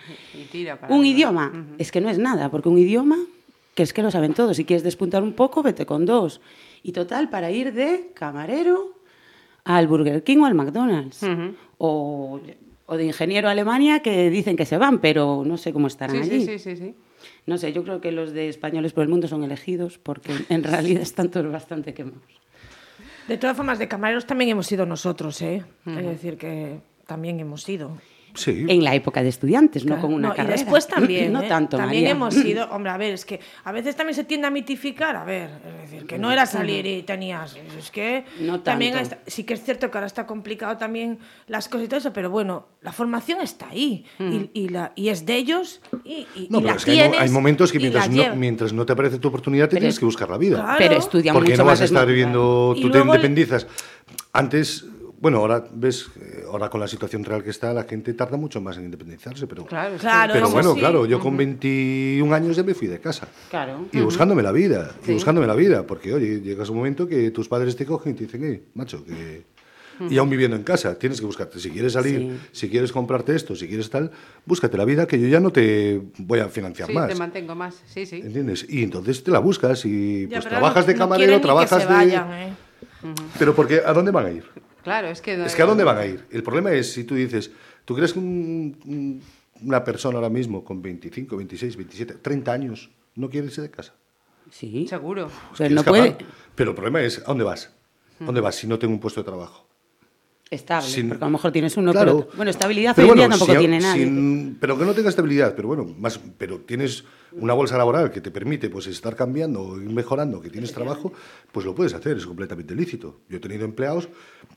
un 0.91 1.07
idioma, 1.07 1.67
es 1.79 1.91
que 1.91 2.03
no 2.03 2.11
es 2.11 2.19
nada, 2.19 2.51
porque 2.51 2.69
un 2.69 2.77
idioma, 2.77 3.17
que 3.75 3.83
es 3.83 3.95
que 3.95 4.03
lo 4.03 4.11
saben 4.11 4.35
todos, 4.35 4.59
si 4.59 4.67
quieres 4.67 4.83
despuntar 4.83 5.23
un 5.23 5.33
poco, 5.33 5.63
vete 5.63 5.87
con 5.87 6.05
dos. 6.05 6.43
Y 6.83 6.93
total, 6.93 7.29
para 7.29 7.51
ir 7.51 7.73
de 7.73 8.11
camarero 8.15 8.95
al 9.65 9.87
Burger 9.87 10.23
King 10.23 10.39
o 10.39 10.47
al 10.47 10.55
McDonald's. 10.55 11.25
o, 11.79 12.41
de 12.89 13.05
ingeniero 13.05 13.49
a 13.49 13.51
Alemania, 13.51 14.01
que 14.01 14.31
dicen 14.31 14.57
que 14.57 14.65
se 14.65 14.79
van, 14.79 14.99
pero 14.99 15.43
no 15.45 15.59
sé 15.59 15.73
cómo 15.75 15.89
estarán 15.89 16.23
allí. 16.23 16.47
Sí, 16.47 16.59
sí, 16.59 16.77
sí, 16.77 16.95
No 17.47 17.59
sé, 17.59 17.73
yo 17.75 17.85
creo 17.85 18.01
que 18.01 18.13
los 18.13 18.33
de 18.33 18.49
españoles 18.49 18.95
por 18.95 19.03
el 19.03 19.11
mundo 19.11 19.29
son 19.29 19.45
elegidos 19.45 19.99
porque 19.99 20.33
en 20.49 20.63
realidad 20.65 21.03
están 21.03 21.31
todos 21.31 21.53
bastante 21.53 21.93
quemados. 21.93 22.23
De 23.29 23.37
todas 23.37 23.55
formas, 23.57 23.79
de 23.79 23.89
camareros 23.89 24.27
también 24.27 24.51
hemos 24.51 24.67
sido 24.67 24.87
nosotros, 24.87 25.43
¿eh? 25.43 25.63
Es 25.85 26.05
decir, 26.07 26.39
que 26.39 26.81
también 27.07 27.39
hemos 27.41 27.63
sido. 27.63 27.99
En 28.47 28.85
la 28.85 28.95
época 28.95 29.23
de 29.23 29.29
estudiantes, 29.29 29.85
no 29.85 30.01
con 30.01 30.13
una 30.13 30.35
carrera. 30.35 30.57
Y 30.57 30.59
después 30.59 30.87
también. 30.89 31.33
no 31.33 31.43
¿eh? 31.43 31.49
tanto, 31.49 31.77
También 31.77 32.07
hemos 32.07 32.35
sido. 32.35 32.69
Hombre, 32.71 32.93
a 32.93 32.97
ver, 32.97 33.15
es 33.15 33.25
que 33.25 33.41
a 33.65 33.73
veces 33.73 33.97
también 33.97 34.15
se 34.15 34.25
tiende 34.25 34.47
a 34.47 34.51
mitificar. 34.51 35.17
A 35.17 35.25
ver, 35.25 35.51
es 35.67 35.91
decir, 35.91 36.07
que 36.07 36.19
no 36.19 36.31
era 36.31 36.47
salir 36.47 36.87
y 36.87 37.03
tenías. 37.03 37.57
Es 37.79 37.91
que 37.91 38.25
no 38.41 38.61
también 38.61 38.95
sí 39.27 39.45
que 39.45 39.55
es 39.55 39.63
cierto 39.63 39.91
que 39.91 39.99
ahora 39.99 40.07
está 40.07 40.27
complicado 40.27 40.77
también 40.77 41.19
las 41.47 41.69
cosas 41.69 41.87
y 41.87 41.89
todo 41.89 41.99
eso, 41.99 42.13
pero 42.13 42.31
bueno, 42.31 42.67
la 42.83 42.93
formación 42.93 43.41
está 43.41 43.69
ahí 43.69 44.05
y, 44.55 44.69
la, 44.69 44.93
y 44.95 45.09
es 45.09 45.27
de 45.27 45.37
ellos. 45.37 45.81
Y, 46.05 46.27
no, 46.51 46.61
pero 46.61 46.77
es 46.77 46.85
que 46.85 47.01
hay, 47.01 47.31
momentos 47.31 47.73
que 47.73 47.79
mientras 47.79 48.09
no, 48.11 48.37
mientras 48.37 48.73
no 48.73 48.87
te 48.87 48.93
aparece 48.93 49.19
tu 49.19 49.29
oportunidad, 49.29 49.69
te 49.69 49.77
tienes 49.77 49.99
que 49.99 50.05
buscar 50.05 50.29
la 50.29 50.39
vida. 50.39 50.77
Pero 50.79 50.97
estudia 50.97 51.33
Porque 51.33 51.57
no 51.57 51.65
vas 51.65 51.81
a 51.81 51.85
estar 51.85 52.07
viviendo. 52.07 52.75
Tú 52.81 52.91
te 52.91 52.99
independizas. 52.99 53.67
Antes 54.33 54.87
bueno, 55.21 55.39
ahora 55.39 55.65
ves, 55.73 56.11
eh, 56.21 56.45
ahora 56.47 56.71
con 56.71 56.81
la 56.81 56.89
situación 56.89 57.25
real 57.25 57.43
que 57.43 57.51
está, 57.51 57.73
la 57.73 57.85
gente 57.85 58.15
tarda 58.15 58.37
mucho 58.37 58.61
más 58.61 58.77
en 58.79 58.85
independizarse, 58.85 59.47
pero, 59.47 59.67
claro, 59.67 59.97
claro, 59.99 60.33
pero 60.33 60.51
bueno, 60.51 60.75
claro, 60.75 61.07
yo 61.07 61.19
con 61.19 61.37
21 61.37 62.33
años 62.35 62.57
ya 62.57 62.63
me 62.63 62.75
fui 62.75 62.87
de 62.87 63.01
casa. 63.01 63.29
Claro. 63.51 63.87
Y 63.93 64.01
buscándome 64.01 64.43
la 64.43 64.53
vida, 64.53 64.95
y 65.07 65.13
buscándome 65.13 65.47
la 65.47 65.55
vida, 65.55 65.87
porque 65.87 66.15
oye, 66.15 66.41
llegas 66.41 66.69
un 66.71 66.77
momento 66.77 67.09
que 67.09 67.31
tus 67.31 67.49
padres 67.49 67.75
te 67.77 67.85
cogen 67.85 68.13
y 68.13 68.17
te 68.17 68.25
dicen, 68.25 68.45
eh, 68.45 68.63
macho, 68.75 69.05
que... 69.05 69.59
Y 70.11 70.17
aún 70.17 70.31
viviendo 70.31 70.57
en 70.57 70.63
casa, 70.63 70.97
tienes 70.97 71.19
que 71.19 71.27
buscarte. 71.27 71.59
Si 71.59 71.71
quieres 71.71 71.95
salir, 71.95 72.39
si 72.53 72.69
quieres 72.69 72.93
comprarte 72.93 73.35
esto, 73.35 73.57
si 73.57 73.67
quieres 73.67 73.91
tal, 73.91 74.13
búscate 74.47 74.79
la 74.79 74.85
vida 74.85 75.09
que 75.09 75.21
yo 75.21 75.27
ya 75.27 75.41
no 75.41 75.51
te 75.51 76.01
voy 76.19 76.39
a 76.39 76.49
financiar 76.49 76.93
más. 76.93 77.09
Sí, 77.09 77.15
te 77.15 77.19
mantengo 77.19 77.57
más, 77.57 77.83
sí, 77.85 78.07
sí. 78.07 78.21
¿Entiendes? 78.25 78.65
Y 78.69 78.85
entonces 78.85 79.25
te 79.25 79.33
la 79.33 79.41
buscas 79.41 79.85
y 79.85 80.29
pues 80.29 80.47
trabajas 80.47 80.87
de 80.87 80.95
camarero, 80.95 81.41
trabajas 81.41 81.89
de... 81.89 82.15
¿eh? 82.15 82.53
Pero 83.39 83.57
porque, 83.57 83.83
¿a 83.85 83.93
dónde 83.93 84.13
van 84.13 84.27
a 84.27 84.31
ir? 84.31 84.45
Claro, 84.89 85.09
es 85.09 85.21
que... 85.21 85.35
Es 85.45 85.55
que 85.55 85.61
¿a 85.61 85.67
dónde 85.67 85.85
van 85.85 85.99
a 85.99 86.07
ir? 86.07 86.25
El 86.31 86.43
problema 86.43 86.73
es 86.73 86.95
si 86.95 87.05
tú 87.05 87.15
dices, 87.15 87.51
¿tú 87.85 87.95
crees 87.95 88.15
que 88.15 88.19
una 88.19 89.85
persona 89.85 90.17
ahora 90.17 90.31
mismo 90.31 90.65
con 90.65 90.81
25, 90.81 91.37
26, 91.37 91.77
27, 91.77 92.15
30 92.15 92.51
años 92.51 92.91
no 93.15 93.29
quiere 93.29 93.49
irse 93.49 93.61
de 93.61 93.71
casa? 93.71 93.93
Sí. 94.51 94.87
Seguro. 94.89 95.31
Pero 95.59 95.75
no 95.75 95.85
puede... 95.85 96.17
Pero 96.55 96.71
el 96.71 96.75
problema 96.75 97.03
es, 97.03 97.19
¿a 97.19 97.25
dónde 97.25 97.45
vas? 97.45 97.71
¿A 98.19 98.25
dónde 98.25 98.41
vas 98.41 98.55
si 98.55 98.67
no 98.67 98.79
tengo 98.79 98.95
un 98.95 99.01
puesto 99.01 99.21
de 99.21 99.27
trabajo? 99.27 99.68
Estable, 100.51 100.89
Sin- 100.89 101.09
porque 101.11 101.25
a 101.25 101.27
lo 101.27 101.33
mejor 101.33 101.53
tienes 101.53 101.77
uno, 101.77 101.93
Claro. 101.93 102.21
pero 102.25 102.37
bueno, 102.37 102.51
estabilidad 102.51 102.95
Pero 102.97 103.09
hoy 103.09 103.11
en 103.11 103.17
día 103.17 103.25
bueno, 103.27 103.35
tampoco 103.39 103.53
si- 103.53 103.59
tiene 103.59 103.81
nadie. 103.81 104.05
sin- 104.05 104.57
pero 104.59 104.79
que 104.79 104.85
no 104.87 104.95
tenga 104.95 105.11
estabilidad, 105.11 105.55
pero 105.55 105.69
bueno, 105.69 105.85
más, 105.99 106.19
pero 106.39 106.61
tienes 106.61 107.05
una 107.33 107.53
bolsa 107.53 107.77
laboral 107.77 108.11
que 108.11 108.23
te 108.23 108.31
permite 108.31 108.71
pues 108.71 108.87
estar 108.87 109.15
cambiando, 109.15 109.77
ir 109.79 109.91
mejorando, 109.91 110.41
que 110.41 110.49
tienes 110.49 110.73
trabajo, 110.73 111.13
pues 111.53 111.67
lo 111.67 111.75
puedes 111.75 111.93
hacer, 111.93 112.17
es 112.17 112.25
completamente 112.25 112.75
lícito. 112.75 113.21
Yo 113.29 113.37
he 113.37 113.41
tenido 113.41 113.67
empleados 113.67 114.09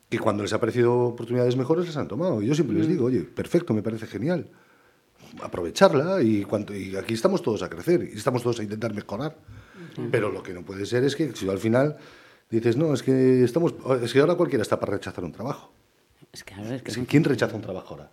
que 0.10 0.18
cuando 0.18 0.44
les 0.44 0.54
ha 0.54 0.60
parecido 0.62 0.98
oportunidades 0.98 1.58
mejores 1.58 1.86
las 1.88 1.98
han 1.98 2.08
tomado. 2.08 2.42
Y 2.42 2.48
yo 2.48 2.56
siempre 2.56 2.78
les 2.78 2.88
Mm. 2.88 2.92
digo, 2.92 3.06
oye, 3.06 3.22
perfecto, 3.24 3.74
me 3.74 3.84
parece 3.84 4.08
genial. 4.08 4.48
Aprovecharla 5.42 6.22
y, 6.22 6.44
cuanto, 6.44 6.74
y 6.76 6.96
aquí 6.96 7.14
estamos 7.14 7.42
todos 7.42 7.64
a 7.64 7.70
crecer 7.70 8.10
y 8.14 8.18
estamos 8.18 8.44
todos 8.44 8.60
a 8.60 8.64
intentar 8.64 8.94
mejorar. 8.94 9.38
Pero 10.10 10.32
lo 10.32 10.42
que 10.42 10.54
no 10.54 10.64
puede 10.64 10.86
ser 10.86 11.04
es 11.04 11.16
que 11.18 11.34
si 11.36 11.50
al 11.50 11.58
final 11.58 11.98
dices, 12.50 12.78
no, 12.78 12.94
es 12.94 13.04
que 13.04 13.44
estamos, 13.44 13.74
es 14.02 14.14
que 14.14 14.20
ahora 14.20 14.36
cualquiera 14.36 14.62
está 14.62 14.80
para 14.80 14.94
rechazar 14.94 15.24
un 15.24 15.32
trabajo. 15.32 15.72
Es 16.34 16.44
que, 16.44 16.54
a 16.54 16.62
ver, 16.62 16.74
es 16.74 16.82
que 16.84 16.92
Es 16.92 16.98
que 16.98 17.06
¿Quién 17.06 17.24
rechaza 17.24 17.56
un 17.56 17.62
trabajo 17.62 17.96
ahora? 17.96 18.10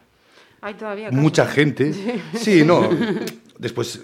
Hay 0.61 0.75
todavía 0.75 1.07
casos. 1.11 1.21
Mucha 1.23 1.47
gente. 1.47 1.93
Sí, 2.35 2.65
no. 2.65 2.89
Después, 3.59 4.01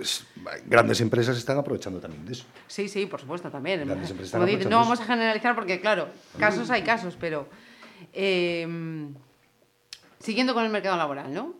es- 0.00 0.26
grandes 0.66 1.00
empresas 1.00 1.36
están 1.38 1.56
aprovechando 1.58 1.98
también 2.00 2.24
de 2.26 2.32
eso. 2.32 2.44
Sí, 2.66 2.88
sí, 2.88 3.06
por 3.06 3.20
supuesto, 3.20 3.50
también. 3.50 3.86
Grandes 3.86 4.10
empresas 4.10 4.34
están 4.34 4.44
dices, 4.46 4.68
no 4.68 4.76
aprovechando 4.76 4.78
vamos 4.80 5.00
a 5.00 5.04
generalizar 5.06 5.54
porque, 5.54 5.80
claro, 5.80 6.08
casos 6.38 6.68
hay 6.70 6.82
casos, 6.82 7.16
pero 7.18 7.48
eh, 8.12 8.66
siguiendo 10.18 10.52
con 10.54 10.64
el 10.64 10.70
mercado 10.70 10.96
laboral, 10.96 11.32
¿no? 11.32 11.54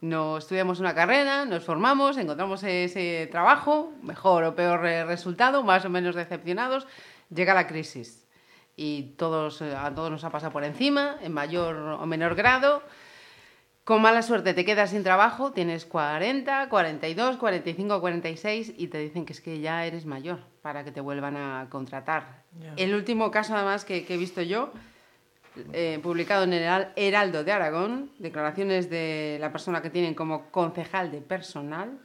Nos 0.00 0.44
estudiamos 0.44 0.78
una 0.78 0.94
carrera, 0.94 1.44
nos 1.46 1.64
formamos, 1.64 2.16
encontramos 2.18 2.62
ese 2.64 3.28
trabajo, 3.30 3.92
mejor 4.02 4.44
o 4.44 4.54
peor 4.54 4.84
eh, 4.86 5.04
resultado, 5.04 5.62
más 5.62 5.84
o 5.84 5.88
menos 5.88 6.14
decepcionados, 6.14 6.86
llega 7.34 7.54
la 7.54 7.66
crisis 7.66 8.25
y 8.76 9.14
todos, 9.16 9.62
eh, 9.62 9.74
a 9.74 9.94
todos 9.94 10.10
nos 10.10 10.22
ha 10.24 10.30
pasado 10.30 10.52
por 10.52 10.62
encima, 10.64 11.16
en 11.22 11.32
mayor 11.32 11.76
o 11.76 12.06
menor 12.06 12.34
grado. 12.34 12.82
Con 13.84 14.02
mala 14.02 14.22
suerte 14.22 14.52
te 14.52 14.64
quedas 14.64 14.90
sin 14.90 15.04
trabajo, 15.04 15.52
tienes 15.52 15.86
40, 15.86 16.68
42, 16.68 17.36
45, 17.36 18.00
46 18.00 18.74
y 18.76 18.88
te 18.88 18.98
dicen 18.98 19.24
que 19.24 19.32
es 19.32 19.40
que 19.40 19.60
ya 19.60 19.86
eres 19.86 20.06
mayor 20.06 20.40
para 20.60 20.82
que 20.84 20.90
te 20.90 21.00
vuelvan 21.00 21.36
a 21.36 21.68
contratar. 21.70 22.42
El 22.76 22.94
último 22.94 23.30
caso 23.30 23.54
además 23.54 23.84
que, 23.84 24.04
que 24.04 24.14
he 24.14 24.16
visto 24.16 24.42
yo, 24.42 24.72
eh, 25.72 26.00
publicado 26.02 26.42
en 26.44 26.52
el 26.52 26.62
Heral- 26.64 26.92
Heraldo 26.96 27.44
de 27.44 27.52
Aragón, 27.52 28.10
declaraciones 28.18 28.90
de 28.90 29.38
la 29.40 29.52
persona 29.52 29.80
que 29.80 29.88
tienen 29.90 30.14
como 30.14 30.50
concejal 30.50 31.10
de 31.12 31.20
personal, 31.20 31.96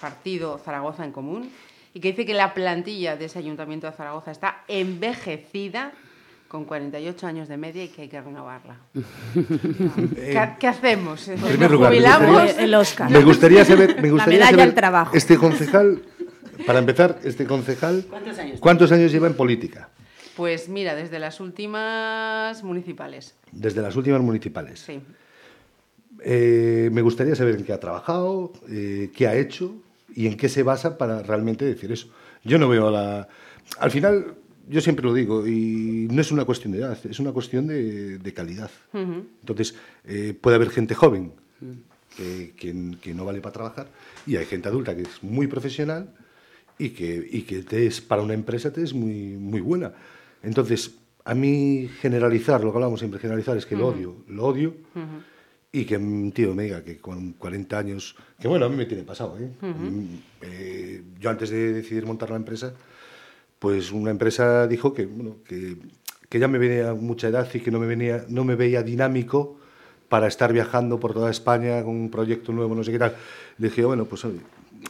partido 0.00 0.58
Zaragoza 0.58 1.04
en 1.04 1.12
común, 1.12 1.52
y 1.94 2.00
que 2.00 2.08
dice 2.08 2.26
que 2.26 2.34
la 2.34 2.52
plantilla 2.54 3.16
de 3.16 3.26
ese 3.26 3.38
ayuntamiento 3.38 3.86
de 3.86 3.92
Zaragoza 3.96 4.32
está 4.32 4.64
envejecida 4.68 5.92
con 6.48 6.64
48 6.64 7.26
años 7.26 7.48
de 7.48 7.56
media 7.56 7.84
y 7.84 7.88
que 7.88 8.02
hay 8.02 8.08
que 8.08 8.20
renovarla. 8.20 8.76
¿Qué, 10.14 10.48
qué 10.60 10.66
hacemos? 10.68 11.26
En 11.28 11.40
primer 11.40 11.60
¿Nos 11.62 11.70
lugar, 11.72 11.90
me 11.90 11.96
jubilamos? 11.98 12.42
gustaría- 12.42 12.64
El 12.64 12.74
Oscar. 12.74 13.10
Me 13.10 13.22
gustaría 13.22 13.64
saber, 13.64 14.00
me 14.02 14.10
gustaría 14.10 14.38
medalla 14.40 14.50
saber 14.50 14.68
al 14.68 14.74
trabajo. 14.74 15.16
este 15.16 15.36
concejal, 15.38 16.02
para 16.66 16.78
empezar, 16.80 17.18
este 17.24 17.46
concejal, 17.46 18.04
¿Cuántos 18.10 18.38
años? 18.38 18.60
¿cuántos 18.60 18.92
años 18.92 19.10
lleva 19.12 19.26
en 19.26 19.34
política? 19.34 19.88
Pues 20.36 20.68
mira, 20.68 20.94
desde 20.96 21.18
las 21.20 21.38
últimas 21.40 22.62
municipales. 22.64 23.34
Desde 23.52 23.80
las 23.82 23.94
últimas 23.94 24.20
municipales. 24.20 24.80
Sí. 24.80 25.00
Eh, 26.24 26.88
me 26.92 27.02
gustaría 27.02 27.34
saber 27.36 27.56
en 27.56 27.64
qué 27.64 27.72
ha 27.72 27.80
trabajado, 27.80 28.52
eh, 28.68 29.10
qué 29.14 29.26
ha 29.28 29.34
hecho 29.36 29.74
y 30.14 30.26
en 30.26 30.36
qué 30.36 30.48
se 30.48 30.62
basa 30.62 30.96
para 30.98 31.22
realmente 31.22 31.64
decir 31.64 31.90
eso. 31.92 32.08
Yo 32.44 32.58
no 32.58 32.68
veo 32.68 32.90
la... 32.90 33.28
Al 33.78 33.90
final, 33.90 34.34
yo 34.68 34.80
siempre 34.80 35.04
lo 35.04 35.12
digo, 35.14 35.46
y 35.46 36.08
no 36.10 36.20
es 36.20 36.30
una 36.32 36.44
cuestión 36.44 36.72
de 36.72 36.78
edad, 36.80 36.98
es 37.08 37.18
una 37.20 37.32
cuestión 37.32 37.66
de, 37.66 38.18
de 38.18 38.32
calidad. 38.32 38.70
Entonces, 39.40 39.74
eh, 40.04 40.34
puede 40.40 40.56
haber 40.56 40.70
gente 40.70 40.94
joven 40.94 41.32
que, 42.16 42.52
que- 42.56 42.96
que 43.00 43.14
no 43.14 43.24
vale 43.24 43.40
para 43.40 43.52
trabajar 43.52 43.88
y 44.26 44.36
hay 44.36 44.44
gente 44.46 44.68
adulta 44.68 44.94
que 44.94 45.02
es 45.02 45.22
muy 45.22 45.46
profesional 45.46 46.14
y 46.78 46.90
que, 46.90 47.26
y 47.30 47.42
que 47.42 47.62
te 47.62 47.86
es, 47.86 48.00
para 48.00 48.22
una 48.22 48.34
empresa 48.34 48.72
te 48.72 48.82
es 48.82 48.92
muy, 48.94 49.36
muy 49.36 49.60
buena. 49.60 49.92
Entonces, 50.42 50.96
a 51.24 51.34
mí 51.34 51.88
generalizar, 52.00 52.62
lo 52.62 52.70
que 52.70 52.76
hablamos 52.76 53.00
siempre, 53.00 53.18
generalizar 53.18 53.56
es 53.56 53.64
que 53.66 53.76
lo 53.76 53.88
odio, 53.88 54.16
lo 54.28 54.44
odio. 54.44 54.74
Y 55.74 55.84
que 55.86 55.96
un 55.96 56.30
tío 56.30 56.54
me 56.54 56.62
diga 56.62 56.84
que 56.84 56.98
con 56.98 57.32
40 57.32 57.76
años, 57.76 58.14
que 58.38 58.46
bueno, 58.46 58.66
a 58.66 58.68
mí 58.68 58.76
me 58.76 58.86
tiene 58.86 59.02
pasado, 59.02 59.36
¿eh? 59.40 59.50
Mm, 59.60 60.04
eh, 60.42 61.02
yo 61.18 61.30
antes 61.30 61.50
de 61.50 61.72
decidir 61.72 62.06
montar 62.06 62.30
la 62.30 62.36
empresa, 62.36 62.72
pues 63.58 63.90
una 63.90 64.12
empresa 64.12 64.68
dijo 64.68 64.94
que, 64.94 65.04
bueno, 65.06 65.38
que, 65.44 65.76
que 66.28 66.38
ya 66.38 66.46
me 66.46 66.58
venía 66.58 66.94
mucha 66.94 67.26
edad 67.26 67.48
y 67.52 67.58
que 67.58 67.72
no 67.72 67.80
me, 67.80 67.88
venía, 67.88 68.24
no 68.28 68.44
me 68.44 68.54
veía 68.54 68.84
dinámico 68.84 69.58
para 70.08 70.28
estar 70.28 70.52
viajando 70.52 71.00
por 71.00 71.12
toda 71.12 71.28
España 71.28 71.82
con 71.82 71.96
un 71.96 72.08
proyecto 72.08 72.52
nuevo, 72.52 72.72
no 72.76 72.84
sé 72.84 72.92
qué 72.92 73.00
tal. 73.00 73.16
Le 73.58 73.68
dije, 73.68 73.84
bueno, 73.84 74.04
pues 74.04 74.24
oye, 74.26 74.38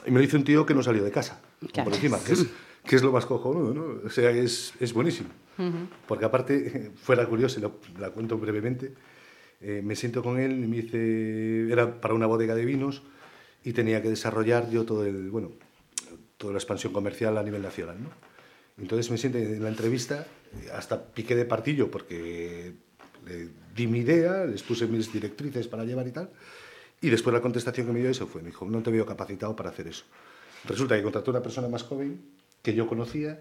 y 0.07 0.11
me 0.11 0.17
lo 0.17 0.21
dice 0.21 0.37
un 0.37 0.45
tío 0.45 0.67
que 0.67 0.75
no 0.75 0.83
salió 0.83 1.03
de 1.03 1.11
casa, 1.11 1.41
Claro. 1.73 1.89
por 1.89 1.95
encima, 1.95 2.19
que 2.23 2.33
es, 2.35 2.47
que 2.85 2.97
es 2.97 3.03
lo 3.03 3.11
más 3.11 3.25
cojonudo, 3.25 3.73
¿no? 3.73 4.07
O 4.07 4.11
sea, 4.11 4.31
es, 4.33 4.75
es 4.81 4.93
buenísimo. 4.93 5.31
Porque 6.07 6.27
aparte, 6.27 6.91
fuera 6.97 7.25
curioso, 7.27 7.59
y 7.59 7.63
lo- 7.63 7.79
la 7.99 8.11
cuento 8.11 8.37
brevemente, 8.37 8.93
eh, 9.67 9.81
me 9.83 9.97
siento 9.97 10.23
con 10.23 10.39
él 10.39 10.63
y 10.63 10.67
me 10.67 10.83
dice, 10.83 11.73
era 11.73 11.99
para 11.99 12.13
una 12.13 12.27
bodega 12.27 12.55
de 12.55 12.67
vinos 12.67 13.03
y 13.65 13.73
tenía 13.73 14.03
que 14.03 14.11
desarrollar 14.11 14.69
yo 14.69 14.85
todo 14.85 15.07
el, 15.07 15.31
bueno, 15.31 15.53
toda 16.37 16.53
la 16.53 16.59
expansión 16.59 16.93
comercial 16.93 17.39
a 17.39 17.43
nivel 17.43 17.63
nacional, 17.63 17.97
¿no? 18.03 18.11
Entonces 18.77 19.11
me 19.11 19.17
siento 19.17 19.39
en 19.39 19.63
la 19.63 19.71
entrevista, 19.71 20.27
hasta 20.75 21.03
piqué 21.03 21.35
de 21.35 21.47
partillo 21.47 21.91
porque 21.91 22.75
le 23.25 23.49
di 23.75 23.87
mi 23.87 24.01
idea, 24.01 24.45
les 24.45 24.63
puse 24.63 24.87
mis 24.87 25.11
directrices 25.11 25.67
para 25.67 25.85
llevar 25.85 26.07
y 26.09 26.11
tal, 26.11 26.31
y 27.01 27.09
después 27.09 27.33
la 27.33 27.41
contestación 27.41 27.87
que 27.87 27.93
me 27.95 28.01
dio 28.01 28.11
eso 28.11 28.27
fue, 28.27 28.43
me 28.43 28.49
dijo, 28.49 28.67
no 28.67 28.83
te 28.83 28.91
veo 28.91 29.07
capacitado 29.07 29.57
para 29.57 29.71
hacer 29.71 29.87
eso. 29.87 30.05
Resulta 30.67 30.95
que 30.95 31.03
contrató 31.03 31.31
una 31.31 31.43
persona 31.43 31.69
más 31.69 31.85
joven 31.85 32.21
que 32.61 32.75
yo 32.75 32.87
conocía 32.87 33.41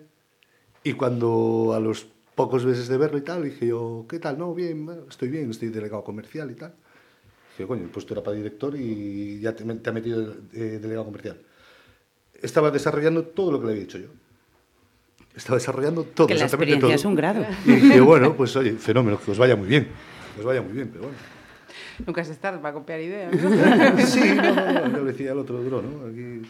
y 0.84 0.94
cuando 0.94 1.74
a 1.76 1.82
los 1.82 2.08
pocos 2.36 2.66
meses 2.66 2.88
de 2.88 2.98
verlo 2.98 3.18
y 3.18 3.22
tal, 3.22 3.44
dije 3.44 3.68
yo, 3.68 4.06
¿qué 4.10 4.20
tal? 4.20 4.38
No, 4.38 4.54
bien, 4.54 4.88
estoy 5.10 5.30
bien, 5.30 5.50
estoy 5.52 5.70
delegado 5.70 6.04
comercial 6.04 6.50
y 6.52 6.56
tal. 6.56 6.74
Dije, 7.52 7.68
coño, 7.68 7.84
el 7.84 7.90
puesto 7.90 8.14
era 8.14 8.24
para 8.24 8.36
director 8.36 8.76
y 8.76 9.40
ya 9.40 9.56
te, 9.56 9.64
te 9.64 9.90
ha 9.90 9.94
metido 9.94 10.36
eh, 10.54 10.80
delegado 10.82 11.06
comercial. 11.06 11.38
Estaba 12.42 12.72
desarrollando 12.72 13.24
todo 13.24 13.52
lo 13.52 13.60
que 13.60 13.68
le 13.68 13.72
había 13.74 13.84
dicho 13.84 14.00
yo. 14.00 14.08
Estaba 15.36 15.58
desarrollando 15.58 16.04
todo, 16.04 16.28
que 16.28 16.36
la 16.36 16.46
exactamente 16.46 16.74
experiencia 16.74 16.88
todo. 16.88 16.96
es 16.96 17.06
un 17.06 17.16
grado. 17.16 17.46
Y 17.66 17.72
dije, 17.72 18.02
bueno, 18.02 18.36
pues 18.36 18.56
oye, 18.56 18.74
fenómeno, 18.74 19.20
que 19.24 19.32
os 19.32 19.38
vaya 19.38 19.56
muy 19.56 19.68
bien. 19.68 19.88
Que 20.34 20.42
os 20.42 20.46
vaya 20.46 20.62
muy 20.62 20.74
bien, 20.74 20.90
pero 20.90 21.06
bueno. 21.06 21.18
Nunca 22.06 22.22
es 22.22 22.38
tarde 22.38 22.60
para 22.60 22.74
copiar 22.74 23.00
ideas. 23.00 23.34
¿no? 23.34 23.98
Sí, 24.06 24.34
no, 24.36 24.56
no, 24.56 24.72
no, 24.90 24.98
yo 24.98 25.04
le 25.04 25.12
decía 25.12 25.32
al 25.32 25.40
otro 25.40 25.62
duro, 25.62 25.82
¿no? 25.82 26.08
Aquí... 26.08 26.42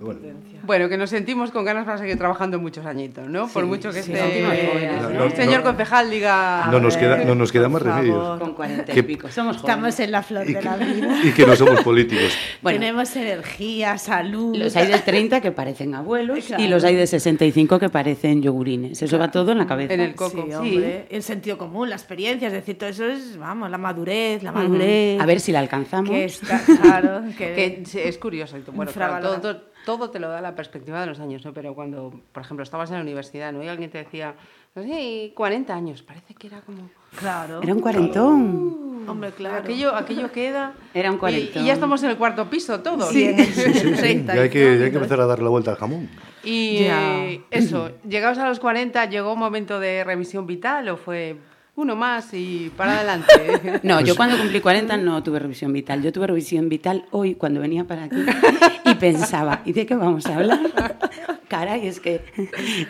Bueno, 0.00 0.20
Bueno, 0.64 0.88
que 0.88 0.96
nos 0.96 1.10
sentimos 1.10 1.50
con 1.50 1.64
ganas 1.64 1.84
para 1.84 1.98
seguir 1.98 2.16
trabajando 2.18 2.58
muchos 2.58 2.84
añitos, 2.86 3.28
¿no? 3.28 3.46
Por 3.48 3.66
mucho 3.66 3.92
que 3.92 4.02
sí, 4.02 4.12
esté 4.12 4.24
sentimos 4.24 4.52
eh, 4.54 4.90
el 5.10 5.18
¿no? 5.18 5.30
señor 5.30 5.58
No. 5.58 5.62
concejal 5.64 6.10
diga... 6.10 6.68
no 6.70 6.80
nos 6.80 6.96
queda, 6.96 7.24
no 7.24 7.34
nos 7.34 7.52
queda 7.52 7.68
más 7.68 7.82
por 7.82 7.90
favor. 7.90 8.04
remedios. 8.04 8.40
Con 8.40 8.54
cuarenta 8.54 8.92
y 8.98 9.02
pico. 9.02 9.28
Somos 9.30 9.56
Estamos 9.56 9.98
en 10.00 10.10
la 10.12 10.22
flor 10.22 10.46
de 10.46 10.62
la 10.62 10.76
vida. 10.76 11.18
y 11.24 11.30
que 11.32 11.46
no 11.46 11.54
somos 11.56 11.82
políticos. 11.82 12.32
Bueno, 12.62 12.78
Tenemos 12.80 13.14
energía, 13.16 13.98
salud. 13.98 14.56
los 14.56 14.74
hay 14.76 14.86
de 14.86 14.98
30 14.98 15.40
que 15.40 15.50
parecen 15.52 15.94
abuelos 15.94 16.44
Claro. 16.46 16.62
y 16.62 16.68
los 16.68 16.84
hay 16.84 16.94
de 16.96 17.06
65 17.06 17.78
que 17.78 17.88
parecen 17.88 18.40
yogurines. 18.42 19.02
Eso 19.02 19.18
va 19.18 19.30
todo 19.30 19.52
en 19.52 19.58
la 19.58 19.66
cabeza. 19.66 19.94
En 19.94 20.00
el 20.00 20.14
coco. 20.14 20.44
Sí, 20.48 20.52
hombre. 20.54 21.06
El 21.10 21.22
sentido 21.22 21.58
común, 21.58 21.88
la 21.90 21.96
experiencia, 21.96 22.46
es 22.48 22.54
decir, 22.54 22.78
todo 22.78 22.88
eso 22.88 23.06
es, 23.06 23.36
vamos, 23.36 23.68
la 23.70 23.78
madurez, 23.78 24.42
la 24.42 24.52
madurez. 24.52 25.20
A 25.20 25.26
ver 25.26 25.40
si 25.40 25.50
la 25.52 25.58
alcanzamos. 25.60 26.10
Que 26.10 26.24
está, 26.24 26.60
claro, 26.80 27.22
que, 27.38 27.54
Que 27.54 27.82
sí, 27.84 27.98
es 27.98 28.16
curioso. 28.18 28.56
y 28.58 28.60
tú- 28.62 28.72
Bueno, 28.72 28.90
claro, 28.92 29.40
todo. 29.40 29.71
Todo- 29.84 30.10
te 30.10 30.18
lo 30.18 30.28
da 30.28 30.40
la 30.40 30.54
perspectiva 30.54 31.00
de 31.00 31.06
los 31.06 31.20
años, 31.20 31.44
¿no? 31.44 31.52
Pero 31.52 31.74
cuando, 31.74 32.12
por 32.32 32.42
ejemplo, 32.42 32.62
estabas 32.62 32.90
en 32.90 32.96
la 32.96 33.02
universidad, 33.02 33.52
¿no? 33.52 33.62
Y 33.62 33.68
alguien 33.68 33.90
te 33.90 33.98
decía, 33.98 34.34
no 34.74 34.82
sé, 34.82 35.32
40 35.34 35.74
años, 35.74 36.02
parece 36.02 36.34
que 36.34 36.46
era 36.48 36.60
como... 36.60 36.88
claro. 37.18 37.60
Era 37.62 37.74
un 37.74 37.80
cuarentón. 37.80 39.04
Hombre, 39.08 39.30
claro. 39.32 39.56
Aquello, 39.56 39.94
aquello 39.96 40.30
queda... 40.30 40.74
Era 40.94 41.10
un 41.10 41.18
cuarentón. 41.18 41.62
y 41.62 41.66
ya 41.66 41.72
estamos 41.72 42.02
en 42.04 42.10
el 42.10 42.16
cuarto 42.16 42.48
piso 42.48 42.80
todos. 42.80 43.08
Sí, 43.10 43.34
Sí, 43.36 43.72
sí, 43.74 43.92
30 43.92 44.34
Ya 44.36 44.42
hay 44.42 44.50
que, 44.50 44.60
y- 44.74 44.78
ya 44.78 44.84
hay 44.84 44.90
que 44.90 44.96
empezar 44.96 45.20
a 45.20 45.26
dar 45.26 45.40
la 45.42 45.48
vuelta 45.48 45.72
al 45.72 45.76
jamón. 45.76 46.08
Y 46.44 46.78
eh, 46.82 47.42
eso, 47.50 47.90
llegados 48.08 48.38
a 48.38 48.48
los 48.48 48.60
40, 48.60 49.04
¿llegó 49.06 49.32
un 49.32 49.38
momento 49.38 49.78
de 49.80 50.04
revisión 50.04 50.46
vital 50.46 50.88
o 50.88 50.96
fue 50.96 51.36
uno 51.74 51.96
más 51.96 52.32
y 52.34 52.70
para 52.76 52.98
adelante? 52.98 53.80
No, 53.82 54.00
yo 54.00 54.16
cuando 54.16 54.36
cumplí 54.36 54.60
40 54.60 54.96
no 54.98 55.22
tuve 55.22 55.38
revisión 55.38 55.72
vital. 55.72 56.02
Yo 56.02 56.12
tuve 56.12 56.26
revisión 56.26 56.68
vital 56.68 57.06
hoy 57.10 57.34
cuando 57.34 57.60
venía 57.60 57.84
para 57.84 58.04
aquí 58.04 58.16
y 58.84 58.94
pensaba, 58.94 59.62
¿y 59.64 59.72
de 59.72 59.86
qué 59.86 59.94
vamos 59.94 60.26
a 60.26 60.36
hablar? 60.36 60.98
Caray, 61.48 61.86
es 61.86 62.00
que 62.00 62.22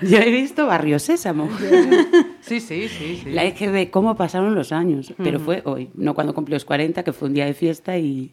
yo 0.02 0.18
he 0.18 0.30
visto 0.30 0.66
Barrio 0.66 0.98
Sésamo. 0.98 1.48
sí, 2.40 2.60
sí, 2.60 2.88
sí, 2.88 3.20
sí. 3.22 3.30
La 3.30 3.44
eje 3.44 3.70
de 3.70 3.90
cómo 3.90 4.16
pasaron 4.16 4.54
los 4.54 4.70
años, 4.70 5.12
pero 5.16 5.40
fue 5.40 5.62
hoy, 5.64 5.90
no 5.94 6.14
cuando 6.14 6.34
cumplí 6.34 6.54
los 6.54 6.64
40, 6.64 7.02
que 7.02 7.12
fue 7.12 7.28
un 7.28 7.34
día 7.34 7.46
de 7.46 7.54
fiesta 7.54 7.98
y, 7.98 8.30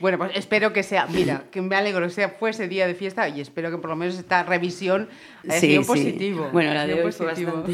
Bueno, 0.00 0.16
pues 0.16 0.30
espero 0.34 0.72
que 0.72 0.82
sea, 0.82 1.06
mira, 1.06 1.44
que 1.50 1.60
me 1.60 1.76
alegro 1.76 2.00
que 2.06 2.10
sea 2.10 2.30
fuese 2.30 2.68
día 2.68 2.86
de 2.86 2.94
fiesta 2.94 3.28
y 3.28 3.40
espero 3.42 3.70
que 3.70 3.76
por 3.76 3.90
lo 3.90 3.96
menos 3.96 4.16
esta 4.18 4.42
revisión 4.42 5.08
haya 5.44 5.60
Sí, 5.60 5.66
sido 5.68 5.82
sí. 5.82 5.88
positivo. 5.88 6.48
Bueno, 6.52 6.72
la 6.72 6.86
de 6.86 6.94
hoy 7.04 7.12
fue 7.12 7.26
positivo. 7.28 7.64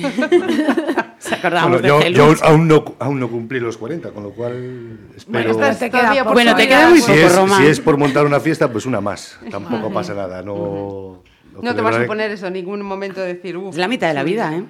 Se 1.18 1.34
acordábamos 1.36 1.80
Bueno, 1.82 1.98
de 2.00 2.12
yo, 2.12 2.32
yo 2.34 2.44
aún, 2.44 2.66
no, 2.66 2.84
aún 2.98 3.20
no 3.20 3.30
cumplí 3.30 3.60
los 3.60 3.76
40, 3.78 4.10
con 4.10 4.24
lo 4.24 4.30
cual 4.30 4.52
Bueno, 4.54 4.98
espero... 5.16 5.50
estás 5.52 5.78
Te 5.78 5.88
queda 5.90 6.24
por 6.24 6.32
Bueno, 6.34 6.56
te 6.56 6.66
queda 6.66 6.86
a- 6.86 6.90
muy 6.90 7.00
si, 7.00 7.06
poco, 7.12 7.18
es, 7.26 7.36
Román. 7.36 7.62
si 7.62 7.68
es 7.68 7.80
por 7.80 7.96
montar 7.96 8.26
una 8.26 8.40
fiesta, 8.40 8.72
pues 8.72 8.86
una 8.86 9.00
más. 9.00 9.38
Tampoco 9.48 9.92
pasa 9.92 10.12
nada. 10.14 10.42
No, 10.42 11.22
No 11.62 11.74
te 11.76 11.80
va 11.80 11.90
a 11.90 12.00
suponer 12.00 12.32
eso 12.32 12.50
ningún 12.50 12.82
momento 12.82 13.20
de 13.20 13.34
decir, 13.34 13.56
uff. 13.56 13.70
Es 13.74 13.76
la 13.78 13.86
mitad 13.88 14.08
de 14.08 14.14
la 14.14 14.24
vida, 14.24 14.52
¿eh? 14.52 14.64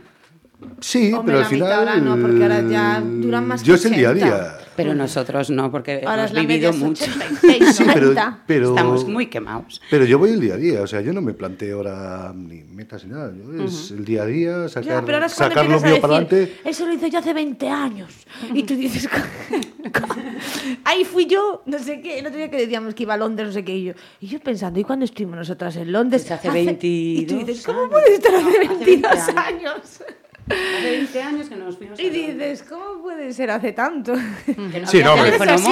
Sí, 0.81 1.13
Hombre, 1.13 1.35
pero 1.35 1.39
al 1.39 1.43
la 1.45 1.49
final... 1.49 1.69
mitad 1.69 1.79
ahora 1.81 1.97
no, 1.97 2.17
porque 2.23 2.43
ahora 2.43 2.63
ya 2.69 3.01
duran 3.03 3.47
más 3.47 3.63
Yo 3.63 3.75
que 3.75 3.79
es 3.79 3.85
el 3.87 3.93
día 3.95 4.09
a 4.09 4.13
80. 4.13 4.27
día. 4.27 4.59
Pero 4.77 4.95
nosotros 4.95 5.51
no, 5.51 5.71
porque 5.71 6.03
Ahora 6.07 6.27
hemos 6.27 6.47
vivido 6.47 6.73
mucho. 6.73 7.05
86, 7.05 7.75
Sí, 7.77 7.85
pero, 7.87 8.01
90. 8.13 8.43
pero, 8.47 8.69
Estamos 8.71 9.05
muy 9.09 9.27
quemados. 9.27 9.81
pero 9.91 10.05
yo 10.05 10.19
voy 10.19 10.31
el 10.31 10.41
día 10.41 10.55
a 10.55 10.57
día, 10.59 10.83
o 10.83 10.87
sea, 10.87 11.01
yo 11.01 11.13
no 11.13 11.21
me 11.23 11.33
planteo 11.33 11.79
ahora 11.79 12.33
ni 12.35 12.63
metas 12.65 13.05
ni 13.05 13.13
nada. 13.13 13.33
Yo 13.35 13.65
es 13.65 13.91
el 13.91 14.05
día 14.05 14.23
a 14.23 14.27
día, 14.27 14.69
sacar, 14.69 14.85
Ya, 14.89 15.03
pero 15.05 15.17
ahora 15.17 15.27
es 15.27 15.33
sacar 15.33 15.67
lo 15.69 15.81
mío 15.81 16.01
para 16.01 16.17
adelante. 16.17 16.59
eso 16.65 16.87
lo 16.87 16.93
hice 16.93 17.11
yo 17.11 17.19
hace 17.19 17.33
20 17.33 17.69
años. 17.69 18.13
Y 18.53 18.63
tú 18.65 18.75
dices, 18.75 19.09
ahí 20.85 21.05
fui 21.05 21.27
yo, 21.27 21.63
no 21.67 21.79
sé 21.79 22.01
qué, 22.01 22.19
el 22.19 22.27
otro 22.27 22.39
día 22.39 22.51
que 22.51 22.59
decíamos 22.59 22.95
que 22.95 23.03
iba 23.05 23.15
a 23.15 23.17
Londres, 23.17 23.49
no 23.49 23.53
sé 23.53 23.65
qué, 23.65 23.77
y 23.77 23.85
yo, 23.85 23.93
y 24.21 24.27
yo 24.29 24.41
pensando, 24.41 24.79
¿y 24.81 24.85
cuando 24.85 25.05
estuvimos 25.05 25.37
nosotras 25.37 25.77
en 25.77 25.93
Londres? 25.93 26.23
Pues 26.27 26.33
hace 26.39 26.51
22 26.51 27.23
Y 27.23 27.27
tú 27.27 27.39
dices, 27.47 27.65
¿cómo 27.65 27.81
años. 27.81 27.91
puede 27.93 28.15
estar 28.15 28.35
hace 28.35 28.47
Hace 28.49 28.59
22 28.59 28.87
20 28.87 29.07
años? 29.07 29.37
años. 29.37 30.03
Hace 30.49 30.91
20 30.91 31.23
años 31.23 31.49
que 31.49 31.57
nos 31.57 31.77
fuimos 31.77 31.99
a 31.99 32.03
Y 32.03 32.09
dices, 32.11 32.65
¿cómo 32.69 33.03
puede 33.03 33.33
ser 33.33 33.51
hace 33.51 33.73
tanto? 33.73 34.15
Que 34.47 34.81
no 34.81 34.87
Sí, 34.87 35.03
no, 35.03 35.15
hombre. 35.15 35.31
empiezas, 35.35 35.67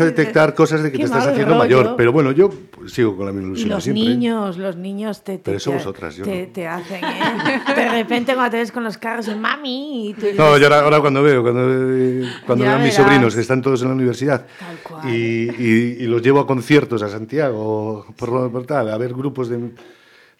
a 0.00 0.04
detectar 0.04 0.54
cosas 0.54 0.82
de 0.82 0.90
que 0.90 0.98
qué 0.98 1.04
te 1.04 1.04
estás 1.04 1.26
haciendo 1.28 1.54
rollo. 1.54 1.58
mayor. 1.58 1.94
Pero 1.96 2.10
bueno, 2.12 2.32
yo 2.32 2.50
sigo 2.88 3.16
con 3.16 3.26
la 3.26 3.32
misma 3.32 3.48
ilusión 3.50 3.68
los 3.70 3.84
siempre. 3.84 4.04
niños, 4.04 4.56
los 4.58 4.76
niños 4.76 5.22
te, 5.22 5.34
te, 5.38 5.44
Pero 5.44 5.56
eso 5.58 5.70
te- 5.70 5.76
vosotras, 5.76 6.16
yo 6.16 6.24
te, 6.24 6.46
no. 6.48 6.52
te 6.52 6.66
hacen, 6.66 7.04
¿eh? 7.04 7.60
De 7.76 7.88
repente 7.90 8.34
cuando 8.34 8.50
te 8.50 8.56
ves 8.58 8.72
con 8.72 8.82
los 8.82 8.98
carros, 8.98 9.28
y 9.28 9.34
mami, 9.36 10.08
y 10.10 10.14
tú 10.14 10.22
dices, 10.22 10.36
No, 10.38 10.58
yo 10.58 10.64
ahora, 10.66 10.80
ahora 10.80 11.00
cuando 11.00 11.22
veo, 11.22 11.42
cuando, 11.42 12.26
cuando 12.44 12.64
veo 12.64 12.74
a 12.74 12.78
mis 12.78 12.94
sobrinos 12.94 13.34
que 13.34 13.40
están 13.40 13.62
todos 13.62 13.82
en 13.82 13.88
la 13.88 13.94
universidad 13.94 14.46
Tal 14.58 14.76
cual. 14.82 15.08
y, 15.14 15.48
y- 15.58 15.96
y 16.00 16.06
los 16.06 16.22
llevo 16.22 16.40
a 16.40 16.46
conciertos 16.46 17.02
a 17.02 17.08
Santiago, 17.08 18.04
por, 18.16 18.30
lo- 18.32 18.50
por 18.50 18.66
tal, 18.66 18.90
a 18.90 18.98
ver 18.98 19.14
grupos 19.14 19.48
de, 19.48 19.70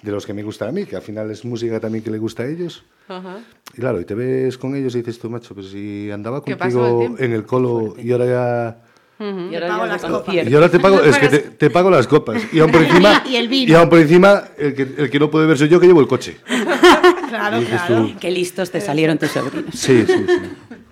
de 0.03 0.13
los 0.13 0.27
que 0.27 0.35
me 0.35 0.43
gusta 0.43 0.69
a 0.69 0.73
mí, 0.73 0.85
que 0.85 0.97
al 0.97 1.03
final 1.03 1.31
es 1.31 1.45
música 1.45 1.81
también 1.81 2.05
que 2.05 2.11
le 2.11 2.19
gusta 2.19 2.43
a 2.43 2.47
ellos. 2.47 2.85
Ajá. 3.09 3.39
Y 3.75 3.81
claro, 3.81 4.01
y 4.01 4.05
te 4.05 4.15
ves 4.15 4.59
con 4.59 4.75
ellos 4.77 4.95
y 4.95 4.99
dices 4.99 5.19
tú, 5.19 5.31
macho, 5.31 5.55
pues 5.55 5.69
si 5.69 6.11
andaba 6.11 6.45
¿Qué 6.45 6.57
pasó 6.57 6.79
el 6.79 6.91
contigo 6.93 6.99
tiempo? 7.01 7.23
en 7.23 7.33
el 7.33 7.45
colo 7.45 7.95
y 8.03 8.13
ahora 8.13 8.27
ya... 8.27 8.83
Y 9.19 9.49
Te 9.51 9.57
ahora 9.57 9.69
pago 9.69 9.87
las 9.87 10.03
copas. 10.05 10.35
Y 10.35 10.55
ahora 10.55 10.69
te 10.71 10.79
pago, 10.79 11.01
es 11.03 11.17
que 11.17 11.29
te, 11.29 11.39
te 11.39 11.71
pago 11.71 11.91
las 11.91 12.07
copas. 12.07 12.43
Y 12.53 12.59
aún 12.61 12.71
por 12.71 12.83
encima, 12.85 13.23
Y 13.27 13.37
el 13.37 13.49
vino. 13.49 13.73
y 13.73 13.75
aún 13.75 13.89
por 13.89 13.99
encima 13.99 14.45
el, 14.59 14.75
que, 14.75 14.83
el 14.83 15.11
que 15.11 15.19
no 15.19 15.31
puede 15.31 15.47
ver 15.47 15.57
soy 15.57 15.69
yo 15.71 15.81
que 15.81 15.87
llevo 15.87 16.01
el 16.03 16.07
coche. 16.07 16.37
claro, 17.31 17.63
Y 17.63 17.65
claro. 17.65 18.03
tú, 18.09 18.13
Qué 18.21 18.31
listos 18.31 18.71
te 18.71 18.81
salieron 18.83 19.17
tus 19.17 19.31
sobrinos. 19.31 19.75
Sí, 19.75 20.05
sí, 20.07 20.13
sí. 20.27 20.37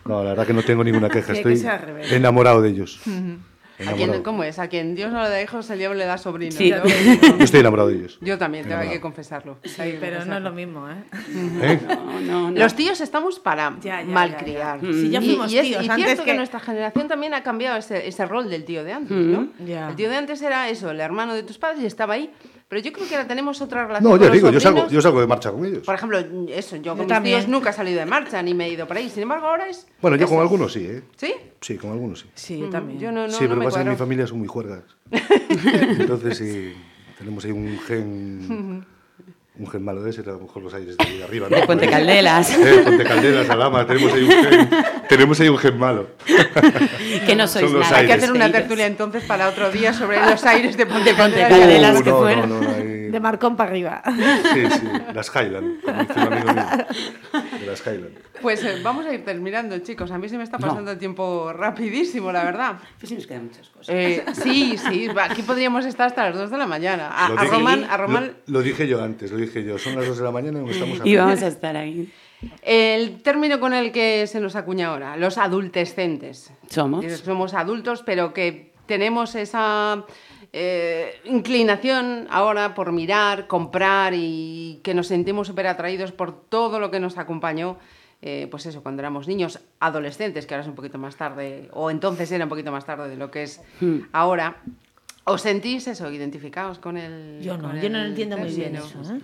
No, 0.07 0.23
la 0.25 0.31
verdad 0.31 0.47
que 0.47 0.55
no 0.55 0.63
tengo 0.63 0.83
ninguna 0.83 1.11
queja. 1.11 1.35
Estoy 1.35 1.63
enamorado 2.11 2.63
de 2.63 2.71
ellos. 2.71 3.01
¿A 3.75 3.77
quién, 3.79 3.91
Enamorado. 3.99 4.23
¿Cómo 4.23 4.45
es? 4.45 4.59
A 4.61 4.69
quien 4.69 4.95
Dios 4.95 5.11
no 5.13 5.23
le 5.23 5.29
da 5.29 5.43
hijos, 5.43 5.69
el 5.71 5.79
diablo 5.79 5.99
le 5.99 6.05
da 6.05 6.17
sobrinos. 6.17 6.55
Sí. 6.55 6.71
¿no? 6.71 6.85
Yo 7.39 7.45
estoy 7.45 7.61
enamorado 7.61 7.89
de 7.89 7.97
ellos. 7.97 8.19
Yo 8.21 8.39
también, 8.39 8.69
tengo 8.69 8.89
que 8.91 9.01
confesarlo. 9.01 9.59
Sí, 9.65 9.81
Hay 9.83 9.93
que 9.93 9.99
pero 9.99 10.25
no 10.25 10.37
es 10.37 10.43
lo 10.43 10.53
mismo, 10.53 10.89
¿eh? 10.89 10.95
¿Eh? 11.63 11.81
No, 11.89 12.21
no, 12.21 12.51
no. 12.53 12.59
Los 12.59 12.75
tíos 12.75 13.01
estamos 13.01 13.41
para 13.41 13.75
Ya, 13.83 14.01
ya, 14.03 14.07
malcriar. 14.09 14.81
ya, 14.81 14.87
ya. 14.87 14.93
Sí, 14.93 15.11
ya 15.11 15.21
Y- 15.21 15.27
fuimos 15.27 15.53
y, 15.53 15.59
es, 15.59 15.65
tíos, 15.67 15.85
y 15.85 15.89
antes 15.89 16.05
cierto 16.07 16.25
que... 16.25 16.31
que- 16.31 16.37
nuestra 16.37 16.61
generación 16.61 17.09
también 17.09 17.35
ha 17.35 17.43
cambiado 17.43 17.77
ese, 17.79 18.07
ese 18.07 18.27
rol 18.27 18.49
del 18.49 18.65
tío 18.65 18.85
de 18.85 18.93
antes, 18.93 19.17
¿no? 19.17 19.49
Ya. 19.65 19.89
El 19.89 19.97
tío 19.97 20.09
de 20.09 20.17
antes 20.17 20.41
era 20.43 20.69
eso, 20.69 20.91
el 20.91 21.01
hermano 21.01 21.35
de 21.35 21.43
tus 21.43 21.59
padres 21.59 21.83
y 21.83 21.87
estaba 21.87 22.15
ahí. 22.15 22.31
Pero 22.75 22.87
yo 22.87 22.93
creo 22.93 23.07
que 23.07 23.15
ahora 23.15 23.29
tenemos 23.29 23.61
otra 23.61 23.87
relación 23.87 24.11
No, 24.11 24.19
yo 24.19 24.29
digo, 24.33 24.51
yo 24.51 24.59
salgo, 24.59 24.89
yo 24.89 25.01
salgo 25.01 25.21
de 25.21 25.29
marcha 25.29 25.53
con 25.53 25.65
ellos. 25.65 25.85
Por 25.85 25.95
ejemplo, 25.95 26.19
eso, 26.49 26.75
yo, 26.75 26.97
con 26.97 27.03
mis 27.03 27.07
también. 27.07 27.39
tíos 27.39 27.49
nunca 27.49 27.71
he 27.71 27.73
salido 27.73 28.01
de 28.01 28.07
marcha 28.07 28.43
ni 28.43 28.53
me 28.53 28.67
he 28.67 28.73
ido 28.73 28.89
por 28.89 28.97
ahí. 28.97 29.09
Sin 29.09 29.23
embargo, 29.23 29.47
ahora 29.47 29.69
es... 29.69 29.87
Bueno, 30.03 30.17
yo 30.17 30.27
con 30.27 30.41
algunos 30.41 30.73
sí, 30.73 30.85
¿eh? 30.85 31.05
¿Sí? 31.15 31.37
Sí, 31.61 31.77
con 31.77 31.93
algunos 31.93 32.19
sí. 32.19 32.27
Sí, 32.35 32.59
yo 32.59 32.71
también. 32.71 32.99
Yo 32.99 33.13
no, 33.13 33.29
no, 33.29 33.33
sí, 33.33 33.45
no 33.45 33.51
pero 33.51 33.57
me 33.61 33.65
pasa 33.67 33.79
que 33.79 33.83
en 33.85 33.91
mi 33.91 33.97
familia 33.97 34.27
son 34.27 34.41
muy 34.41 34.49
juergas. 34.49 34.83
Entonces 36.01 36.37
sí, 36.37 36.75
tenemos 37.17 37.45
ahí 37.45 37.53
un 37.53 37.79
gen... 37.79 38.85
Un 39.57 39.69
gen 39.71 39.85
malo 39.85 40.03
de 40.03 40.11
ese, 40.11 40.23
a 40.23 40.25
lo 40.25 40.41
mejor 40.41 40.65
los 40.65 40.75
aires 40.75 40.97
de 40.97 41.05
ahí 41.05 41.23
arriba. 41.23 41.47
¿no? 41.49 41.57
De 41.57 41.65
Puente 41.65 41.89
Caldelas. 41.89 42.51
Eh, 42.59 42.81
Ponte 42.85 43.05
Caldelas, 43.05 43.49
Alama, 43.49 43.87
tenemos 43.87 44.13
ahí 44.13 44.25
un 44.25 44.31
gen, 44.31 44.69
tenemos 45.09 45.41
ahí 45.41 45.49
un 45.49 45.59
gen 45.59 45.79
malo. 45.79 46.09
que 47.27 47.37
no 47.37 47.47
sois 47.47 47.71
nada. 47.73 47.99
Hay 47.99 48.07
que 48.09 48.15
hacer 48.15 48.33
una 48.33 48.51
tertulia 48.51 48.87
entonces 48.87 49.23
para 49.25 49.49
otro 49.49 49.71
día 49.71 49.93
sobre 49.93 50.19
los 50.19 50.45
aires 50.45 50.77
de 50.77 50.87
Ponte 50.87 51.15
Ponte 51.15 51.41
Caldelas. 51.41 52.03
Que 52.03 52.11
Uh, 52.13 52.25
no, 52.37 52.47
no, 52.47 52.61
no, 52.63 52.71
ahí- 52.71 52.95
De 53.15 53.21
Marcón 53.21 53.55
para 53.57 53.71
arriba. 53.71 54.03
Sí, 54.53 54.65
sí, 54.73 54.89
las 55.15 55.29
Highland, 55.33 55.83
como 55.85 56.01
dice 56.03 56.13
un 56.17 56.33
amigo 56.33 56.53
mío. 56.53 56.65
De 57.61 57.67
las 57.67 57.81
Highland. 57.87 58.19
Pues 58.43 58.65
eh, 58.65 58.81
vamos 58.83 59.07
a 59.07 59.15
ir 59.15 59.25
terminando, 59.25 59.79
chicos. 59.79 60.11
A 60.11 60.19
mí 60.19 60.29
se 60.29 60.37
me 60.37 60.43
está 60.43 60.59
No. 60.59 60.67
pasando 60.67 60.91
el 60.91 60.99
tiempo 60.99 61.53
rapidísimo, 61.53 62.33
la 62.33 62.43
verdad. 62.45 62.73
Pues 62.99 63.09
sí 63.09 63.15
nos 63.15 63.27
quedan 63.29 63.45
muchas 63.45 63.69
cosas. 63.69 63.95
Eh, 63.95 64.25
sí, 64.33 64.77
sí, 64.77 65.09
aquí 65.23 65.43
podríamos 65.43 65.87
estar 65.87 66.09
hasta 66.09 66.25
las 66.29 66.37
2 66.37 66.51
de 66.51 66.59
la 66.59 66.67
mañana. 66.67 67.09
A, 67.11 67.29
Lo 67.29 67.39
a 67.39 67.43
dije- 67.45 67.55
Román, 67.55 67.85
a 67.89 67.97
Román 67.97 68.33
Lo, 68.47 68.59
lo 68.59 68.63
dije 68.63 68.89
yo 68.89 69.03
antes, 69.03 69.31
lo 69.31 69.37
dije 69.39 69.44
yo. 69.53 69.79
Son 69.79 69.95
las 69.97 70.07
2 70.07 70.19
de 70.19 70.25
la 70.25 70.31
mañana 70.31 70.61
y 70.67 70.71
estamos 70.71 70.99
Y 70.99 71.01
aquí. 71.01 71.17
vamos 71.17 71.43
a 71.43 71.47
estar 71.49 71.77
ahí. 71.77 72.11
el 72.63 73.23
término 73.23 73.59
con 73.61 73.73
el 73.75 73.91
que 73.93 74.27
se 74.27 74.41
nos 74.41 74.57
acuña 74.57 74.89
ahora, 74.89 75.17
los 75.17 75.39
adultescentes. 75.39 76.51
Somos. 76.69 77.05
Eh, 77.05 77.17
Somos 77.17 77.55
adultos, 77.55 78.03
pero 78.05 78.33
que 78.35 78.73
tenemos 78.87 79.35
esa 79.35 80.05
eh, 80.53 81.21
inclinación 81.25 82.27
ahora 82.31 82.75
por 82.75 82.93
mirar, 82.93 83.47
comprar 83.47 84.13
y 84.15 84.81
que 84.83 84.95
nos 84.95 85.07
sentimos 85.09 85.47
súper 85.49 85.67
atraídos 85.67 86.13
por 86.13 86.39
todo 86.49 86.79
lo 86.81 86.91
que 86.91 87.01
nos 87.01 87.19
acompañó. 87.19 87.77
eh, 88.27 88.49
pues 88.51 88.65
eso, 88.65 88.83
cuando 88.83 89.03
éramos 89.03 89.29
niños, 89.29 89.61
adolescentes, 89.81 90.47
que 90.47 90.55
ahora 90.55 90.63
es 90.63 90.69
un 90.69 90.75
poquito 90.75 90.97
más 90.97 91.17
tarde, 91.17 91.69
o 91.73 91.91
entonces 91.91 92.33
era 92.33 92.45
un 92.45 92.49
poquito 92.49 92.73
más 92.73 92.87
tarde 92.87 93.09
de 93.11 93.17
lo 93.17 93.31
que 93.31 93.43
es 93.43 93.61
Hmm. 93.81 93.99
ahora. 94.13 94.63
¿Os 95.25 95.41
sentís 95.41 95.87
eso, 95.89 96.11
identificados 96.11 96.79
con 96.79 96.97
el 96.97 97.41
Yo 97.43 97.57
no, 97.57 97.75
yo 97.81 97.89
no 97.89 97.99
el 98.01 98.09
entiendo 98.09 98.37
muy 98.37 98.51
bien 98.51 98.77
eso. 98.77 99.01
¿eh? 99.03 99.21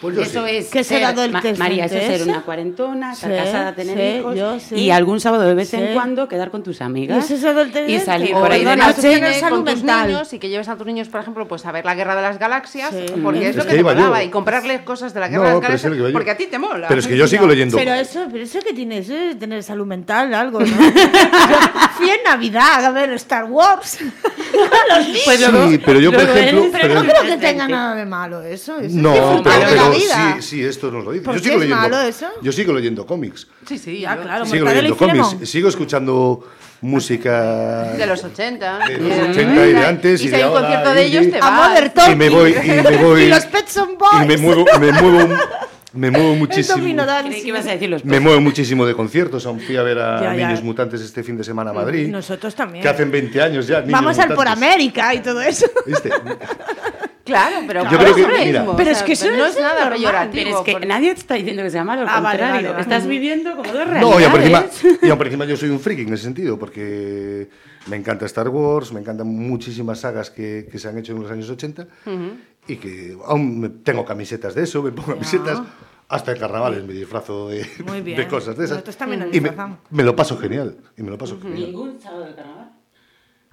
Pues 0.00 0.16
yo 0.16 0.22
eso 0.22 0.46
sí. 0.46 0.56
es 0.56 0.68
¿Qué 0.68 0.82
ser 0.82 1.02
Ma- 1.02 1.08
adolescente 1.08 1.58
María, 1.58 1.84
eso 1.84 1.96
es 1.96 2.04
ser 2.18 2.22
una 2.28 2.40
cuarentona, 2.42 3.12
estar 3.12 3.30
Sí, 3.30 3.36
casada, 3.36 3.74
tener 3.74 3.96
sí, 3.98 4.18
hijos 4.18 4.34
yo 4.36 4.58
sí. 4.58 4.74
y 4.76 4.90
algún 4.90 5.20
sábado 5.20 5.44
de 5.44 5.54
vez 5.54 5.74
en 5.74 5.92
cuando 5.92 6.26
quedar 6.26 6.50
con 6.50 6.62
tus 6.62 6.80
amigas 6.80 7.30
¿Y 7.30 7.34
eso 7.34 7.50
y 7.86 7.98
salir 8.00 8.34
O 8.34 8.40
por 8.40 8.50
ahí 8.52 8.64
de 8.64 8.76
noche. 8.76 9.20
con 9.50 9.64
tus 9.64 9.82
niños 9.82 10.32
y 10.32 10.38
que 10.38 10.48
lleves 10.48 10.68
a 10.68 10.76
tus 10.76 10.86
niños, 10.86 11.08
por 11.08 11.20
ejemplo, 11.20 11.46
pues 11.46 11.66
a 11.66 11.72
ver 11.72 11.84
la 11.84 11.94
Guerra 11.94 12.16
de 12.16 12.22
las 12.22 12.38
Galaxias, 12.38 12.90
Sí. 12.90 13.12
porque 13.22 13.40
es, 13.40 13.50
Es 13.50 13.56
lo 13.56 13.62
que 13.64 13.68
que 13.70 13.74
te 13.76 13.82
yo. 13.82 13.84
molaba, 13.88 14.24
y 14.24 14.28
comprarles 14.30 14.80
cosas 14.82 15.12
de 15.12 15.20
la 15.20 15.28
Guerra 15.28 15.42
No, 15.42 15.60
de 15.60 15.68
las 15.68 15.74
es 15.74 15.82
Galaxias, 15.82 16.06
que 16.08 16.12
porque 16.12 16.30
a 16.30 16.36
ti 16.36 16.46
te 16.46 16.58
mola. 16.58 16.88
Pero 16.88 17.00
es 17.00 17.06
que 17.06 17.16
yo 17.16 17.26
sigo 17.28 17.46
leyendo. 17.46 17.76
Pero 17.76 17.92
eso, 17.94 18.26
pero 18.32 18.42
eso 18.44 18.58
que 18.60 18.72
tiene 18.72 18.98
eso 18.98 19.14
es 19.14 19.38
tener 19.38 19.62
salud 19.62 19.86
mental, 19.86 20.32
algo, 20.32 20.60
¿no? 20.60 20.66
Fui 21.96 22.08
en 22.08 22.22
Navidad 22.24 22.84
a 22.84 22.90
ver 22.90 23.12
Star 23.14 23.44
Wars. 23.44 23.98
Los 24.00 25.06
niños. 25.06 25.22
Pues 25.24 25.40
luego- 25.50 25.68
Sí, 25.70 25.78
pero 25.84 26.00
yo, 26.00 26.10
por 26.12 26.22
ejemplo. 26.22 26.68
pero 26.72 26.94
no 26.94 27.02
creo 27.02 27.22
que 27.22 27.36
tenga 27.36 27.68
nada 27.68 27.94
de 27.94 28.06
malo 28.06 28.40
eso. 28.42 28.76
eso 28.78 28.80
es 28.80 28.92
No, 28.94 29.40
pero, 29.42 29.89
la 29.92 29.98
vida. 29.98 30.36
sí, 30.40 30.42
sí, 30.42 30.64
esto 30.64 30.90
nos 30.90 31.04
lo 31.04 31.12
dice. 31.12 31.24
¿Por 31.24 31.34
Yo 31.36 31.40
qué 31.40 31.44
sigo 31.48 31.54
es 31.56 31.68
leyendo, 31.68 31.82
malo 31.88 32.00
eso? 32.00 32.26
Yo 32.42 32.52
sigo 32.52 32.72
leyendo 32.72 33.06
cómics. 33.06 33.46
Sí, 33.66 33.78
sí, 33.78 34.00
Ya, 34.00 34.16
yo- 34.16 34.22
claro. 34.22 34.46
Sigo 34.46 34.64
leyendo 34.66 34.94
y 34.94 34.96
cómics. 34.96 35.36
Sigo 35.48 35.68
escuchando 35.68 36.44
música 36.82 37.92
de 37.96 38.06
los 38.06 38.24
80. 38.24 38.78
de 38.86 38.92
y 38.94 38.96
los 38.96 39.08
de 39.16 39.22
80 39.30 39.66
y 39.66 39.72
de 39.74 39.86
antes 39.86 40.20
Y 40.22 40.24
y 40.24 40.26
si 40.26 40.30
de 40.30 40.36
hay 40.36 40.42
un 40.42 40.48
ahora, 40.48 40.60
concierto 40.62 40.94
de 40.94 41.04
ellos, 41.04 41.30
te 41.30 41.36
A 41.38 41.40
vas. 41.50 41.68
Mother 41.70 41.84
y 41.86 41.90
Talking. 41.90 42.18
me 42.18 42.30
voy 42.30 42.50
y 42.62 42.68
me 42.68 42.96
voy 43.04 43.22
Y 43.24 43.28
los 43.28 43.44
Pets 43.46 43.72
Son 43.72 43.98
Boys. 43.98 44.22
y 44.24 44.26
me 44.26 44.36
muevo 44.38 44.64
me 44.80 44.92
muevo 44.92 45.34
me 45.92 46.08
muevo 46.10 46.36
muchísimo 46.36 46.76
que 46.84 47.38
ibas 47.48 47.66
a 47.66 47.72
decir 47.72 47.90
los 47.90 48.04
me 48.04 48.20
muevo 48.20 48.40
muchísimo 48.40 48.86
de 48.86 48.94
conciertos 48.94 49.44
aún 49.44 49.58
fui 49.60 49.76
a 49.76 49.82
ver 49.82 49.98
a 49.98 50.20
Ya, 50.22 50.36
ya. 50.36 50.46
Niños 50.46 50.62
Mutantes 50.62 51.00
este 51.00 51.22
fin 51.24 51.36
de 51.36 51.42
semana 51.44 51.70
a 51.70 51.74
Madrid 51.74 52.06
Nosotros 52.08 52.54
también. 52.54 52.82
que 52.82 52.88
hacen 52.88 53.10
20 53.10 53.42
años 53.42 53.66
ya 53.66 53.80
Niños 53.80 53.92
Vamos 53.92 54.18
al 54.20 54.28
por 54.28 54.46
Mutantes. 54.46 54.62
América 54.64 55.14
y 55.14 55.18
todo 55.20 55.42
eso. 55.42 55.66
¿Viste? 55.86 56.10
Claro, 57.30 57.56
pero 57.66 57.82
Yo 57.90 57.98
creo 57.98 58.14
que- 58.14 58.44
mira. 58.46 58.66
Pero 58.76 58.88
o 58.90 58.92
es 58.92 59.02
que 59.02 59.12
eso 59.12 59.30
no 59.30 59.46
es 59.46 59.54
es 59.56 59.60
nada 59.62 59.80
normal, 59.80 59.92
peyorativo. 59.98 60.32
Pero 60.44 60.58
es 60.58 60.64
que 60.64 60.72
porque- 60.72 60.86
nadie 60.86 61.14
te 61.14 61.20
está 61.20 61.34
diciendo 61.34 61.62
que 61.62 61.70
sea 61.70 61.84
malo, 61.84 62.02
al 62.02 62.08
Ah, 62.08 62.20
vale, 62.20 62.38
contrario. 62.38 62.54
vale, 62.54 62.68
vale. 62.70 62.82
Estás 62.82 63.06
viviendo 63.06 63.56
como 63.56 63.72
dos 63.72 63.86
No, 63.86 64.20
y 64.20 64.24
aún, 64.24 64.32
por 64.32 64.40
encima, 64.40 64.60
realidades. 64.82 64.84
y 65.02 65.12
por 65.16 65.26
encima 65.26 65.44
yo 65.46 65.56
soy 65.56 65.68
un 65.70 65.80
friki 65.80 66.02
en 66.02 66.12
ese 66.14 66.24
sentido, 66.24 66.58
porque 66.58 67.48
me 67.86 67.96
encanta 67.96 68.26
Star 68.26 68.48
Wars, 68.48 68.92
me 68.92 69.00
encantan 69.00 69.26
muchísimas 69.26 70.00
sagas 70.00 70.30
que, 70.30 70.68
que 70.70 70.78
se 70.78 70.88
han 70.88 70.98
hecho 70.98 71.12
en 71.12 71.22
los 71.22 71.30
años 71.30 71.48
80 71.48 71.86
y 72.68 72.76
que 72.76 73.16
aún 73.26 73.60
me- 73.60 73.68
tengo 73.70 74.04
camisetas 74.04 74.54
de 74.54 74.64
eso, 74.64 74.82
me 74.82 74.92
pongo 74.92 75.14
camisetas, 75.14 75.62
hasta 76.08 76.32
en 76.32 76.38
carnavales 76.38 76.84
me 76.84 76.92
disfrazo 76.92 77.48
de, 77.48 77.64
cosas 78.28 78.56
de 78.56 78.64
esas. 78.64 78.76
Nosotros 78.78 78.96
también 78.96 79.20
nos 79.20 79.34
y 79.34 79.40
me 79.90 80.02
lo 80.02 80.16
paso 80.16 80.36
genial, 80.36 80.76
y 80.96 81.02
me 81.02 81.10
lo 81.10 81.16
paso 81.18 81.38
genial. 81.40 81.60
Ningún 81.70 82.00
sábado 82.00 82.24
de 82.26 82.34
carnaval. 82.34 82.69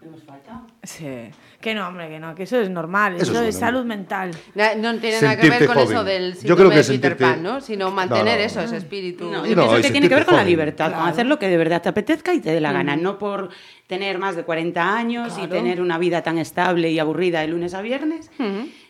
Hemos 0.08 0.24
faltado. 0.24 0.62
Sí. 0.84 1.30
Que 1.62 1.74
no, 1.76 1.88
hombre, 1.88 2.08
que 2.10 2.20
no, 2.20 2.34
que 2.36 2.43
eso 2.43 2.60
es 2.60 2.70
normal, 2.70 3.16
Eso 3.16 3.32
eso, 3.32 3.43
es 3.43 3.55
salud 3.58 3.84
mental. 3.86 4.32
No 4.78 4.97
tiene 4.99 5.22
nada 5.22 5.38
que 5.38 5.49
ver 5.49 5.66
con 5.66 5.76
joven. 5.76 5.91
eso 5.91 6.03
del 6.03 6.34
Yo 6.34 6.39
síndrome 6.39 6.58
creo 6.58 6.70
que 6.70 6.76
de 6.78 6.84
Peter 6.84 7.18
sentirte- 7.18 7.32
Pan, 7.34 7.43
¿no? 7.43 7.62
Sino 7.62 7.91
mantener 7.91 8.39
no. 8.39 8.45
eso, 8.45 8.62
ese 8.62 8.78
espíritu. 8.78 9.26
No, 9.26 9.45
yo 9.45 9.55
no, 9.55 9.64
pienso 9.68 9.82
que 9.82 9.91
tiene 9.91 10.10
que 10.10 10.16
ver 10.16 10.26
con 10.26 10.36
la 10.36 10.43
libertad, 10.43 10.93
con 10.93 11.08
hacer 11.08 11.26
lo 11.26 11.38
que 11.39 11.47
de 11.47 11.58
verdad 11.58 11.82
te 11.82 11.89
apetezca 11.89 12.34
y 12.34 12.39
te 12.39 12.51
dé 12.51 12.62
la 12.62 12.72
gana, 12.72 12.95
no 12.95 13.18
por 13.18 13.49
tener 13.88 14.18
más 14.18 14.36
de 14.36 14.43
40 14.43 14.95
años 14.95 15.38
y 15.43 15.47
tener 15.47 15.82
una 15.82 15.97
vida 15.97 16.22
tan 16.22 16.38
estable 16.38 16.89
y 16.91 16.99
aburrida 16.99 17.41
de 17.41 17.47
lunes 17.47 17.74
a 17.74 17.82
viernes. 17.82 18.30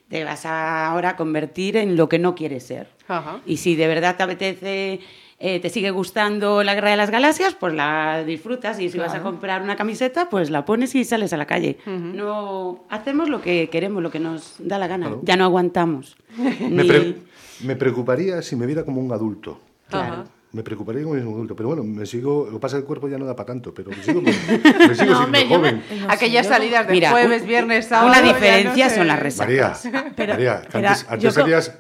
Te 0.09 0.24
vas 0.24 0.45
a 0.45 0.88
ahora 0.88 1.09
a 1.11 1.15
convertir 1.18 1.76
en 1.78 1.97
lo 1.97 2.07
que 2.07 2.18
no 2.20 2.34
quieres 2.36 2.65
ser. 2.65 2.88
Ajá. 3.09 3.41
Y 3.45 3.57
si 3.57 3.76
de 3.76 3.88
verdad 3.88 4.15
te 4.15 4.24
apetece, 4.24 4.99
eh, 5.40 5.60
te 5.60 5.70
sigue 5.70 5.92
gustando 5.92 6.64
la 6.64 6.74
Guerra 6.74 6.92
de 6.92 6.98
las 6.98 7.12
Galaxias, 7.12 7.54
pues 7.54 7.74
la 7.74 8.24
disfrutas. 8.26 8.80
Y 8.80 8.90
si 8.90 8.98
vas 8.98 9.14
a 9.14 9.22
comprar 9.22 9.62
una 9.62 9.76
camiseta, 9.76 10.30
pues 10.30 10.50
la 10.50 10.66
pones 10.66 10.96
y 10.96 11.04
sales 11.04 11.32
a 11.34 11.38
la 11.38 11.46
calle. 11.46 11.78
No 11.86 12.86
hacemos 12.90 13.30
lo 13.30 13.42
que 13.42 13.70
queremos, 13.70 14.02
lo 14.02 14.10
que 14.12 14.20
nos 14.20 14.56
da 14.60 14.80
la 14.80 14.88
gana. 14.88 15.08
Claro. 15.08 15.22
Ya 15.24 15.36
no 15.38 15.44
aguantamos. 15.46 16.18
Me, 16.60 16.86
pre- 16.86 17.16
me 17.64 17.76
preocuparía 17.76 18.42
si 18.42 18.56
me 18.56 18.66
viera 18.68 18.84
como 18.86 19.02
un 19.02 19.12
adulto. 19.12 19.60
Me 20.54 20.64
preocuparía 20.64 21.04
como 21.04 21.14
un 21.14 21.20
adulto, 21.20 21.56
pero 21.56 21.68
bueno, 21.70 21.84
me 21.84 22.06
sigo, 22.06 22.46
lo 22.46 22.54
que 22.54 22.60
pasa 22.62 22.78
es 22.78 22.80
que 22.80 22.84
el 22.84 22.88
cuerpo 22.88 23.08
ya 23.10 23.18
no 23.18 23.26
da 23.26 23.36
para 23.36 23.48
tanto, 23.48 23.74
pero 23.74 23.90
me 23.92 24.02
sigo, 24.02 24.22
me 24.24 24.32
sigo 24.34 24.96
siendo 24.96 25.20
hombre, 25.24 25.42
yo 25.44 25.50
me- 25.50 25.56
joven. 25.58 25.84
no 26.02 26.10
Aquellas 26.12 26.46
yo- 26.48 26.54
salidas 26.54 26.88
de 26.88 26.94
Mira, 26.94 27.12
jueves, 27.12 27.42
un- 27.42 27.48
viernes, 27.48 27.86
sábado. 27.86 28.10
Una 28.10 28.22
no 28.22 28.28
diferencia 28.28 28.90
sé. 28.90 28.96
son 28.96 29.08
las 29.08 29.20
resacas. 29.20 29.86
María, 29.86 30.12
Pero- 30.16 30.34
María, 30.34 30.62
pero 30.72 30.88
antes, 30.88 31.06
antes 31.10 31.34
salías... 31.34 31.78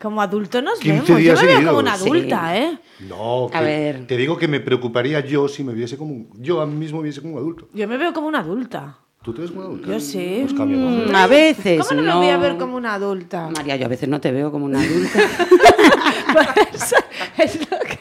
Como 0.00 0.20
adulto 0.20 0.60
nos 0.60 0.78
15 0.78 1.14
vemos. 1.14 1.24
Yo 1.24 1.34
me 1.46 1.46
veo 1.58 1.68
como 1.68 1.78
una 1.80 1.96
Sí. 1.96 2.04
adulta, 2.08 2.56
¿eh? 2.58 2.78
No, 3.08 3.48
A 3.52 3.60
ver. 3.62 4.06
te 4.06 4.16
digo 4.16 4.36
que 4.36 4.46
me 4.46 4.60
preocuparía 4.60 5.20
yo 5.20 5.48
si 5.48 5.64
me 5.64 5.72
viese 5.72 5.96
como 5.96 6.12
un, 6.12 6.30
yo 6.38 6.60
a 6.60 6.66
mí 6.66 6.74
mismo 6.74 6.98
me 6.98 7.04
viese 7.04 7.20
como 7.22 7.34
un 7.34 7.38
adulto. 7.40 7.68
Yo 7.72 7.88
me 7.88 7.96
veo 7.96 8.12
como 8.12 8.28
una 8.28 8.40
adulta. 8.40 8.98
¿Tú 9.22 9.32
te 9.34 9.40
ves 9.40 9.50
como 9.50 9.62
un 9.62 9.66
adulto? 9.68 9.88
Yo 9.90 9.98
sí. 9.98 10.46
Pues. 10.54 10.68
Mm, 10.68 11.14
A 11.14 11.26
veces 11.26 11.86
¿Cómo 11.88 12.00
no, 12.02 12.06
no. 12.06 12.20
me 12.20 12.26
voy 12.26 12.34
a 12.34 12.36
ver 12.38 12.56
como 12.58 12.76
una 12.76 12.94
adulta? 12.94 13.48
María, 13.56 13.76
yo 13.76 13.86
a 13.86 13.88
veces 13.88 14.08
no 14.08 14.20
te 14.20 14.30
veo 14.30 14.52
como 14.52 14.66
una 14.66 14.80
adulta. 14.80 15.18
Pues, 16.32 16.94
es 17.38 17.60
lo 17.70 17.78
que... 17.78 17.98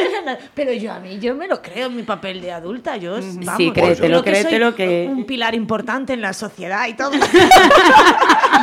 Pero 0.54 0.72
yo 0.72 0.92
a 0.92 1.00
mí, 1.00 1.18
yo 1.18 1.34
me 1.34 1.46
lo 1.48 1.60
creo 1.62 1.86
en 1.86 1.96
mi 1.96 2.02
papel 2.02 2.40
de 2.40 2.52
adulta. 2.52 2.96
Yo, 2.96 3.12
vamos, 3.12 3.56
Sí, 3.56 3.70
créetelo, 3.72 4.22
creo 4.22 4.22
que 4.22 4.32
soy 4.34 4.40
créetelo 4.42 4.74
que- 4.74 5.06
Un 5.10 5.24
pilar 5.24 5.54
importante 5.54 6.12
en 6.12 6.20
la 6.20 6.32
sociedad 6.32 6.86
y 6.88 6.94
todo. 6.94 7.10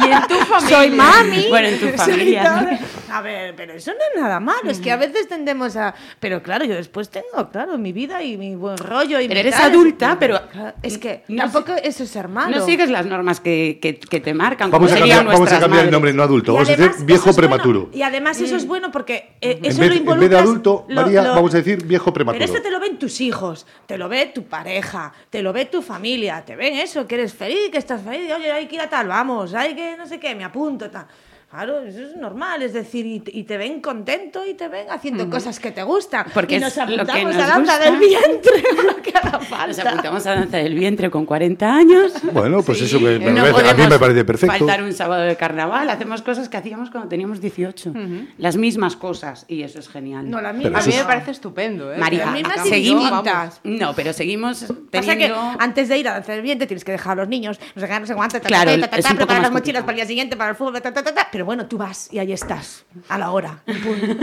Y 0.05 0.11
en 0.11 0.27
tu 0.27 0.35
familia. 0.45 0.77
Soy 0.77 0.89
mami. 0.89 1.45
Bueno, 1.49 1.67
en 1.67 1.79
tu 1.79 1.87
familia. 1.97 2.79
A 3.13 3.21
ver, 3.21 3.55
pero 3.55 3.73
eso 3.73 3.91
no 3.91 3.97
es 4.15 4.21
nada 4.21 4.39
malo. 4.39 4.69
Es 4.71 4.79
que 4.79 4.91
a 4.91 4.97
veces 4.97 5.27
tendemos 5.27 5.75
a. 5.75 5.93
Pero 6.19 6.41
claro, 6.41 6.65
yo 6.65 6.73
después 6.73 7.09
tengo, 7.09 7.49
claro, 7.51 7.77
mi 7.77 7.91
vida 7.93 8.23
y 8.23 8.37
mi 8.37 8.55
buen 8.55 8.77
rollo. 8.77 9.19
Y 9.19 9.27
Pero 9.27 9.35
mi 9.35 9.39
eres 9.41 9.55
tal, 9.55 9.71
adulta, 9.71 10.11
es- 10.11 10.17
pero- 10.19 10.39
Es 10.81 10.97
que 10.97 11.23
No 11.27 11.43
tampoco 11.43 11.73
eso 11.73 12.03
es 12.03 12.09
ser 12.09 12.27
malo. 12.27 12.57
No 12.57 12.65
sigues 12.65 12.89
las 12.89 13.05
normas 13.05 13.39
que, 13.39 13.77
que- 13.81 13.99
que 13.99 14.19
te 14.19 14.33
marcan. 14.33 14.71
Vamos 14.71 14.91
a 14.91 14.97
cambiar, 14.97 15.25
vamos 15.25 15.51
a 15.51 15.59
cambiar 15.59 15.85
el 15.85 15.91
nombre, 15.91 16.11
no 16.13 16.23
adulto, 16.23 16.51
Y 16.51 16.55
vamos 16.55 16.69
a 16.69 16.73
además, 16.73 16.91
decir 16.93 17.05
viejo 17.05 17.21
eso 17.21 17.29
es 17.29 17.35
bueno. 17.35 17.49
prematuro. 17.55 17.89
Y 17.93 18.01
además 18.01 18.41
eso 18.41 18.55
es 18.55 18.65
bueno 18.67 18.91
porque 18.91 19.33
eh, 19.41 19.59
eso 19.61 19.61
vez, 19.61 19.77
lo 19.77 19.83
en 19.83 19.89
vez 19.89 19.89
de 19.89 19.95
involucras. 19.97 20.41
adulto, 20.41 20.85
lo- 20.87 21.01
María, 21.01 21.21
lo- 21.23 21.35
vamos 21.35 21.53
a 21.53 21.57
decir 21.57 21.85
viejo 21.85 22.11
prematuro. 22.13 22.39
Pero 22.43 22.51
eso 22.53 22.63
te 22.63 22.71
lo 22.71 22.79
ven 22.79 22.97
tus 22.97 23.21
hijos, 23.21 23.67
te 23.85 23.97
lo 23.97 24.09
ve 24.09 24.31
tu 24.33 24.43
pareja, 24.43 25.13
te 25.29 25.41
lo 25.43 25.53
ve 25.53 25.65
tu 25.65 25.81
familia, 25.81 26.43
te 26.45 26.55
ven 26.55 26.73
eso, 26.77 27.05
que 27.07 27.15
eres 27.15 27.33
feliz, 27.33 27.69
que 27.71 27.77
estás 27.77 28.01
feliz, 28.01 28.31
oye, 28.35 28.51
hay 28.51 28.65
que 28.67 28.75
ir 28.75 28.81
a 28.81 28.89
tal, 28.89 29.07
vamos, 29.07 29.53
hay 29.53 29.75
que 29.75 29.95
no 29.97 30.07
sé 30.07 30.19
qué, 30.19 30.33
me 30.33 30.43
apunto, 30.43 30.89
tal. 30.89 31.05
Claro, 31.53 31.81
eso 31.81 32.01
es 32.01 32.15
normal, 32.15 32.63
es 32.63 32.73
decir, 32.73 33.05
y, 33.05 33.21
y 33.27 33.43
te 33.43 33.57
ven 33.57 33.79
contento 33.79 34.43
y 34.43 34.55
te 34.55 34.67
ven 34.69 34.87
haciendo 34.89 35.29
cosas 35.29 35.59
que 35.59 35.71
te 35.71 35.83
gustan. 35.83 36.25
Porque 36.33 36.55
y 36.55 36.59
nos 36.59 36.75
lo 36.75 36.87
que 36.87 36.93
apuntamos 36.95 37.35
nos 37.35 37.43
a 37.43 37.47
danza 37.47 37.59
gusta. 37.77 37.79
del 37.91 37.99
vientre, 37.99 38.51
lo 38.87 38.95
que 39.03 39.09
haga 39.15 39.37
Nos 39.37 39.47
falta. 39.47 39.89
apuntamos 39.89 40.25
a 40.25 40.33
danza 40.35 40.57
del 40.57 40.73
vientre 40.73 41.11
con 41.11 41.27
40 41.27 41.75
años. 41.75 42.13
Bueno, 42.31 42.63
pues 42.63 42.79
Sí, 42.79 42.85
eso 42.85 42.97
que 42.97 43.19
me 43.19 43.31
No 43.31 43.43
parece- 43.51 43.69
a 43.69 43.73
mí 43.75 43.83
me 43.87 43.99
parece 43.99 44.25
perfecto. 44.25 44.57
faltar 44.57 44.81
un 44.81 44.93
sábado 44.93 45.21
de 45.21 45.35
carnaval. 45.35 45.87
Hacemos 45.91 46.23
cosas 46.23 46.49
que 46.49 46.57
hacíamos 46.57 46.89
cuando 46.89 47.07
teníamos 47.07 47.39
18. 47.39 47.93
Las 48.39 48.57
mismas 48.57 48.95
cosas. 48.95 49.45
Y 49.47 49.61
eso 49.61 49.77
es 49.77 49.87
genial. 49.89 50.27
No, 50.31 50.41
la 50.41 50.53
Pero 50.53 50.63
misma. 50.63 50.79
A 50.79 50.81
mí 50.81 50.89
es- 50.91 50.97
me 50.97 51.05
parece 51.05 51.29
estupendo, 51.31 51.93
¿eh? 51.93 51.97
María, 51.97 52.25
mismas 52.31 52.67
seguimos, 52.67 53.23
no, 53.63 53.93
pero 53.93 54.11
seguimos 54.11 54.63
Pasa 54.91 55.11
que 55.15 55.27
teniendo... 55.27 55.37
antes 55.59 55.87
de 55.87 55.99
ir 55.99 56.07
a 56.07 56.13
danza 56.13 56.31
del 56.31 56.41
vientre 56.41 56.65
tienes 56.65 56.83
que 56.83 56.93
dejar 56.93 57.13
a 57.19 57.21
los 57.21 57.27
niños, 57.29 57.59
no 57.75 57.79
sé 57.81 57.87
qué, 57.87 57.99
no 57.99 58.05
sé 58.07 58.15
cuánto, 58.15 58.39
Claro, 58.41 58.71
preparar 59.15 59.41
las 59.43 59.51
mochilas 59.51 59.83
para 59.83 59.91
el 59.91 59.97
día 59.97 60.05
siguiente, 60.07 60.35
para 60.35 60.49
el 60.49 60.55
fútbol, 60.55 60.81
ta, 60.81 60.91
ta, 60.91 61.03
ta, 61.03 61.13
ta, 61.13 61.27
pero 61.43 61.47
bueno, 61.47 61.65
tú 61.67 61.77
vas 61.77 62.07
y 62.13 62.19
ahí 62.19 62.31
estás, 62.31 62.85
a 63.09 63.17
la 63.17 63.31
hora. 63.31 63.61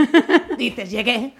Dices, 0.56 0.90
llegué. 0.90 1.34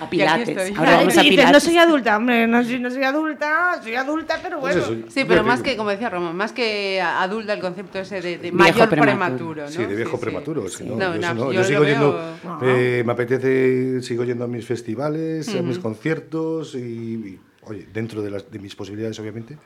a 0.00 0.08
Pilates. 0.08 0.72
Ahora 0.74 0.96
vamos 0.96 1.18
a 1.18 1.20
Pilates. 1.20 1.52
no 1.52 1.60
soy 1.60 1.76
adulta, 1.76 2.16
hombre, 2.16 2.46
no 2.46 2.64
soy, 2.64 2.80
no 2.80 2.90
soy 2.90 3.02
adulta, 3.04 3.78
soy 3.82 3.94
adulta, 3.94 4.38
pero 4.42 4.58
Pues 4.58 4.74
bueno. 4.86 5.02
eso, 5.02 5.10
Sí, 5.12 5.26
pero 5.28 5.42
más 5.44 5.62
digo. 5.62 5.64
que, 5.72 5.76
como 5.76 5.90
decía 5.90 6.08
Roma, 6.08 6.32
más 6.32 6.52
que 6.52 6.98
adulta 6.98 7.52
el 7.52 7.60
concepto 7.60 7.98
ese 7.98 8.22
de, 8.22 8.52
mayor 8.52 8.88
prematuro. 8.88 9.02
prematuro, 9.02 9.62
¿no? 9.64 9.68
Sí, 9.68 9.84
de 9.84 9.96
viejo 9.96 10.16
sí. 10.16 10.22
prematuro. 10.22 10.64
no, 10.86 10.96
No, 10.96 11.16
yo, 11.16 11.34
no, 11.34 11.52
yo 11.52 11.62
sigo 11.64 11.80
veo- 11.82 11.90
yendo, 11.90 12.18
Ajá. 12.18 12.58
eh, 12.62 13.02
me 13.04 13.12
apetece, 13.12 14.00
sigo 14.00 14.24
yendo 14.24 14.44
a 14.44 14.48
mis 14.48 14.64
festivales, 14.64 15.46
a 15.54 15.60
mis 15.60 15.78
conciertos 15.78 16.74
y, 16.74 16.78
y, 16.78 17.40
oye, 17.70 17.86
dentro 17.92 18.20
de, 18.22 18.30
las, 18.30 18.50
de 18.50 18.58
mis 18.58 18.74
posibilidades, 18.76 19.18
obviamente, 19.20 19.56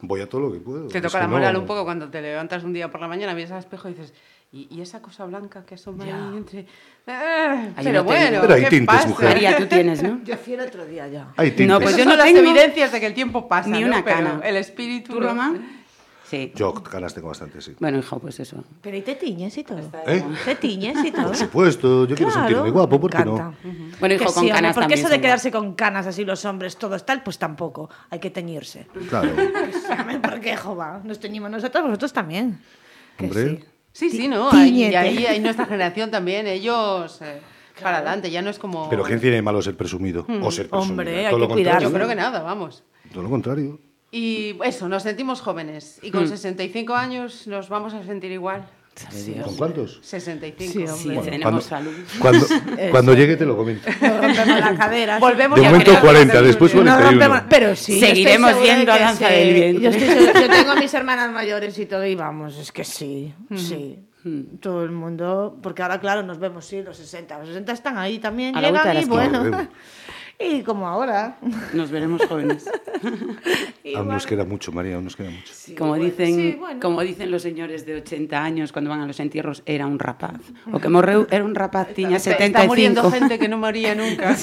voy 0.00 0.20
a 0.20 0.28
todo 0.28 0.40
lo 0.42 0.52
que 0.52 0.58
puedo. 0.60 0.88
Te 0.88 1.00
toca 1.00 1.20
la 1.20 1.28
moral 1.28 1.54
no- 1.54 1.60
un 1.60 1.66
poco 1.66 1.84
cuando 1.84 2.08
te 2.10 2.20
levantas 2.20 2.64
un 2.64 2.72
día 2.72 2.90
por 2.90 3.00
la 3.00 3.08
mañana, 3.08 3.34
miras 3.34 3.52
al 3.52 3.58
espejo 3.60 3.88
y 3.88 3.92
dices, 3.94 4.12
¿y, 4.52 4.68
y 4.70 4.80
esa 4.82 5.00
cosa 5.00 5.24
blanca 5.24 5.64
que 5.64 5.76
asoma 5.76 6.04
ahí 6.04 6.36
entre...? 6.36 6.66
Ah, 7.06 7.68
Ahí 7.76 7.84
pero 7.84 7.98
no 7.98 8.04
bueno, 8.04 8.38
Pero 8.42 8.54
hay 8.54 8.62
¿qué 8.64 8.70
tintes, 8.70 8.94
pasa? 8.96 9.08
mujer. 9.08 9.28
María, 9.28 9.56
tú 9.56 9.66
tienes, 9.66 10.02
¿no? 10.02 10.20
Yo 10.24 10.36
fui 10.36 10.54
el 10.54 10.60
otro 10.60 10.84
día 10.86 11.08
ya. 11.08 11.32
Hay 11.36 11.50
tintes. 11.50 11.68
No, 11.68 11.80
pues 11.80 11.96
yo 11.96 12.04
no 12.04 12.14
las 12.16 12.26
tengo 12.26 12.40
evidencias 12.40 12.92
de 12.92 13.00
que 13.00 13.06
el 13.06 13.14
tiempo 13.14 13.48
pasa, 13.48 13.68
ni 13.70 13.80
¿no? 13.80 13.86
una 13.88 14.04
Pero 14.04 14.16
cana. 14.16 14.40
el 14.44 14.56
espíritu... 14.56 15.14
¿Tú, 15.14 15.20
no. 15.20 15.28
Román? 15.28 15.81
Sí. 16.32 16.50
Yo 16.54 16.72
ganas 16.72 17.12
tengo 17.12 17.28
bastante, 17.28 17.60
sí. 17.60 17.74
Bueno, 17.78 17.98
hijo, 17.98 18.18
pues 18.18 18.40
eso. 18.40 18.64
Pero 18.80 18.96
y 18.96 19.02
te 19.02 19.16
tiñes 19.16 19.58
y 19.58 19.64
todo. 19.64 19.80
¿Eh? 20.06 20.24
Te 20.46 20.54
tiñes 20.54 21.04
y 21.04 21.10
todo. 21.12 21.26
Por 21.26 21.36
supuesto, 21.36 22.06
yo 22.06 22.16
quiero 22.16 22.32
Claro, 22.32 22.48
sentirme 22.48 22.70
guapo, 22.70 22.98
¿por 22.98 23.10
qué 23.10 23.22
no? 23.22 23.54
Bueno, 24.00 24.14
hijo, 24.14 24.24
Que 24.24 24.32
con 24.32 24.44
sí, 24.44 24.48
canas 24.48 24.74
Porque 24.74 24.94
eso 24.94 25.10
de 25.10 25.20
quedarse 25.20 25.52
con 25.52 25.74
canas 25.74 26.06
así 26.06 26.24
los 26.24 26.42
hombres, 26.46 26.78
todos 26.78 27.04
tal, 27.04 27.22
pues 27.22 27.36
tampoco. 27.36 27.90
Hay 28.08 28.18
que 28.18 28.30
teñirse. 28.30 28.86
Claro. 29.10 29.28
¿Por 30.22 30.40
qué, 30.40 30.56
jova? 30.56 31.02
Nos 31.04 31.20
teñimos 31.20 31.50
nosotros, 31.50 31.84
vosotros 31.84 32.14
también. 32.14 32.62
Que 33.18 33.26
Hombre. 33.26 33.48
sí. 33.58 33.64
Sí, 33.92 34.10
sí, 34.10 34.26
¿no? 34.26 34.50
Ahí- 34.50 34.84
Y 34.86 34.94
ahí 34.94 35.26
hay 35.26 35.38
nuestra 35.38 35.66
generación 35.66 36.10
también, 36.10 36.46
ellos 36.46 37.20
eh, 37.20 37.42
para 37.82 37.98
adelante, 37.98 38.30
ya 38.30 38.40
no 38.40 38.48
es 38.48 38.58
como... 38.58 38.88
Pero 38.88 39.04
¿qué 39.04 39.18
tiene 39.18 39.42
malo 39.42 39.60
ser 39.60 39.76
presumido? 39.76 40.24
O 40.40 40.50
ser 40.50 40.70
presumido. 40.70 40.92
Hombre, 40.92 41.26
hay 41.26 41.30
todo 41.30 41.40
lo 41.40 41.48
que 41.48 41.52
cuidarlo. 41.52 41.90
Yo 41.90 41.94
creo 41.94 42.08
que 42.08 42.14
nada, 42.14 42.40
vamos. 42.40 42.84
Todo 43.12 43.22
lo 43.22 43.28
contrario. 43.28 43.78
Y 44.14 44.56
eso, 44.64 44.88
nos 44.88 45.02
sentimos 45.02 45.40
jóvenes. 45.40 45.98
Y 46.02 46.10
con 46.10 46.28
65 46.28 46.94
años 46.94 47.46
nos 47.46 47.68
vamos 47.68 47.94
a 47.94 48.04
sentir 48.04 48.30
igual. 48.30 48.64
Dios. 49.24 49.46
¿Con 49.46 49.56
cuántos? 49.56 50.00
65. 50.02 50.72
Sí, 50.72 51.02
Sí, 51.02 51.16
hombre. 51.16 51.30
tenemos 51.30 51.64
salud. 51.64 51.94
Cuando, 52.18 52.46
cuando 52.90 53.14
llegue 53.14 53.38
te 53.38 53.46
lo 53.46 53.56
comento. 53.56 53.88
Nos 53.88 54.20
rompemos 54.20 54.60
la 54.60 54.76
cadera. 54.76 55.18
Volvemos 55.18 55.58
De 55.58 55.64
momento 55.64 55.90
creo, 55.92 56.02
40, 56.02 56.34
nos 56.34 56.46
después 56.46 56.70
sentimos 56.72 56.98
bien. 56.98 57.04
No 57.18 57.18
41. 57.18 57.34
rompemos- 57.34 57.46
pero 57.48 57.74
sí. 57.74 57.98
Seguiremos 57.98 58.60
viendo 58.60 58.92
que 58.92 58.98
Danza 58.98 59.28
sí. 59.28 59.34
del 59.34 59.54
Vientre. 59.54 59.82
Yo, 59.84 59.90
estoy 59.90 60.08
segura- 60.08 60.40
yo 60.42 60.48
tengo 60.50 60.70
a 60.72 60.76
mis 60.76 60.92
hermanas 60.92 61.32
mayores 61.32 61.78
y 61.78 61.86
todo, 61.86 62.04
y 62.04 62.14
vamos, 62.14 62.58
es 62.58 62.70
que 62.70 62.84
sí, 62.84 63.32
sí. 63.56 63.98
Todo 64.60 64.84
el 64.84 64.90
mundo, 64.92 65.58
porque 65.62 65.82
ahora, 65.82 65.98
claro, 65.98 66.22
nos 66.22 66.38
vemos, 66.38 66.66
sí, 66.66 66.82
los 66.82 66.96
60. 66.98 67.38
Los 67.38 67.48
60 67.48 67.72
están 67.72 67.96
ahí 67.96 68.18
también, 68.18 68.54
A 68.56 68.60
llegan 68.60 69.02
y 69.02 69.04
bueno. 69.06 69.68
Y 70.42 70.62
como 70.62 70.88
ahora. 70.88 71.38
Nos 71.72 71.90
veremos 71.90 72.22
jóvenes. 72.26 72.68
Aún 73.96 74.08
nos 74.08 74.26
queda 74.26 74.44
mucho, 74.44 74.72
María, 74.72 74.94
aún 74.94 75.04
nos 75.04 75.16
queda 75.16 75.30
mucho. 75.30 75.52
como, 75.76 75.96
dicen, 75.96 76.34
sí, 76.34 76.56
bueno. 76.58 76.80
como 76.80 77.02
dicen 77.02 77.30
los 77.30 77.42
señores 77.42 77.84
de 77.84 77.96
80 77.96 78.42
años 78.42 78.72
cuando 78.72 78.90
van 78.90 79.00
a 79.00 79.06
los 79.06 79.20
entierros, 79.20 79.62
era 79.66 79.86
un 79.86 79.98
rapaz. 79.98 80.40
O 80.72 80.78
que 80.78 80.88
morreu 80.88 81.26
era 81.30 81.44
un 81.44 81.54
rapaz, 81.54 81.88
tiña 81.92 82.16
Está- 82.16 82.30
Está 82.30 82.44
75. 82.62 82.66
muriendo 82.68 83.10
gente 83.10 83.38
que 83.38 83.48
no 83.48 83.58
moría 83.58 83.94
nunca. 83.94 84.36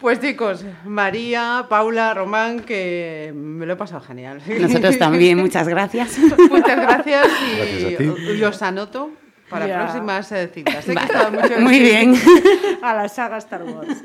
Pues 0.00 0.18
chicos, 0.18 0.64
María, 0.86 1.66
Paula, 1.68 2.14
Román, 2.14 2.60
que 2.60 3.34
me 3.36 3.66
lo 3.66 3.74
he 3.74 3.76
pasado 3.76 4.00
genial. 4.00 4.40
Nosotros 4.58 4.96
también, 4.96 5.36
muchas 5.36 5.68
gracias. 5.68 6.18
Muchas 6.50 6.80
gracias 6.80 7.26
y, 7.52 7.96
Gracias 7.96 8.42
os 8.42 8.62
anoto 8.62 9.10
para 9.50 9.66
próximas 9.66 10.32
eh, 10.32 10.50
citas. 10.52 10.86
Vale. 10.86 11.30
mucho 11.42 11.60
Muy 11.60 11.80
bien. 11.80 12.14
A 12.82 12.94
la 12.94 13.08
saga 13.08 13.36
Star 13.38 13.64
Wars. 13.64 14.02